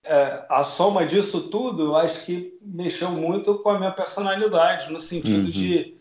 é, 0.03 0.45
a 0.49 0.63
soma 0.63 1.05
disso 1.05 1.49
tudo, 1.49 1.83
eu 1.83 1.95
acho 1.95 2.25
que 2.25 2.57
mexeu 2.61 3.11
muito 3.11 3.55
com 3.59 3.69
a 3.69 3.77
minha 3.77 3.91
personalidade, 3.91 4.91
no 4.91 4.99
sentido 4.99 5.45
uhum. 5.45 5.51
de 5.51 5.95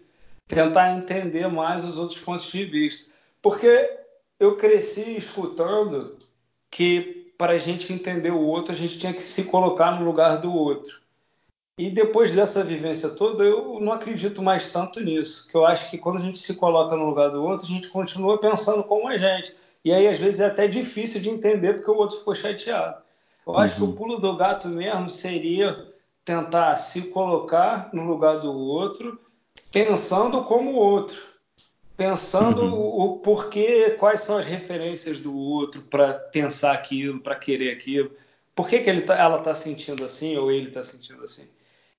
tentar 0.46 0.96
entender 0.96 1.48
mais 1.48 1.84
os 1.84 1.98
outros 1.98 2.18
pontos 2.18 2.50
de 2.50 2.64
vista. 2.64 3.12
Porque 3.42 3.98
eu 4.38 4.56
cresci 4.56 5.16
escutando 5.16 6.16
que 6.70 7.19
para 7.40 7.54
a 7.54 7.58
gente 7.58 7.90
entender 7.90 8.30
o 8.30 8.38
outro, 8.38 8.70
a 8.70 8.76
gente 8.76 8.98
tinha 8.98 9.14
que 9.14 9.22
se 9.22 9.44
colocar 9.44 9.98
no 9.98 10.04
lugar 10.04 10.36
do 10.42 10.54
outro. 10.54 11.00
E 11.78 11.88
depois 11.88 12.34
dessa 12.34 12.62
vivência 12.62 13.08
toda, 13.08 13.42
eu 13.42 13.80
não 13.80 13.92
acredito 13.92 14.42
mais 14.42 14.68
tanto 14.68 15.00
nisso. 15.00 15.48
Que 15.48 15.56
eu 15.56 15.64
acho 15.64 15.88
que 15.88 15.96
quando 15.96 16.18
a 16.18 16.20
gente 16.20 16.38
se 16.38 16.52
coloca 16.56 16.94
no 16.94 17.06
lugar 17.06 17.30
do 17.30 17.42
outro, 17.42 17.64
a 17.64 17.70
gente 17.70 17.88
continua 17.88 18.38
pensando 18.38 18.84
como 18.84 19.08
a 19.08 19.16
gente. 19.16 19.56
E 19.82 19.90
aí, 19.90 20.06
às 20.06 20.18
vezes, 20.18 20.40
é 20.40 20.46
até 20.48 20.68
difícil 20.68 21.18
de 21.18 21.30
entender 21.30 21.72
porque 21.72 21.90
o 21.90 21.96
outro 21.96 22.18
ficou 22.18 22.34
chateado. 22.34 23.00
Eu 23.46 23.56
acho 23.56 23.76
que 23.76 23.82
o 23.82 23.86
uhum. 23.86 23.92
pulo 23.92 24.18
do 24.18 24.36
gato 24.36 24.68
mesmo 24.68 25.08
seria 25.08 25.88
tentar 26.22 26.76
se 26.76 27.04
colocar 27.04 27.88
no 27.94 28.04
lugar 28.04 28.40
do 28.40 28.52
outro, 28.52 29.18
pensando 29.72 30.44
como 30.44 30.72
o 30.72 30.76
outro, 30.76 31.22
pensando 32.00 32.62
uhum. 32.62 33.12
o, 33.12 33.18
porquê, 33.18 33.90
quais 33.98 34.22
são 34.22 34.38
as 34.38 34.46
referências 34.46 35.20
do 35.20 35.36
outro 35.36 35.82
para 35.82 36.14
pensar 36.14 36.72
aquilo, 36.72 37.20
para 37.20 37.36
querer 37.36 37.70
aquilo. 37.72 38.10
Por 38.54 38.70
que, 38.70 38.78
que 38.78 38.88
ele 38.88 39.02
tá, 39.02 39.18
ela 39.18 39.36
está 39.36 39.52
sentindo 39.52 40.02
assim 40.02 40.34
ou 40.38 40.50
ele 40.50 40.68
está 40.68 40.82
sentindo 40.82 41.22
assim? 41.22 41.46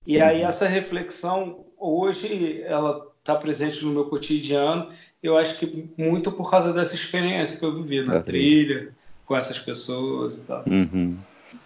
E 0.07 0.19
aí 0.19 0.41
essa 0.41 0.67
reflexão 0.67 1.65
hoje 1.77 2.63
ela 2.63 3.05
está 3.19 3.35
presente 3.35 3.85
no 3.85 3.91
meu 3.91 4.05
cotidiano. 4.05 4.89
Eu 5.21 5.37
acho 5.37 5.59
que 5.59 5.87
muito 5.95 6.31
por 6.31 6.49
causa 6.49 6.73
dessa 6.73 6.95
experiência 6.95 7.59
que 7.59 7.63
eu 7.63 7.75
vivi 7.75 8.03
na 8.03 8.19
trilha, 8.23 8.23
trilha, 8.23 8.95
com 9.23 9.37
essas 9.37 9.59
pessoas 9.59 10.39
e 10.39 10.41
tal. 10.41 10.63
Uhum. 10.65 11.15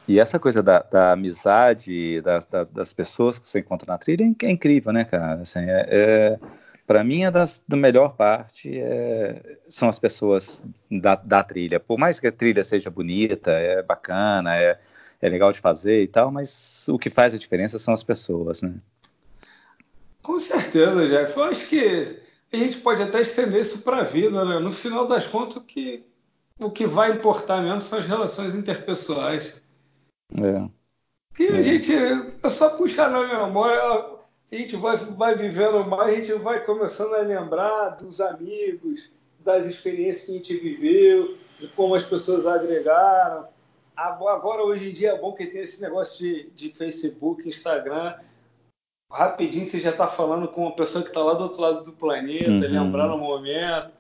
E 0.09 0.19
essa 0.19 0.37
coisa 0.37 0.61
da, 0.61 0.79
da 0.79 1.13
amizade, 1.13 2.19
das, 2.19 2.43
da, 2.43 2.65
das 2.65 2.91
pessoas 2.91 3.39
que 3.39 3.47
você 3.49 3.59
encontra 3.59 3.93
na 3.93 3.97
trilha 3.97 4.25
é, 4.25 4.45
é 4.45 4.51
incrível, 4.51 4.91
né, 4.91 5.05
cara? 5.05 5.35
Assim, 5.35 5.59
é, 5.59 5.87
é 5.87 6.39
para 6.85 7.03
mim, 7.03 7.25
a 7.25 7.29
das, 7.29 7.63
da 7.67 7.75
melhor 7.75 8.15
parte 8.15 8.79
é, 8.79 9.57
são 9.67 9.89
as 9.89 9.97
pessoas 9.97 10.63
da, 10.89 11.15
da, 11.15 11.43
trilha. 11.43 11.79
Por 11.79 11.97
mais 11.97 12.19
que 12.19 12.27
a 12.27 12.31
trilha 12.31 12.63
seja 12.63 12.89
bonita, 12.89 13.51
é 13.51 13.81
bacana, 13.81 14.55
é, 14.55 14.79
é 15.21 15.29
legal 15.29 15.51
de 15.51 15.59
fazer 15.59 16.03
e 16.03 16.07
tal, 16.07 16.31
mas 16.31 16.87
o 16.87 16.99
que 16.99 17.09
faz 17.09 17.33
a 17.33 17.37
diferença 17.37 17.79
são 17.79 17.93
as 17.93 18.03
pessoas, 18.03 18.61
né? 18.61 18.75
Com 20.21 20.39
certeza, 20.39 21.07
Jeff. 21.07 21.37
Eu 21.37 21.43
acho 21.45 21.67
que 21.67 22.19
a 22.53 22.57
gente 22.57 22.77
pode 22.77 23.01
até 23.01 23.21
estender 23.21 23.61
isso 23.61 23.79
para 23.79 23.97
a 23.97 24.03
vida, 24.03 24.45
né? 24.45 24.59
No 24.59 24.71
final 24.71 25.07
das 25.07 25.25
contas, 25.25 25.57
o 25.57 25.65
que, 25.65 26.05
o 26.59 26.69
que 26.69 26.85
vai 26.85 27.11
importar 27.11 27.61
mesmo 27.61 27.81
são 27.81 27.97
as 27.97 28.05
relações 28.05 28.53
interpessoais. 28.53 29.61
É. 30.35 30.69
Que 31.33 31.47
é. 31.47 31.57
a 31.57 31.61
gente 31.61 31.91
é 31.93 32.49
só 32.49 32.69
puxar 32.69 33.09
na 33.09 33.45
memória, 33.45 34.05
a 34.51 34.55
gente 34.55 34.75
vai, 34.75 34.97
vai 34.97 35.35
vivendo 35.35 35.85
mais, 35.85 36.13
a 36.13 36.15
gente 36.15 36.33
vai 36.33 36.63
começando 36.63 37.13
a 37.15 37.19
lembrar 37.19 37.89
dos 37.91 38.21
amigos, 38.21 39.09
das 39.39 39.67
experiências 39.67 40.25
que 40.25 40.31
a 40.31 40.35
gente 40.35 40.57
viveu, 40.57 41.37
de 41.59 41.67
como 41.69 41.95
as 41.95 42.03
pessoas 42.03 42.45
agregaram. 42.45 43.47
Agora, 43.95 44.63
hoje 44.63 44.89
em 44.89 44.93
dia, 44.93 45.11
é 45.11 45.17
bom 45.17 45.33
que 45.33 45.45
tem 45.45 45.61
esse 45.61 45.81
negócio 45.81 46.17
de, 46.17 46.49
de 46.51 46.69
Facebook, 46.69 47.47
Instagram. 47.47 48.15
Rapidinho 49.11 49.65
você 49.65 49.79
já 49.79 49.91
está 49.91 50.07
falando 50.07 50.47
com 50.47 50.63
uma 50.63 50.75
pessoa 50.75 51.03
que 51.03 51.09
está 51.09 51.23
lá 51.23 51.33
do 51.33 51.43
outro 51.43 51.61
lado 51.61 51.83
do 51.83 51.93
planeta, 51.93 52.49
uhum. 52.49 52.59
lembrando 52.59 53.15
o 53.15 53.17
momento. 53.17 53.93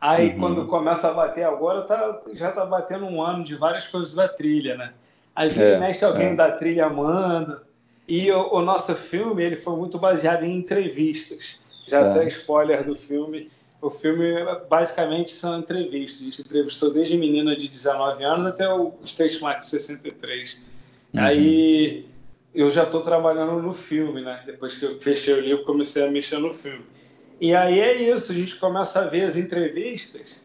Aí, 0.00 0.30
uhum. 0.30 0.38
quando 0.38 0.66
começa 0.66 1.10
a 1.10 1.14
bater 1.14 1.44
agora, 1.44 1.82
tá, 1.82 2.22
já 2.32 2.48
está 2.48 2.64
batendo 2.64 3.04
um 3.04 3.22
ano 3.22 3.44
de 3.44 3.54
várias 3.54 3.86
coisas 3.86 4.14
da 4.14 4.28
trilha, 4.28 4.76
né? 4.76 4.94
Aí 5.34 5.48
vira 5.48 5.64
é, 5.64 5.78
mexe 5.78 6.04
alguém 6.04 6.28
é. 6.28 6.34
da 6.34 6.52
trilha 6.52 6.88
manda. 6.88 7.62
E 8.06 8.30
o, 8.30 8.54
o, 8.54 8.62
nosso 8.62 8.94
filme 8.94 9.44
ele 9.44 9.56
foi 9.56 9.76
muito 9.76 9.98
baseado 9.98 10.44
em 10.44 10.56
entrevistas. 10.56 11.60
Já 11.86 12.00
é. 12.00 12.10
até 12.10 12.28
spoiler 12.28 12.84
do 12.84 12.96
filme 12.96 13.50
o 13.82 13.90
filme 13.90 14.32
basicamente 14.70 15.32
são 15.32 15.58
entrevistas. 15.58 16.22
A 16.22 16.24
gente 16.24 16.40
entrevistou 16.42 16.92
desde 16.92 17.18
menina 17.18 17.56
de 17.56 17.66
19 17.66 18.22
anos 18.22 18.46
até 18.46 18.72
o 18.72 18.94
State 19.04 19.42
Mark 19.42 19.58
de 19.58 19.66
63. 19.66 20.64
Uhum. 21.12 21.20
Aí 21.20 22.06
eu 22.54 22.70
já 22.70 22.84
estou 22.84 23.00
trabalhando 23.00 23.60
no 23.60 23.72
filme, 23.72 24.22
né? 24.22 24.40
Depois 24.46 24.76
que 24.76 24.84
eu 24.84 25.00
fechei 25.00 25.34
o 25.34 25.40
livro, 25.40 25.64
comecei 25.64 26.06
a 26.06 26.10
mexer 26.10 26.38
no 26.38 26.54
filme. 26.54 26.84
E 27.40 27.56
aí 27.56 27.80
é 27.80 28.00
isso, 28.00 28.30
a 28.30 28.34
gente 28.36 28.54
começa 28.54 29.00
a 29.00 29.08
ver 29.08 29.24
as 29.24 29.34
entrevistas 29.34 30.44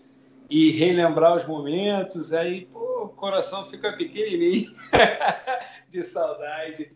e 0.50 0.72
relembrar 0.72 1.38
os 1.38 1.46
momentos, 1.46 2.34
aí 2.34 2.66
pô, 2.66 3.04
o 3.04 3.10
coração 3.10 3.66
fica 3.66 3.94
pequenininho 3.94 4.72
de 5.92 6.02
saudade. 6.02 6.92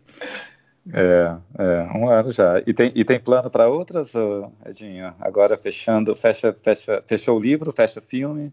É, 0.94 1.36
é, 1.60 1.98
um 1.98 2.10
ano 2.10 2.32
já. 2.32 2.60
E 2.66 2.74
tem, 2.74 2.92
e 2.96 3.06
tem 3.06 3.20
plano 3.20 3.50
para 3.50 3.70
outras, 3.70 4.14
Edinho? 4.66 5.14
Agora 5.20 5.58
fechando, 5.58 6.16
fecha, 6.16 6.56
fecha, 6.62 7.04
fechou 7.06 7.38
o 7.38 7.42
livro, 7.42 7.72
fecha 7.72 8.00
o 8.00 8.04
filme. 8.04 8.52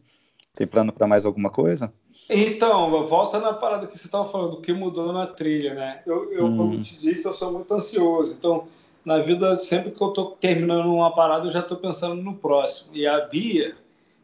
Tem 0.55 0.67
plano 0.67 0.93
para 0.93 1.07
mais 1.07 1.25
alguma 1.25 1.51
coisa? 1.51 1.93
Então, 2.29 3.07
volta 3.07 3.39
na 3.39 3.55
parada 3.55 3.87
que 3.87 3.97
você 3.97 4.07
estava 4.07 4.27
falando, 4.27 4.55
o 4.55 4.61
que 4.61 4.73
mudou 4.73 5.13
na 5.13 5.27
trilha, 5.27 5.73
né? 5.73 6.03
Eu, 6.05 6.31
eu 6.33 6.45
hum. 6.47 6.57
como 6.57 6.81
te 6.83 6.99
disse, 7.01 7.27
eu 7.27 7.33
sou 7.33 7.53
muito 7.53 7.73
ansioso. 7.73 8.35
Então, 8.37 8.69
na 9.05 9.19
vida, 9.19 9.57
sempre 9.57 9.93
que 9.93 10.03
eu 10.03 10.09
estou 10.09 10.33
terminando 10.33 10.93
uma 10.93 11.15
parada, 11.15 11.47
eu 11.47 11.51
já 11.51 11.61
estou 11.61 11.79
pensando 11.79 12.17
no 12.23 12.35
próximo. 12.35 12.95
E 12.95 13.07
a 13.07 13.21
Bia, 13.21 13.75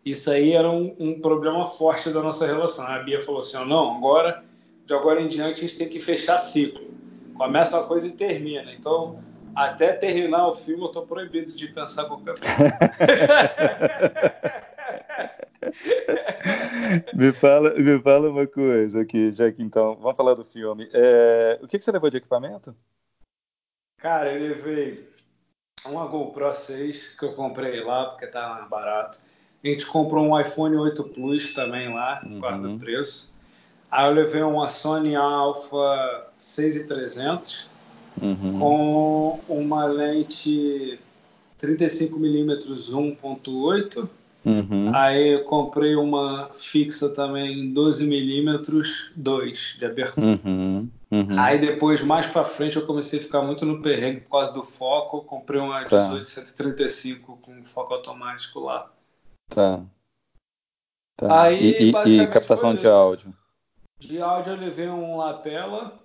isso 0.04 0.30
aí 0.30 0.52
era 0.52 0.70
um, 0.70 0.94
um, 0.98 1.20
problema 1.20 1.64
forte 1.64 2.10
da 2.10 2.20
nossa 2.20 2.46
relação. 2.46 2.86
A 2.86 2.98
Bia 2.98 3.22
falou 3.22 3.40
assim: 3.40 3.56
não, 3.64 3.96
agora, 3.96 4.44
de 4.84 4.92
agora 4.92 5.22
em 5.22 5.28
diante, 5.28 5.60
a 5.60 5.62
gente 5.62 5.78
tem 5.78 5.88
que 5.88 5.98
fechar 5.98 6.38
ciclo. 6.38 6.84
Começa 7.34 7.78
uma 7.78 7.86
coisa 7.86 8.06
e 8.06 8.12
termina. 8.12 8.72
Então, 8.72 9.22
até 9.54 9.92
terminar 9.92 10.48
o 10.48 10.54
filme, 10.54 10.82
eu 10.82 10.88
estou 10.88 11.06
proibido 11.06 11.52
de 11.52 11.68
pensar 11.68 12.06
qualquer 12.06 12.34
coisa. 12.38 12.54
me, 17.14 17.32
fala, 17.32 17.74
me 17.74 18.00
fala 18.00 18.30
uma 18.30 18.46
coisa 18.46 19.02
aqui, 19.02 19.32
já 19.32 19.50
que 19.50 19.62
então, 19.62 19.96
vamos 19.96 20.16
falar 20.16 20.34
do 20.34 20.44
filme. 20.44 20.88
É, 20.92 21.58
o 21.62 21.66
que, 21.66 21.78
que 21.78 21.84
você 21.84 21.92
levou 21.92 22.10
de 22.10 22.16
equipamento? 22.16 22.74
Cara, 23.98 24.32
eu 24.32 24.48
levei 24.48 25.08
uma 25.86 26.06
GoPro 26.06 26.52
6 26.52 27.16
que 27.16 27.24
eu 27.24 27.34
comprei 27.34 27.82
lá 27.82 28.10
porque 28.10 28.30
mais 28.36 28.68
barato. 28.68 29.18
A 29.62 29.66
gente 29.66 29.86
comprou 29.86 30.26
um 30.26 30.38
iPhone 30.38 30.76
8 30.76 31.02
Plus 31.04 31.54
também 31.54 31.92
lá, 31.92 32.22
uhum. 32.24 32.38
quarto 32.38 32.78
preço. 32.78 33.33
Aí 33.94 34.08
eu 34.08 34.12
levei 34.12 34.42
uma 34.42 34.68
Sony 34.68 35.14
Alpha 35.14 36.26
6300 36.36 37.70
uhum. 38.20 38.58
com 38.58 39.40
uma 39.48 39.86
lente 39.86 40.98
35mm 41.62 42.66
1.8 42.66 44.08
Uhum. 44.44 44.94
Aí 44.94 45.28
eu 45.28 45.44
comprei 45.44 45.96
uma 45.96 46.50
fixa 46.52 47.08
também 47.08 47.72
12mm 47.72 49.12
2 49.16 49.76
de 49.78 49.86
abertura. 49.86 50.26
Uhum. 50.44 50.90
Uhum. 51.10 51.40
Aí 51.40 51.58
depois, 51.58 52.02
mais 52.02 52.26
para 52.26 52.44
frente, 52.44 52.76
eu 52.76 52.84
comecei 52.84 53.20
a 53.20 53.22
ficar 53.22 53.40
muito 53.40 53.64
no 53.64 53.80
perrengue 53.80 54.20
por 54.20 54.32
causa 54.32 54.52
do 54.52 54.62
foco. 54.62 55.16
Eu 55.16 55.20
comprei 55.22 55.58
uma 55.58 55.82
tá. 55.84 56.08
1835 56.08 57.38
com 57.40 57.64
foco 57.64 57.94
automático 57.94 58.60
lá. 58.60 58.90
Tá. 59.48 59.80
tá. 61.16 61.44
Aí, 61.44 61.64
e, 61.80 61.92
e, 62.06 62.20
e 62.20 62.26
captação 62.26 62.74
de 62.74 62.86
áudio? 62.86 63.32
De 63.98 64.20
áudio 64.20 64.52
eu 64.52 64.60
levei 64.60 64.88
um 64.88 65.16
lapela. 65.16 66.00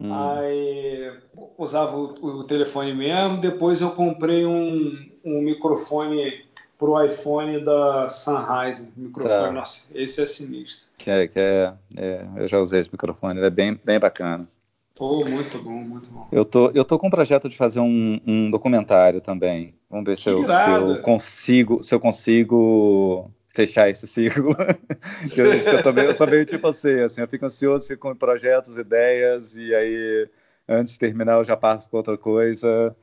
Hum. 0.00 0.12
Aí 0.12 1.12
usava 1.56 1.96
o, 1.96 2.40
o, 2.40 2.44
telefone 2.44 2.94
mesmo. 2.94 3.40
Depois 3.40 3.80
eu 3.80 3.90
comprei 3.90 4.44
um, 4.44 5.10
um 5.24 5.40
microfone 5.40 6.44
pro 6.78 7.02
iPhone 7.02 7.64
da 7.64 8.08
Sennheiser, 8.08 8.88
microfone, 8.96 9.46
tá. 9.46 9.52
nossa, 9.52 9.98
esse 9.98 10.22
é 10.22 10.26
sinistro. 10.26 10.92
Que 10.98 11.10
é, 11.10 11.26
que 11.26 11.38
é, 11.38 11.72
é, 11.96 12.26
eu 12.36 12.46
já 12.46 12.58
usei 12.58 12.80
esse 12.80 12.92
microfone, 12.92 13.38
ele 13.38 13.46
é 13.46 13.50
bem, 13.50 13.80
bem 13.82 13.98
bacana. 13.98 14.46
Pô, 14.94 15.24
muito 15.26 15.58
bom, 15.62 15.72
muito 15.72 16.10
bom. 16.10 16.26
Eu 16.32 16.44
tô, 16.44 16.70
eu 16.70 16.84
tô 16.84 16.98
com 16.98 17.08
um 17.08 17.10
projeto 17.10 17.48
de 17.48 17.56
fazer 17.56 17.80
um, 17.80 18.18
um 18.26 18.50
documentário 18.50 19.20
também. 19.20 19.74
Vamos 19.90 20.06
ver 20.06 20.16
se 20.16 20.28
eu, 20.28 20.46
se 20.48 20.70
eu, 20.70 21.02
consigo, 21.02 21.82
se 21.82 21.94
eu 21.94 22.00
consigo 22.00 23.30
fechar 23.56 23.88
esse 23.88 24.06
ciclo. 24.06 24.54
eu, 25.34 25.54
eu, 25.54 25.82
também, 25.82 26.04
eu 26.04 26.14
sou 26.14 26.26
meio 26.26 26.44
tipo 26.44 26.68
assim, 26.68 27.00
assim, 27.00 27.22
eu 27.22 27.28
fico 27.28 27.46
ansioso, 27.46 27.86
fico 27.86 28.06
com 28.06 28.14
projetos, 28.14 28.76
ideias, 28.76 29.56
e 29.56 29.74
aí 29.74 30.28
antes 30.68 30.92
de 30.92 30.98
terminar 30.98 31.38
eu 31.38 31.44
já 31.44 31.56
passo 31.56 31.88
para 31.88 31.96
outra 31.96 32.18
coisa. 32.18 32.94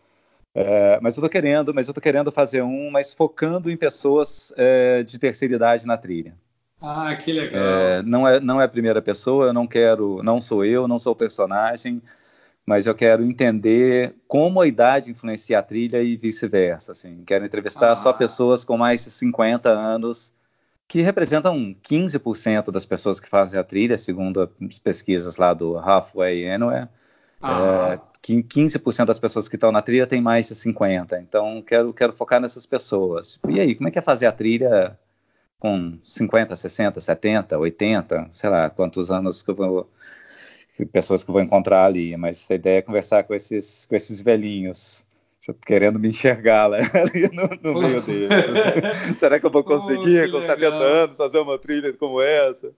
É, 0.54 1.00
mas 1.02 1.18
eu 1.18 1.24
tô 1.24 1.30
querendo, 1.30 1.74
mas 1.74 1.88
eu 1.88 1.94
tô 1.96 2.00
querendo 2.00 2.32
fazer 2.32 2.62
um, 2.62 2.92
mas 2.92 3.12
focando 3.12 3.72
em 3.72 3.76
pessoas 3.76 4.54
é, 4.56 5.02
de 5.02 5.18
terceira 5.18 5.56
idade 5.56 5.88
na 5.88 5.98
trilha. 5.98 6.36
Ah, 6.80 7.16
que 7.16 7.32
legal. 7.32 7.64
É, 7.64 8.04
não 8.04 8.28
é 8.28 8.40
não 8.40 8.62
é 8.62 8.66
a 8.66 8.70
primeira 8.70 9.02
pessoa, 9.02 9.48
eu 9.48 9.54
não 9.54 9.66
quero, 9.66 10.22
não 10.22 10.40
sou 10.40 10.64
eu, 10.64 10.88
não 10.88 11.00
sou 11.00 11.14
o 11.14 11.16
personagem, 11.16 12.00
mas 12.64 12.86
eu 12.86 12.94
quero 12.94 13.24
entender 13.24 14.16
como 14.28 14.62
a 14.62 14.68
idade 14.68 15.10
influencia 15.10 15.58
a 15.58 15.64
trilha 15.64 16.04
e 16.04 16.16
vice-versa. 16.16 16.92
Assim, 16.92 17.24
quero 17.26 17.44
entrevistar 17.44 17.94
ah. 17.94 17.96
só 17.96 18.14
pessoas 18.14 18.64
com 18.64 18.78
mais 18.78 19.04
de 19.04 19.10
50 19.10 19.72
anos 19.72 20.32
que 20.88 21.02
representam 21.02 21.76
15% 21.84 22.72
das 22.72 22.86
pessoas 22.86 23.20
que 23.20 23.30
fazem 23.30 23.60
a 23.60 23.64
trilha, 23.64 23.98
segundo 23.98 24.42
as 24.42 24.80
pesquisas 24.80 25.38
lá 25.38 25.54
do 25.54 25.78
Halfway 25.78 26.50
Anywhere. 26.50 26.90
Ah. 27.42 28.00
É, 28.00 28.14
15% 28.22 29.06
das 29.06 29.20
pessoas 29.20 29.50
que 29.50 29.56
estão 29.56 29.72
na 29.72 29.82
trilha 29.82 30.08
têm 30.08 30.22
mais 30.22 30.48
de 30.48 30.56
50. 30.56 31.20
Então, 31.20 31.62
quero, 31.62 31.94
quero 31.94 32.14
focar 32.14 32.40
nessas 32.40 32.66
pessoas. 32.66 33.40
E 33.50 33.60
aí, 33.60 33.76
como 33.76 33.90
é 33.90 33.92
que 33.92 34.00
é 34.00 34.02
fazer 34.02 34.28
a 34.28 34.32
trilha 34.32 34.98
com 35.60 35.98
50, 36.04 36.56
60, 36.56 37.00
70, 37.00 37.58
80, 37.58 38.28
sei 38.32 38.50
lá, 38.50 38.70
quantos 38.70 39.10
anos 39.10 39.42
que 39.42 39.50
eu 39.50 39.56
vou 39.56 39.90
pessoas 40.92 41.24
que 41.24 41.30
eu 41.30 41.34
vou 41.34 41.42
encontrar 41.42 41.86
ali, 41.86 42.18
mas 42.18 42.50
a 42.50 42.56
ideia 42.56 42.80
é 42.80 42.82
conversar 42.82 43.24
com 43.24 43.34
esses 43.34 43.86
com 43.86 43.96
esses 43.96 44.22
velhinhos, 44.22 45.06
querendo 45.66 46.00
me 46.00 46.10
enxergar 46.10 46.68
lá, 46.68 46.78
ali 46.94 47.30
no, 47.34 47.74
no 47.74 47.82
meio 47.82 48.02
deles. 48.02 48.30
Será 49.20 49.40
que 49.40 49.46
eu 49.46 49.52
vou 49.52 49.64
conseguir 49.64 50.32
com 50.32 50.40
70 50.40 50.76
anos 50.76 51.18
fazer 51.18 51.40
uma 51.40 51.58
trilha 51.58 51.92
como 51.94 52.22
essa? 52.22 52.72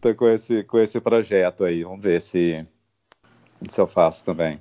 Tô 0.00 0.14
com 0.14 0.28
esse 0.28 0.62
com 0.64 0.78
esse 0.78 1.00
projeto 1.00 1.64
aí, 1.64 1.82
vamos 1.82 2.04
ver 2.04 2.20
se 2.20 2.66
isso 3.66 3.80
eu 3.80 3.86
faço 3.86 4.24
também. 4.24 4.60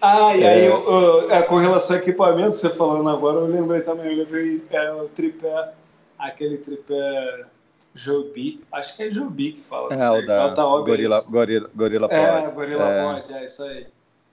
Ah, 0.00 0.36
e 0.36 0.46
aí, 0.46 0.66
é... 0.66 1.38
é, 1.38 1.42
com 1.42 1.56
relação 1.56 1.96
ao 1.96 2.02
equipamento, 2.02 2.58
você 2.58 2.68
falando 2.68 3.08
agora, 3.08 3.38
eu 3.38 3.46
lembrei 3.46 3.80
também, 3.80 4.12
eu 4.12 4.24
lembrei 4.24 4.62
é, 4.70 4.92
o 4.92 5.08
tripé, 5.08 5.72
aquele 6.18 6.58
tripé 6.58 7.46
Joby, 7.94 8.62
acho 8.70 8.96
que 8.96 9.04
é 9.04 9.10
Joby 9.10 9.52
que 9.52 9.62
fala. 9.62 9.92
É, 9.92 10.10
o 10.10 10.26
da 10.26 10.52
tá 10.52 10.62
Gorila, 10.62 11.22
Gorila, 11.22 11.70
Gorila 11.74 12.08
Pod. 12.08 12.20
É, 12.20 12.50
Gorila 12.52 12.88
é. 12.88 13.14
Pod, 13.14 13.34
é 13.34 13.44
isso 13.44 13.62
aí. 13.64 13.86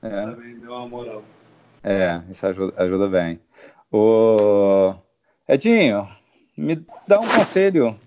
É. 0.04 0.10
Também 0.10 0.60
deu 0.60 0.72
uma 0.72 0.88
moral. 0.88 1.24
É, 1.84 2.22
isso 2.30 2.46
ajuda, 2.46 2.74
ajuda 2.82 3.08
bem. 3.08 3.40
O 3.92 4.94
Edinho, 5.48 6.08
me 6.56 6.86
dá 7.08 7.20
um 7.20 7.28
conselho. 7.28 8.00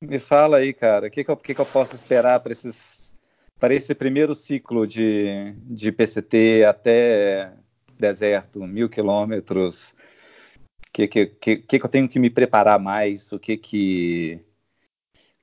Me 0.00 0.18
fala 0.18 0.58
aí, 0.58 0.72
cara, 0.72 1.06
o 1.06 1.10
que, 1.10 1.24
que, 1.24 1.30
eu, 1.30 1.36
que, 1.36 1.54
que 1.54 1.60
eu 1.60 1.66
posso 1.66 1.94
esperar 1.94 2.40
para 2.40 2.52
esses 2.52 3.04
para 3.58 3.74
esse 3.74 3.94
primeiro 3.94 4.34
ciclo 4.34 4.86
de, 4.86 5.54
de 5.62 5.90
PCT 5.90 6.64
até 6.64 7.52
deserto, 7.98 8.66
mil 8.66 8.90
quilômetros, 8.90 9.94
o 10.88 10.92
que, 10.92 11.08
que, 11.08 11.26
que, 11.26 11.56
que 11.56 11.82
eu 11.82 11.88
tenho 11.88 12.08
que 12.08 12.18
me 12.18 12.30
preparar 12.30 12.78
mais? 12.78 13.32
O 13.32 13.38
que 13.38 13.56
que, 13.56 14.40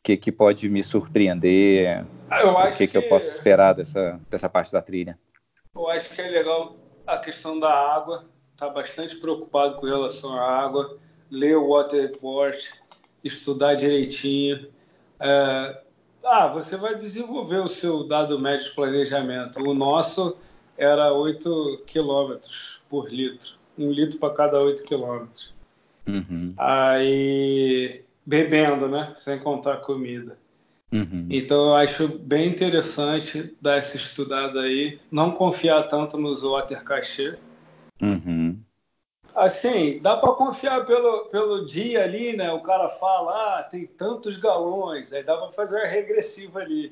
que, 0.04 0.18
que 0.18 0.32
pode 0.32 0.70
me 0.70 0.84
surpreender? 0.84 2.06
Ah, 2.30 2.70
o 2.70 2.78
que, 2.78 2.88
que, 2.88 2.98
eu 2.98 3.10
posso 3.10 3.30
esperar 3.30 3.74
dessa, 3.74 4.20
dessa 4.30 4.48
parte 4.48 4.72
da 4.72 4.82
trilha? 4.82 5.18
Eu 5.74 5.90
acho 5.90 6.14
que 6.14 6.22
é 6.22 6.28
legal 6.30 6.76
a 7.12 7.18
questão 7.18 7.60
da 7.60 7.72
água. 7.72 8.26
Está 8.54 8.70
bastante 8.70 9.16
preocupado 9.16 9.76
com 9.76 9.86
relação 9.86 10.38
à 10.38 10.44
água. 10.44 10.98
Ler 11.30 11.58
o 11.58 11.70
water 11.70 12.02
report, 12.02 12.58
estudar 13.24 13.76
direitinho. 13.76 14.68
É, 15.20 15.82
ah, 16.24 16.48
você 16.48 16.78
vai 16.78 16.96
desenvolver 16.96 17.60
o 17.60 17.68
seu 17.68 18.08
dado 18.08 18.40
médio 18.40 18.70
de 18.70 18.76
planejamento. 18.76 19.60
O 19.62 19.74
nosso 19.74 20.38
era 20.78 21.12
8 21.14 21.84
quilômetros 21.86 22.82
por 22.90 23.10
litro. 23.12 23.58
Um 23.78 23.92
litro 23.92 24.20
para 24.20 24.34
cada 24.34 24.60
8 24.60 24.84
quilômetros. 24.84 25.54
Uhum. 26.08 26.54
Aí, 26.58 28.04
bebendo, 28.26 28.88
né? 28.88 29.14
Sem 29.16 29.40
contar 29.40 29.78
comida. 29.78 30.38
Uhum. 30.92 31.28
Então, 31.30 31.70
eu 31.70 31.76
acho 31.76 32.08
bem 32.08 32.50
interessante 32.50 33.56
dar 33.62 33.78
essa 33.78 33.96
estudada 33.96 34.62
aí. 34.62 35.00
Não 35.12 35.32
confiar 35.32 35.88
tanto 35.88 36.18
nos 36.18 36.44
water 36.44 36.84
cachê. 36.84 37.38
Uhum 38.02 38.60
assim, 39.36 40.00
dá 40.02 40.16
para 40.18 40.32
confiar 40.34 40.86
pelo, 40.86 41.26
pelo 41.26 41.66
dia 41.66 42.04
ali, 42.04 42.36
né? 42.36 42.52
O 42.52 42.62
cara 42.62 42.90
fala, 42.90 43.60
ah, 43.60 43.64
tem 43.64 43.86
tantos 43.86 44.38
galões, 44.38 45.14
aí 45.14 45.24
dá 45.24 45.38
para 45.38 45.52
fazer 45.52 45.82
a 45.82 45.88
regressiva 45.88 46.60
ali. 46.60 46.92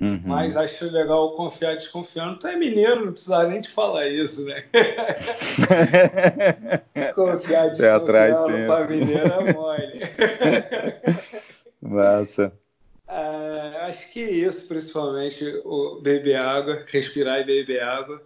Uhum. 0.00 0.20
Mas 0.24 0.56
acho 0.56 0.86
legal 0.86 1.36
confiar 1.36 1.74
desconfiando. 1.74 2.38
Tu 2.38 2.46
é 2.46 2.56
mineiro, 2.56 3.04
não 3.04 3.12
precisa 3.12 3.46
nem 3.46 3.60
te 3.60 3.68
falar 3.68 4.06
isso, 4.06 4.46
né? 4.46 4.64
confiar 7.14 7.68
desconfiando 7.68 8.66
para 8.66 8.88
mineiro 8.88 9.30
é 9.30 9.52
mole. 9.52 9.92
Massa. 11.82 12.50
É, 13.10 13.86
acho 13.88 14.12
que 14.12 14.20
isso, 14.20 14.68
principalmente, 14.68 15.44
o 15.64 16.00
beber 16.00 16.36
água, 16.36 16.84
respirar 16.86 17.40
e 17.40 17.44
beber 17.44 17.82
água. 17.82 18.22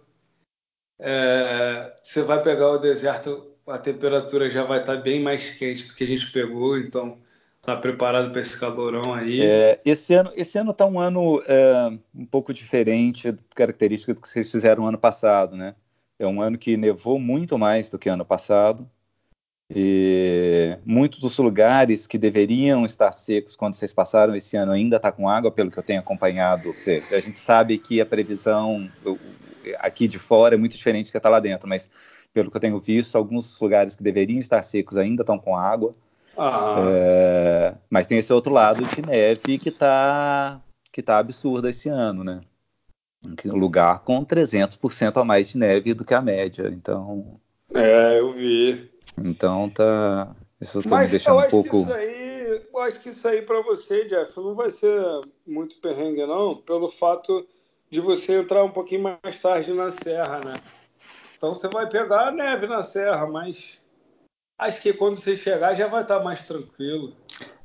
É, 0.99 1.95
você 2.03 2.21
vai 2.21 2.41
pegar 2.41 2.71
o 2.71 2.77
deserto 2.77 3.51
a 3.67 3.79
temperatura 3.79 4.47
já 4.49 4.63
vai 4.63 4.79
estar 4.79 4.97
bem 4.97 5.19
mais 5.19 5.49
quente 5.57 5.87
do 5.87 5.95
que 5.95 6.03
a 6.03 6.07
gente 6.07 6.31
pegou, 6.31 6.77
então 6.77 7.19
Tá 7.65 7.75
preparado 7.75 8.31
para 8.31 8.41
esse 8.41 8.59
calorão 8.59 9.11
aí? 9.11 9.41
É, 9.41 9.81
esse 9.83 10.13
ano, 10.13 10.31
esse 10.35 10.55
ano 10.59 10.71
tá 10.71 10.85
um 10.85 10.99
ano 10.99 11.41
é, 11.47 11.97
um 12.13 12.23
pouco 12.23 12.53
diferente 12.53 13.35
característica 13.55 14.13
do 14.13 14.21
que 14.21 14.29
vocês 14.29 14.51
fizeram 14.51 14.85
ano 14.85 14.99
passado, 14.99 15.55
né? 15.57 15.73
É 16.19 16.27
um 16.27 16.39
ano 16.39 16.59
que 16.59 16.77
nevou 16.77 17.17
muito 17.17 17.57
mais 17.57 17.89
do 17.89 17.97
que 17.97 18.07
ano 18.07 18.23
passado. 18.23 18.87
E 19.73 20.77
muitos 20.85 21.19
dos 21.19 21.37
lugares 21.39 22.05
que 22.05 22.17
deveriam 22.17 22.85
estar 22.85 23.11
secos 23.11 23.55
quando 23.55 23.73
vocês 23.73 23.91
passaram 23.91 24.35
esse 24.35 24.55
ano 24.55 24.71
ainda 24.71 24.97
está 24.97 25.11
com 25.11 25.27
água, 25.27 25.51
pelo 25.51 25.71
que 25.71 25.79
eu 25.79 25.83
tenho 25.83 25.99
acompanhado. 25.99 26.73
a 27.11 27.19
gente 27.19 27.39
sabe 27.39 27.77
que 27.77 27.99
a 27.99 28.05
previsão 28.05 28.89
aqui 29.79 30.07
de 30.07 30.19
fora 30.19 30.55
é 30.55 30.57
muito 30.57 30.77
diferente 30.77 31.07
do 31.07 31.11
que 31.11 31.17
está 31.17 31.29
lá 31.29 31.39
dentro, 31.39 31.67
mas 31.67 31.89
pelo 32.31 32.51
que 32.51 32.57
eu 32.57 32.61
tenho 32.61 32.79
visto, 32.79 33.17
alguns 33.17 33.59
lugares 33.59 33.95
que 33.95 34.03
deveriam 34.03 34.39
estar 34.39 34.61
secos 34.61 34.97
ainda 34.97 35.23
estão 35.23 35.39
com 35.39 35.57
água. 35.57 35.95
Ah. 36.37 36.75
É, 36.87 37.75
mas 37.89 38.05
tem 38.05 38.19
esse 38.19 38.33
outro 38.33 38.53
lado 38.53 38.83
de 38.85 39.01
neve 39.01 39.57
que 39.57 39.69
está 39.69 40.61
que 40.91 41.01
tá 41.01 41.17
absurda 41.17 41.69
esse 41.69 41.89
ano, 41.89 42.23
né? 42.23 42.41
Um 43.45 43.57
lugar 43.57 43.99
com 43.99 44.23
300% 44.23 45.19
a 45.19 45.23
mais 45.25 45.49
de 45.49 45.57
neve 45.57 45.93
do 45.93 46.05
que 46.05 46.13
a 46.13 46.21
média. 46.21 46.67
Então. 46.67 47.39
É, 47.73 48.19
eu 48.19 48.31
vi. 48.31 48.89
Então 49.17 49.69
tá. 49.69 50.35
Isso 50.59 50.81
tá 50.81 50.99
me 50.99 51.07
deixando 51.07 51.39
um 51.39 51.49
pouco. 51.49 51.77
isso 51.77 51.93
aí, 51.93 52.61
eu 52.73 52.79
acho 52.79 52.99
que 52.99 53.09
isso 53.09 53.27
aí 53.27 53.41
para 53.41 53.61
você, 53.61 54.05
Jeff, 54.05 54.35
não 54.37 54.55
vai 54.55 54.69
ser 54.71 55.01
muito 55.45 55.79
perrengue, 55.81 56.25
não, 56.25 56.55
pelo 56.55 56.87
fato 56.87 57.45
de 57.89 57.99
você 57.99 58.39
entrar 58.39 58.63
um 58.63 58.71
pouquinho 58.71 59.03
mais 59.03 59.39
tarde 59.39 59.73
na 59.73 59.91
serra, 59.91 60.39
né? 60.39 60.59
Então 61.37 61.53
você 61.53 61.67
vai 61.67 61.87
pegar 61.87 62.27
a 62.27 62.31
neve 62.31 62.67
na 62.67 62.81
serra, 62.81 63.27
mas 63.27 63.84
acho 64.57 64.81
que 64.81 64.93
quando 64.93 65.17
você 65.17 65.35
chegar 65.35 65.75
já 65.75 65.87
vai 65.87 66.01
estar 66.01 66.19
mais 66.19 66.43
tranquilo. 66.45 67.15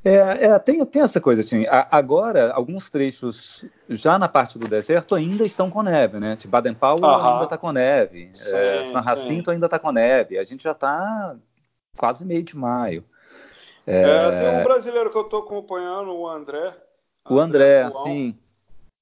É, 0.05 0.47
é 0.47 0.59
tem, 0.59 0.85
tem 0.87 1.03
essa 1.03 1.21
coisa 1.21 1.41
assim. 1.41 1.67
A, 1.67 1.87
agora, 1.91 2.53
alguns 2.53 2.91
trechos 2.91 3.65
já 3.89 4.19
na 4.19 4.29
parte 4.29 4.59
do 4.59 4.69
deserto 4.69 5.15
ainda 5.15 5.45
estão 5.45 5.71
com 5.71 5.83
neve, 5.83 6.19
né? 6.19 6.37
Tipo, 6.37 6.53
Baden 6.53 6.75
Powell 6.75 7.05
ainda 7.05 7.45
está 7.45 7.59
com 7.59 7.73
neve. 7.73 8.31
Sim, 8.35 8.51
é, 8.51 8.85
San 8.85 9.03
Jacinto 9.03 9.51
sim. 9.51 9.55
ainda 9.55 9.67
está 9.67 9.79
com 9.79 9.93
neve. 9.93 10.39
A 10.39 10.45
gente 10.45 10.65
já 10.65 10.73
está 10.73 11.37
quase 11.97 12.25
meio 12.25 12.43
de 12.43 12.57
maio. 12.57 13.05
É... 13.87 14.03
É, 14.03 14.31
tem 14.31 14.61
um 14.61 14.65
brasileiro 14.65 15.11
que 15.11 15.17
eu 15.17 15.23
estou 15.23 15.41
acompanhando, 15.41 16.13
o 16.15 16.29
André. 16.29 16.75
O 17.29 17.39
André, 17.39 17.83
André 17.83 17.99
sim. 18.03 18.39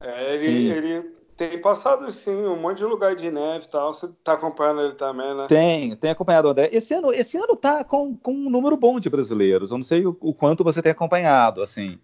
É, 0.02 0.34
ele, 0.34 0.46
sim. 0.46 0.72
ele 0.72 1.17
tem 1.38 1.56
passado 1.60 2.10
sim, 2.12 2.34
um 2.34 2.60
monte 2.60 2.78
de 2.78 2.84
lugar 2.84 3.14
de 3.14 3.30
neve 3.30 3.66
e 3.66 3.68
tal. 3.68 3.94
Você 3.94 4.08
tá 4.24 4.32
acompanhando 4.32 4.82
ele 4.82 4.94
também, 4.94 5.36
né? 5.36 5.46
Tem, 5.46 5.94
tem 5.94 6.10
acompanhado 6.10 6.48
o 6.48 6.50
André. 6.50 6.68
Esse 6.72 6.92
ano, 6.92 7.12
esse 7.12 7.38
ano 7.38 7.54
tá 7.54 7.84
com, 7.84 8.16
com 8.16 8.32
um 8.32 8.50
número 8.50 8.76
bom 8.76 8.98
de 8.98 9.08
brasileiros. 9.08 9.70
Eu 9.70 9.78
não 9.78 9.84
sei 9.84 10.04
o, 10.04 10.16
o 10.20 10.34
quanto 10.34 10.64
você 10.64 10.82
tem 10.82 10.90
acompanhado, 10.90 11.62
assim. 11.62 12.00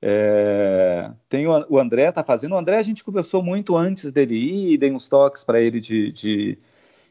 É, 0.00 1.10
tem 1.28 1.48
o, 1.48 1.66
o, 1.68 1.78
André 1.80 2.12
tá 2.12 2.22
fazendo. 2.22 2.54
O 2.54 2.58
André 2.58 2.76
a 2.76 2.82
gente 2.82 3.02
conversou 3.02 3.42
muito 3.42 3.76
antes 3.76 4.12
dele 4.12 4.36
ir, 4.36 4.78
dei 4.78 4.92
uns 4.92 5.08
toques 5.08 5.42
para 5.42 5.60
ele 5.60 5.80
de, 5.80 6.12
de, 6.12 6.58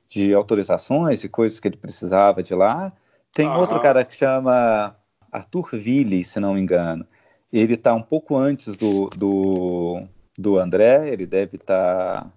de, 0.08 0.34
autorizações 0.34 1.26
e 1.26 1.30
coisas 1.30 1.60
que 1.60 1.68
ele 1.68 1.78
precisava 1.78 2.42
de 2.42 2.56
lá. 2.56 2.94
Tem 3.34 3.48
Aham. 3.48 3.60
outro 3.60 3.82
cara 3.82 4.06
que 4.06 4.16
chama 4.16 4.96
Arthur 5.30 5.72
Ville, 5.74 6.24
se 6.24 6.40
não 6.40 6.54
me 6.54 6.62
engano. 6.62 7.06
Ele 7.52 7.76
tá 7.76 7.94
um 7.94 8.02
pouco 8.02 8.38
antes 8.38 8.78
do, 8.78 9.10
do 9.10 10.08
do 10.40 10.58
André, 10.58 11.10
ele 11.10 11.26
deve 11.26 11.58
estar, 11.58 12.24
tá, 12.24 12.32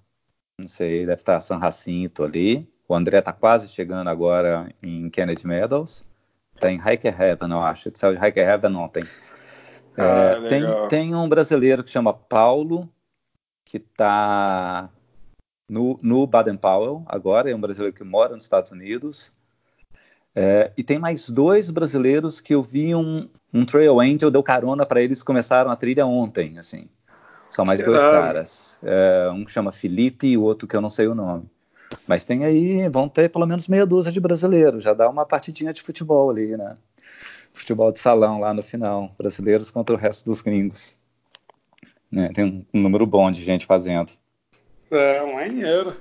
não 0.59 0.67
sei, 0.67 1.07
deve 1.07 1.21
estar 1.21 1.35
tá 1.35 1.41
San 1.41 1.61
Jacinto 1.61 2.25
ali. 2.25 2.69
O 2.89 2.97
André 2.97 3.21
está 3.21 3.33
quase 3.33 3.69
chegando 3.69 4.09
agora 4.09 4.69
em 4.83 5.09
Kennedy 5.09 5.47
Meadows. 5.47 6.05
Está 6.53 6.71
em 6.71 6.79
Hiker 6.79 7.23
Heaven, 7.23 7.51
eu 7.53 7.61
acho. 7.61 7.89
Ele 7.89 7.97
saiu 7.97 8.17
de 8.17 8.27
Hiker 8.27 8.49
Heaven 8.49 8.75
ontem. 8.75 9.05
É, 9.97 10.03
ah, 10.03 10.49
tem, 10.49 10.63
tem, 10.89 11.15
um 11.15 11.29
brasileiro 11.29 11.85
que 11.85 11.91
chama 11.91 12.13
Paulo, 12.13 12.89
que 13.65 13.77
está 13.77 14.91
no, 15.69 15.97
no 16.03 16.27
Baden 16.27 16.57
Powell 16.57 17.05
agora, 17.07 17.51
é 17.51 17.55
um 17.55 17.61
brasileiro 17.61 17.95
que 17.95 18.03
mora 18.03 18.35
nos 18.35 18.43
Estados 18.43 18.73
Unidos. 18.73 19.33
É, 20.35 20.73
e 20.77 20.83
tem 20.83 20.99
mais 20.99 21.29
dois 21.29 21.71
brasileiros 21.71 22.41
que 22.41 22.55
eu 22.55 22.63
vi 22.63 22.97
um, 22.97 23.29
um 23.55 23.65
Trail 23.65 24.01
Angel 24.01 24.31
deu 24.31 24.43
carona 24.43 24.85
para 24.85 25.01
eles 25.03 25.23
começaram 25.23 25.71
a 25.71 25.77
trilha 25.77 26.05
ontem, 26.05 26.59
assim. 26.59 26.89
São 27.53 27.67
mais 27.67 27.85
dois 27.85 28.01
caras. 28.01 28.77
É, 28.83 29.31
um 29.31 29.45
que 29.45 29.53
chama 29.53 29.71
Felipe 29.71 30.27
e 30.27 30.39
o 30.39 30.43
outro 30.43 30.67
que 30.67 30.75
eu 30.75 30.81
não 30.81 30.89
sei 30.89 31.07
o 31.07 31.15
nome. 31.15 31.45
Mas 32.07 32.25
tem 32.25 32.47
aí, 32.47 32.89
vão 32.89 33.11
ter 33.11 33.29
pelo 33.29 33.47
menos 33.47 33.69
meia 33.69 33.85
dúzia 33.85 34.11
de 34.11 34.19
brasileiros. 34.19 34.83
Já 34.83 34.95
dá 34.95 35.09
uma 35.09 35.27
partidinha 35.27 35.71
de 35.71 35.83
futebol 35.83 36.31
ali, 36.31 36.57
né? 36.57 36.75
Futebol 37.53 37.93
de 37.93 37.99
salão 37.99 38.41
lá 38.41 38.55
no 38.55 38.63
final. 38.63 39.15
Brasileiros 39.19 39.71
contra 39.71 39.95
o 39.95 39.99
resto 39.99 40.25
dos 40.25 40.41
gringos. 40.41 40.97
Né? 42.11 42.31
Tem 42.35 42.43
um, 42.43 42.65
um 42.73 42.81
número 42.81 43.05
bom 43.05 43.31
de 43.31 43.45
gente 43.45 43.67
fazendo. 43.67 44.13
É, 44.91 45.33
maneiro. 45.35 45.95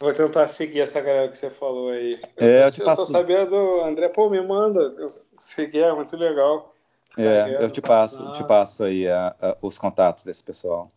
Vou 0.00 0.12
tentar 0.12 0.46
seguir 0.46 0.82
essa 0.82 1.00
galera 1.00 1.28
que 1.28 1.36
você 1.36 1.50
falou 1.50 1.90
aí. 1.90 2.20
Eu, 2.36 2.48
é, 2.48 2.66
eu, 2.66 2.70
te 2.70 2.80
eu 2.80 2.94
só 2.94 3.04
sabia 3.04 3.44
do 3.44 3.80
André, 3.80 4.08
pô, 4.08 4.30
me 4.30 4.40
manda. 4.40 4.80
Eu 4.98 5.10
segui, 5.40 5.80
é 5.80 5.92
muito 5.92 6.16
legal. 6.16 6.75
É, 7.16 7.58
eu 7.60 7.70
te 7.70 7.80
passo, 7.80 8.32
te 8.32 8.44
passo 8.44 8.84
aí 8.84 9.08
a, 9.08 9.34
a, 9.40 9.56
os 9.62 9.78
contatos 9.78 10.24
desse 10.24 10.44
pessoal. 10.44 10.90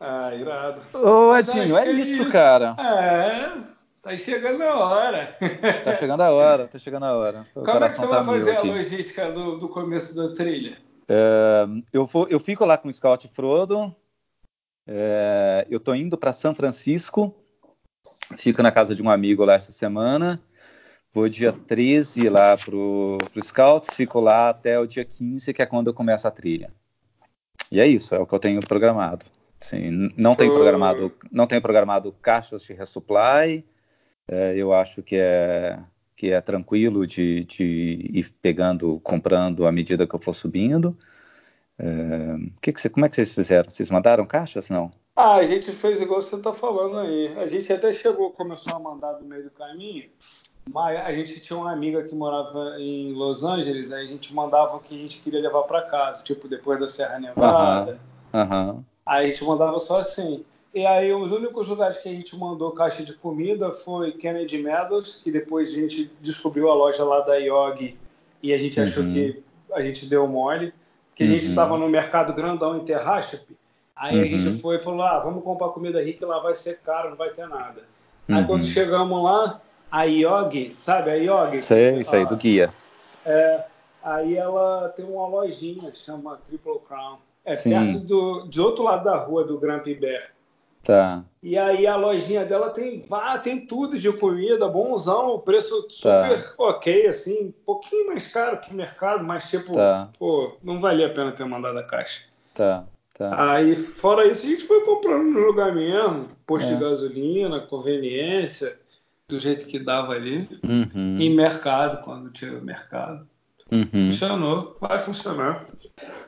Ah, 0.00 0.34
irado. 0.34 0.82
Ô, 0.92 1.36
Edinho, 1.36 1.78
é, 1.78 1.86
é 1.86 1.92
isso, 1.92 2.22
isso, 2.22 2.30
cara. 2.30 2.74
É, 2.78 3.62
tá 4.02 4.16
chegando 4.18 4.62
a 4.62 4.74
hora. 4.74 5.36
Tá 5.84 5.94
chegando 5.96 6.20
a 6.22 6.30
hora, 6.30 6.66
tá 6.66 6.78
chegando 6.78 7.04
a 7.04 7.16
hora. 7.16 7.46
O 7.54 7.62
Como 7.62 7.84
é 7.84 7.88
que 7.88 7.94
você 7.94 8.06
tá 8.06 8.22
vai 8.22 8.24
fazer 8.24 8.56
a 8.56 8.62
logística 8.62 9.30
do, 9.30 9.56
do 9.56 9.68
começo 9.68 10.14
da 10.14 10.34
trilha? 10.34 10.76
É, 11.08 11.66
eu, 11.92 12.04
vou, 12.04 12.26
eu 12.28 12.40
fico 12.40 12.64
lá 12.64 12.76
com 12.76 12.88
o 12.88 12.92
Scout 12.92 13.30
Frodo. 13.32 13.94
É, 14.86 15.66
eu 15.70 15.78
tô 15.78 15.94
indo 15.94 16.18
para 16.18 16.32
São 16.32 16.54
Francisco. 16.54 17.34
Fico 18.36 18.62
na 18.62 18.72
casa 18.72 18.94
de 18.94 19.02
um 19.02 19.10
amigo 19.10 19.44
lá 19.44 19.54
essa 19.54 19.72
semana. 19.72 20.42
Vou 21.14 21.28
dia 21.28 21.52
13 21.52 22.28
lá 22.28 22.56
pro, 22.56 23.18
pro 23.32 23.44
Scouts, 23.44 23.94
fico 23.94 24.18
lá 24.18 24.48
até 24.48 24.80
o 24.80 24.86
dia 24.86 25.04
15, 25.04 25.54
que 25.54 25.62
é 25.62 25.66
quando 25.66 25.86
eu 25.86 25.94
começo 25.94 26.26
a 26.26 26.30
trilha. 26.30 26.72
E 27.70 27.80
é 27.80 27.86
isso, 27.86 28.16
é 28.16 28.18
o 28.18 28.26
que 28.26 28.34
eu 28.34 28.38
tenho 28.40 28.60
programado. 28.60 29.24
Sim, 29.60 30.10
não 30.16 30.34
tenho 30.34 30.52
programado, 30.52 31.12
não 31.30 31.46
tenho 31.46 31.62
programado 31.62 32.12
caixas 32.20 32.62
de 32.64 32.72
resupply. 32.72 33.64
É, 34.26 34.56
eu 34.56 34.72
acho 34.72 35.02
que 35.04 35.16
é 35.16 35.78
que 36.16 36.30
é 36.30 36.40
tranquilo 36.40 37.06
de, 37.06 37.44
de 37.44 38.10
ir 38.12 38.30
pegando, 38.40 39.00
comprando 39.00 39.66
à 39.66 39.72
medida 39.72 40.06
que 40.06 40.14
eu 40.14 40.20
for 40.20 40.32
subindo. 40.32 40.96
É, 41.78 42.36
que 42.60 42.72
que 42.72 42.80
você, 42.80 42.88
como 42.88 43.06
é 43.06 43.08
que 43.08 43.14
vocês 43.14 43.32
fizeram? 43.32 43.70
Vocês 43.70 43.90
mandaram 43.90 44.26
caixas, 44.26 44.68
não? 44.68 44.90
Ah, 45.16 45.36
a 45.36 45.46
gente 45.46 45.72
fez 45.72 46.00
igual 46.00 46.20
você 46.20 46.36
está 46.36 46.52
falando 46.52 46.98
aí. 46.98 47.36
A 47.38 47.46
gente 47.46 47.72
até 47.72 47.92
chegou, 47.92 48.32
começou 48.32 48.74
a 48.74 48.80
mandar 48.80 49.12
do 49.14 49.24
meio 49.24 49.44
do 49.44 49.50
caminho. 49.50 50.10
A 50.74 51.12
gente 51.12 51.40
tinha 51.40 51.58
uma 51.58 51.72
amiga 51.72 52.02
que 52.02 52.14
morava 52.14 52.76
em 52.78 53.12
Los 53.12 53.44
Angeles, 53.44 53.92
aí 53.92 54.04
a 54.04 54.06
gente 54.06 54.34
mandava 54.34 54.76
o 54.76 54.80
que 54.80 54.94
a 54.94 54.98
gente 54.98 55.20
queria 55.20 55.40
levar 55.40 55.62
para 55.62 55.82
casa, 55.82 56.22
tipo 56.24 56.48
depois 56.48 56.80
da 56.80 56.88
Serra 56.88 57.18
Nevada. 57.18 58.00
Uhum. 58.32 58.82
Aí 59.04 59.26
a 59.26 59.30
gente 59.30 59.44
mandava 59.44 59.78
só 59.78 59.98
assim. 59.98 60.44
E 60.74 60.84
aí 60.84 61.12
os 61.12 61.30
únicos 61.30 61.68
lugares 61.68 61.98
que 61.98 62.08
a 62.08 62.12
gente 62.12 62.36
mandou 62.36 62.72
caixa 62.72 63.04
de 63.04 63.12
comida 63.12 63.70
foi 63.70 64.12
Kennedy 64.12 64.58
Meadows, 64.58 65.20
que 65.22 65.30
depois 65.30 65.68
a 65.68 65.72
gente 65.72 66.10
descobriu 66.20 66.68
a 66.68 66.74
loja 66.74 67.04
lá 67.04 67.20
da 67.20 67.36
Yogi 67.36 67.96
e 68.42 68.52
a 68.52 68.58
gente 68.58 68.78
uhum. 68.80 68.84
achou 68.84 69.04
que 69.04 69.42
a 69.72 69.82
gente 69.82 70.06
deu 70.06 70.26
mole, 70.26 70.74
que 71.14 71.22
a 71.22 71.26
gente 71.26 71.44
estava 71.44 71.74
uhum. 71.74 71.80
no 71.80 71.88
mercado 71.88 72.32
grandão 72.32 72.76
em 72.76 72.84
Terrachap. 72.84 73.44
Aí 73.94 74.20
a 74.20 74.24
gente 74.24 74.48
uhum. 74.48 74.58
foi 74.58 74.76
e 74.76 74.80
falou: 74.80 75.02
ah, 75.02 75.20
vamos 75.20 75.44
comprar 75.44 75.68
comida 75.68 76.02
rica, 76.02 76.26
lá 76.26 76.40
vai 76.40 76.54
ser 76.54 76.80
caro, 76.80 77.10
não 77.10 77.16
vai 77.16 77.30
ter 77.30 77.46
nada. 77.46 77.82
Aí 78.28 78.44
quando 78.44 78.62
uhum. 78.62 78.68
chegamos 78.68 79.22
lá, 79.22 79.60
a 79.94 80.02
Yogi, 80.02 80.74
sabe 80.74 81.10
a 81.12 81.14
Yogi? 81.14 81.62
Sei, 81.62 82.02
sei, 82.02 82.22
ah, 82.22 82.24
do 82.24 82.36
guia. 82.36 82.74
É, 83.24 83.64
aí 84.02 84.36
ela 84.36 84.88
tem 84.88 85.04
uma 85.04 85.28
lojinha, 85.28 85.92
chama 85.94 86.36
Triple 86.44 86.80
Crown. 86.88 87.18
É 87.44 87.54
Sim. 87.54 87.70
perto 87.70 88.00
do, 88.00 88.48
de 88.48 88.60
outro 88.60 88.82
lado 88.82 89.04
da 89.04 89.14
rua 89.14 89.44
do 89.44 89.56
Grand 89.56 89.78
Piber. 89.78 90.32
Tá. 90.82 91.22
E 91.40 91.56
aí 91.56 91.86
a 91.86 91.94
lojinha 91.94 92.44
dela 92.44 92.70
tem, 92.70 93.02
vá, 93.02 93.38
tem 93.38 93.64
tudo 93.64 93.96
de 93.96 94.12
comida, 94.12 94.66
bonzão, 94.66 95.38
preço 95.38 95.86
super 95.88 96.42
tá. 96.42 96.54
ok, 96.58 97.06
assim, 97.06 97.46
um 97.46 97.52
pouquinho 97.64 98.08
mais 98.08 98.26
caro 98.26 98.58
que 98.58 98.74
mercado, 98.74 99.22
mas 99.22 99.48
tipo, 99.48 99.74
tá. 99.74 100.08
pô, 100.18 100.56
não 100.62 100.80
valia 100.80 101.06
a 101.06 101.10
pena 101.10 101.30
ter 101.30 101.44
mandado 101.44 101.78
a 101.78 101.84
caixa. 101.84 102.22
Tá. 102.52 102.84
Tá. 103.16 103.52
Aí, 103.52 103.76
fora 103.76 104.26
isso, 104.26 104.44
a 104.44 104.50
gente 104.50 104.64
foi 104.64 104.84
comprando 104.84 105.22
no 105.22 105.38
lugar 105.38 105.72
mesmo, 105.72 106.26
posto 106.44 106.68
é. 106.68 106.74
de 106.74 106.80
gasolina, 106.80 107.60
conveniência 107.60 108.76
do 109.34 109.40
jeito 109.40 109.66
que 109.66 109.78
dava 109.78 110.12
ali. 110.12 110.48
Uhum. 110.62 111.18
Em 111.18 111.34
mercado, 111.34 112.02
quando 112.02 112.30
tinha 112.30 112.52
mercado. 112.60 113.26
Uhum. 113.70 113.86
Funcionou, 113.86 114.76
vai 114.80 115.00
funcionar. 115.00 115.66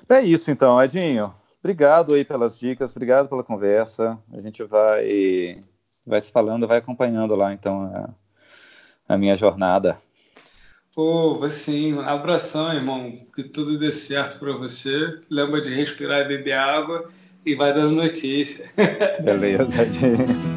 É 0.09 0.20
isso 0.22 0.50
então, 0.50 0.82
Edinho. 0.82 1.32
Obrigado 1.62 2.14
aí 2.14 2.24
pelas 2.24 2.59
dicas, 2.59 2.90
obrigado 2.90 3.28
pela 3.28 3.44
conversa. 3.44 4.18
A 4.32 4.40
gente 4.40 4.62
vai, 4.64 5.61
vai 6.04 6.20
se 6.20 6.32
falando, 6.32 6.66
vai 6.66 6.78
acompanhando 6.78 7.34
lá 7.34 7.52
então 7.52 7.82
a, 7.82 9.14
a 9.14 9.18
minha 9.18 9.36
jornada. 9.36 9.98
Pô, 10.94 11.46
sim. 11.50 11.94
Um 11.94 12.00
abração, 12.00 12.72
irmão. 12.72 13.20
Que 13.34 13.44
tudo 13.44 13.78
dê 13.78 13.92
certo 13.92 14.38
para 14.38 14.52
você. 14.57 15.20
Lembra 15.28 15.61
de 15.61 15.72
respirar 15.72 16.22
e 16.22 16.28
beber 16.28 16.54
água 16.54 17.11
e 17.44 17.54
vai 17.54 17.72
dando 17.74 17.94
notícia. 17.94 18.64
Beleza, 19.22 19.66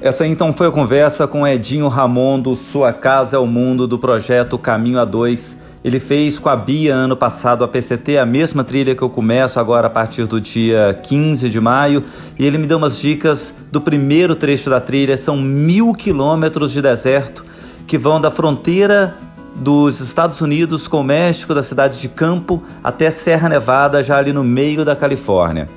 Essa 0.00 0.24
então 0.24 0.52
foi 0.52 0.68
a 0.68 0.70
conversa 0.70 1.26
com 1.26 1.44
Edinho 1.44 1.88
Ramon 1.88 2.38
do 2.38 2.54
Sua 2.54 2.92
Casa 2.92 3.34
é 3.34 3.38
o 3.38 3.48
Mundo 3.48 3.84
do 3.84 3.98
projeto 3.98 4.56
Caminho 4.56 4.98
A2. 4.98 5.56
Ele 5.82 5.98
fez 5.98 6.38
com 6.38 6.48
a 6.48 6.54
Bia 6.54 6.94
ano 6.94 7.16
passado 7.16 7.64
a 7.64 7.68
PCT, 7.68 8.16
a 8.16 8.24
mesma 8.24 8.62
trilha 8.62 8.94
que 8.94 9.02
eu 9.02 9.10
começo 9.10 9.58
agora 9.58 9.88
a 9.88 9.90
partir 9.90 10.24
do 10.26 10.40
dia 10.40 10.96
15 11.02 11.50
de 11.50 11.60
maio, 11.60 12.04
e 12.38 12.46
ele 12.46 12.58
me 12.58 12.66
deu 12.68 12.78
umas 12.78 12.96
dicas 12.96 13.52
do 13.72 13.80
primeiro 13.80 14.36
trecho 14.36 14.70
da 14.70 14.80
trilha. 14.80 15.16
São 15.16 15.36
mil 15.36 15.92
quilômetros 15.92 16.70
de 16.70 16.80
deserto 16.80 17.44
que 17.84 17.98
vão 17.98 18.20
da 18.20 18.30
fronteira 18.30 19.16
dos 19.56 20.00
Estados 20.00 20.40
Unidos 20.40 20.86
com 20.86 21.00
o 21.00 21.04
México, 21.04 21.52
da 21.52 21.62
cidade 21.64 22.00
de 22.00 22.08
Campo, 22.08 22.62
até 22.84 23.10
Serra 23.10 23.48
Nevada, 23.48 24.00
já 24.04 24.16
ali 24.16 24.32
no 24.32 24.44
meio 24.44 24.84
da 24.84 24.94
Califórnia. 24.94 25.68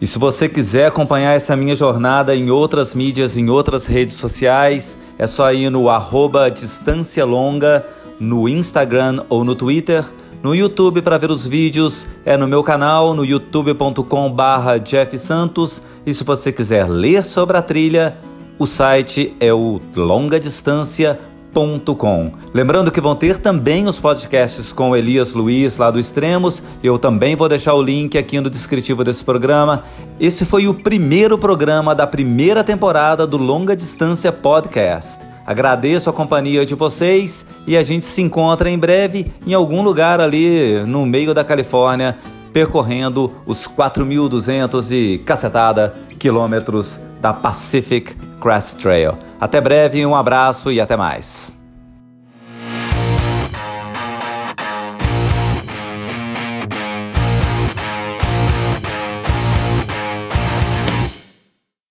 E 0.01 0.07
se 0.07 0.19
você 0.19 0.49
quiser 0.49 0.87
acompanhar 0.87 1.31
essa 1.31 1.55
minha 1.55 1.77
jornada 1.77 2.35
em 2.35 2.51
outras 2.51 2.93
mídias, 2.93 3.37
em 3.37 3.49
outras 3.49 3.85
redes 3.85 4.15
sociais, 4.15 4.97
é 5.17 5.27
só 5.27 5.53
ir 5.53 5.69
no 5.69 5.89
arroba 5.89 6.51
Distância 6.51 7.23
Longa 7.23 7.85
no 8.19 8.49
Instagram 8.49 9.23
ou 9.29 9.45
no 9.45 9.55
Twitter 9.55 10.03
no 10.43 10.55
YouTube 10.55 11.01
para 11.01 11.17
ver 11.17 11.31
os 11.31 11.45
vídeos 11.45 12.07
é 12.25 12.35
no 12.35 12.47
meu 12.47 12.63
canal, 12.63 13.13
no 13.13 13.23
youtube.com/barra 13.23 14.77
Jeff 14.77 15.17
Santos. 15.17 15.81
E 16.05 16.13
se 16.13 16.23
você 16.23 16.51
quiser 16.51 16.89
ler 16.89 17.23
sobre 17.23 17.57
a 17.57 17.61
trilha, 17.61 18.17
o 18.57 18.65
site 18.65 19.35
é 19.39 19.53
o 19.53 19.79
longadistância.com. 19.95 22.31
Lembrando 22.53 22.91
que 22.91 23.01
vão 23.01 23.15
ter 23.15 23.37
também 23.37 23.87
os 23.87 23.99
podcasts 23.99 24.71
com 24.71 24.95
Elias 24.95 25.33
Luiz 25.33 25.77
lá 25.77 25.91
do 25.91 25.99
Extremos. 25.99 26.63
Eu 26.83 26.97
também 26.97 27.35
vou 27.35 27.49
deixar 27.49 27.73
o 27.73 27.81
link 27.81 28.17
aqui 28.17 28.39
no 28.39 28.49
descritivo 28.49 29.03
desse 29.03 29.23
programa. 29.23 29.83
Esse 30.19 30.45
foi 30.45 30.67
o 30.67 30.73
primeiro 30.73 31.37
programa 31.37 31.93
da 31.93 32.07
primeira 32.07 32.63
temporada 32.63 33.27
do 33.27 33.37
Longa 33.37 33.75
Distância 33.75 34.31
Podcast. 34.31 35.30
Agradeço 35.45 36.09
a 36.09 36.13
companhia 36.13 36.65
de 36.65 36.75
vocês 36.75 37.45
e 37.65 37.75
a 37.75 37.83
gente 37.83 38.05
se 38.05 38.21
encontra 38.21 38.69
em 38.69 38.77
breve 38.77 39.31
em 39.45 39.53
algum 39.53 39.81
lugar 39.81 40.19
ali 40.19 40.83
no 40.85 41.05
meio 41.05 41.33
da 41.33 41.43
Califórnia, 41.43 42.17
percorrendo 42.53 43.31
os 43.45 43.67
4.200 43.67 44.91
e 44.91 45.17
cacetada 45.19 45.95
quilômetros 46.19 46.99
da 47.19 47.33
Pacific 47.33 48.15
Crest 48.39 48.77
Trail. 48.81 49.13
Até 49.39 49.59
breve, 49.59 50.05
um 50.05 50.15
abraço 50.15 50.71
e 50.71 50.79
até 50.79 50.95
mais. 50.95 51.60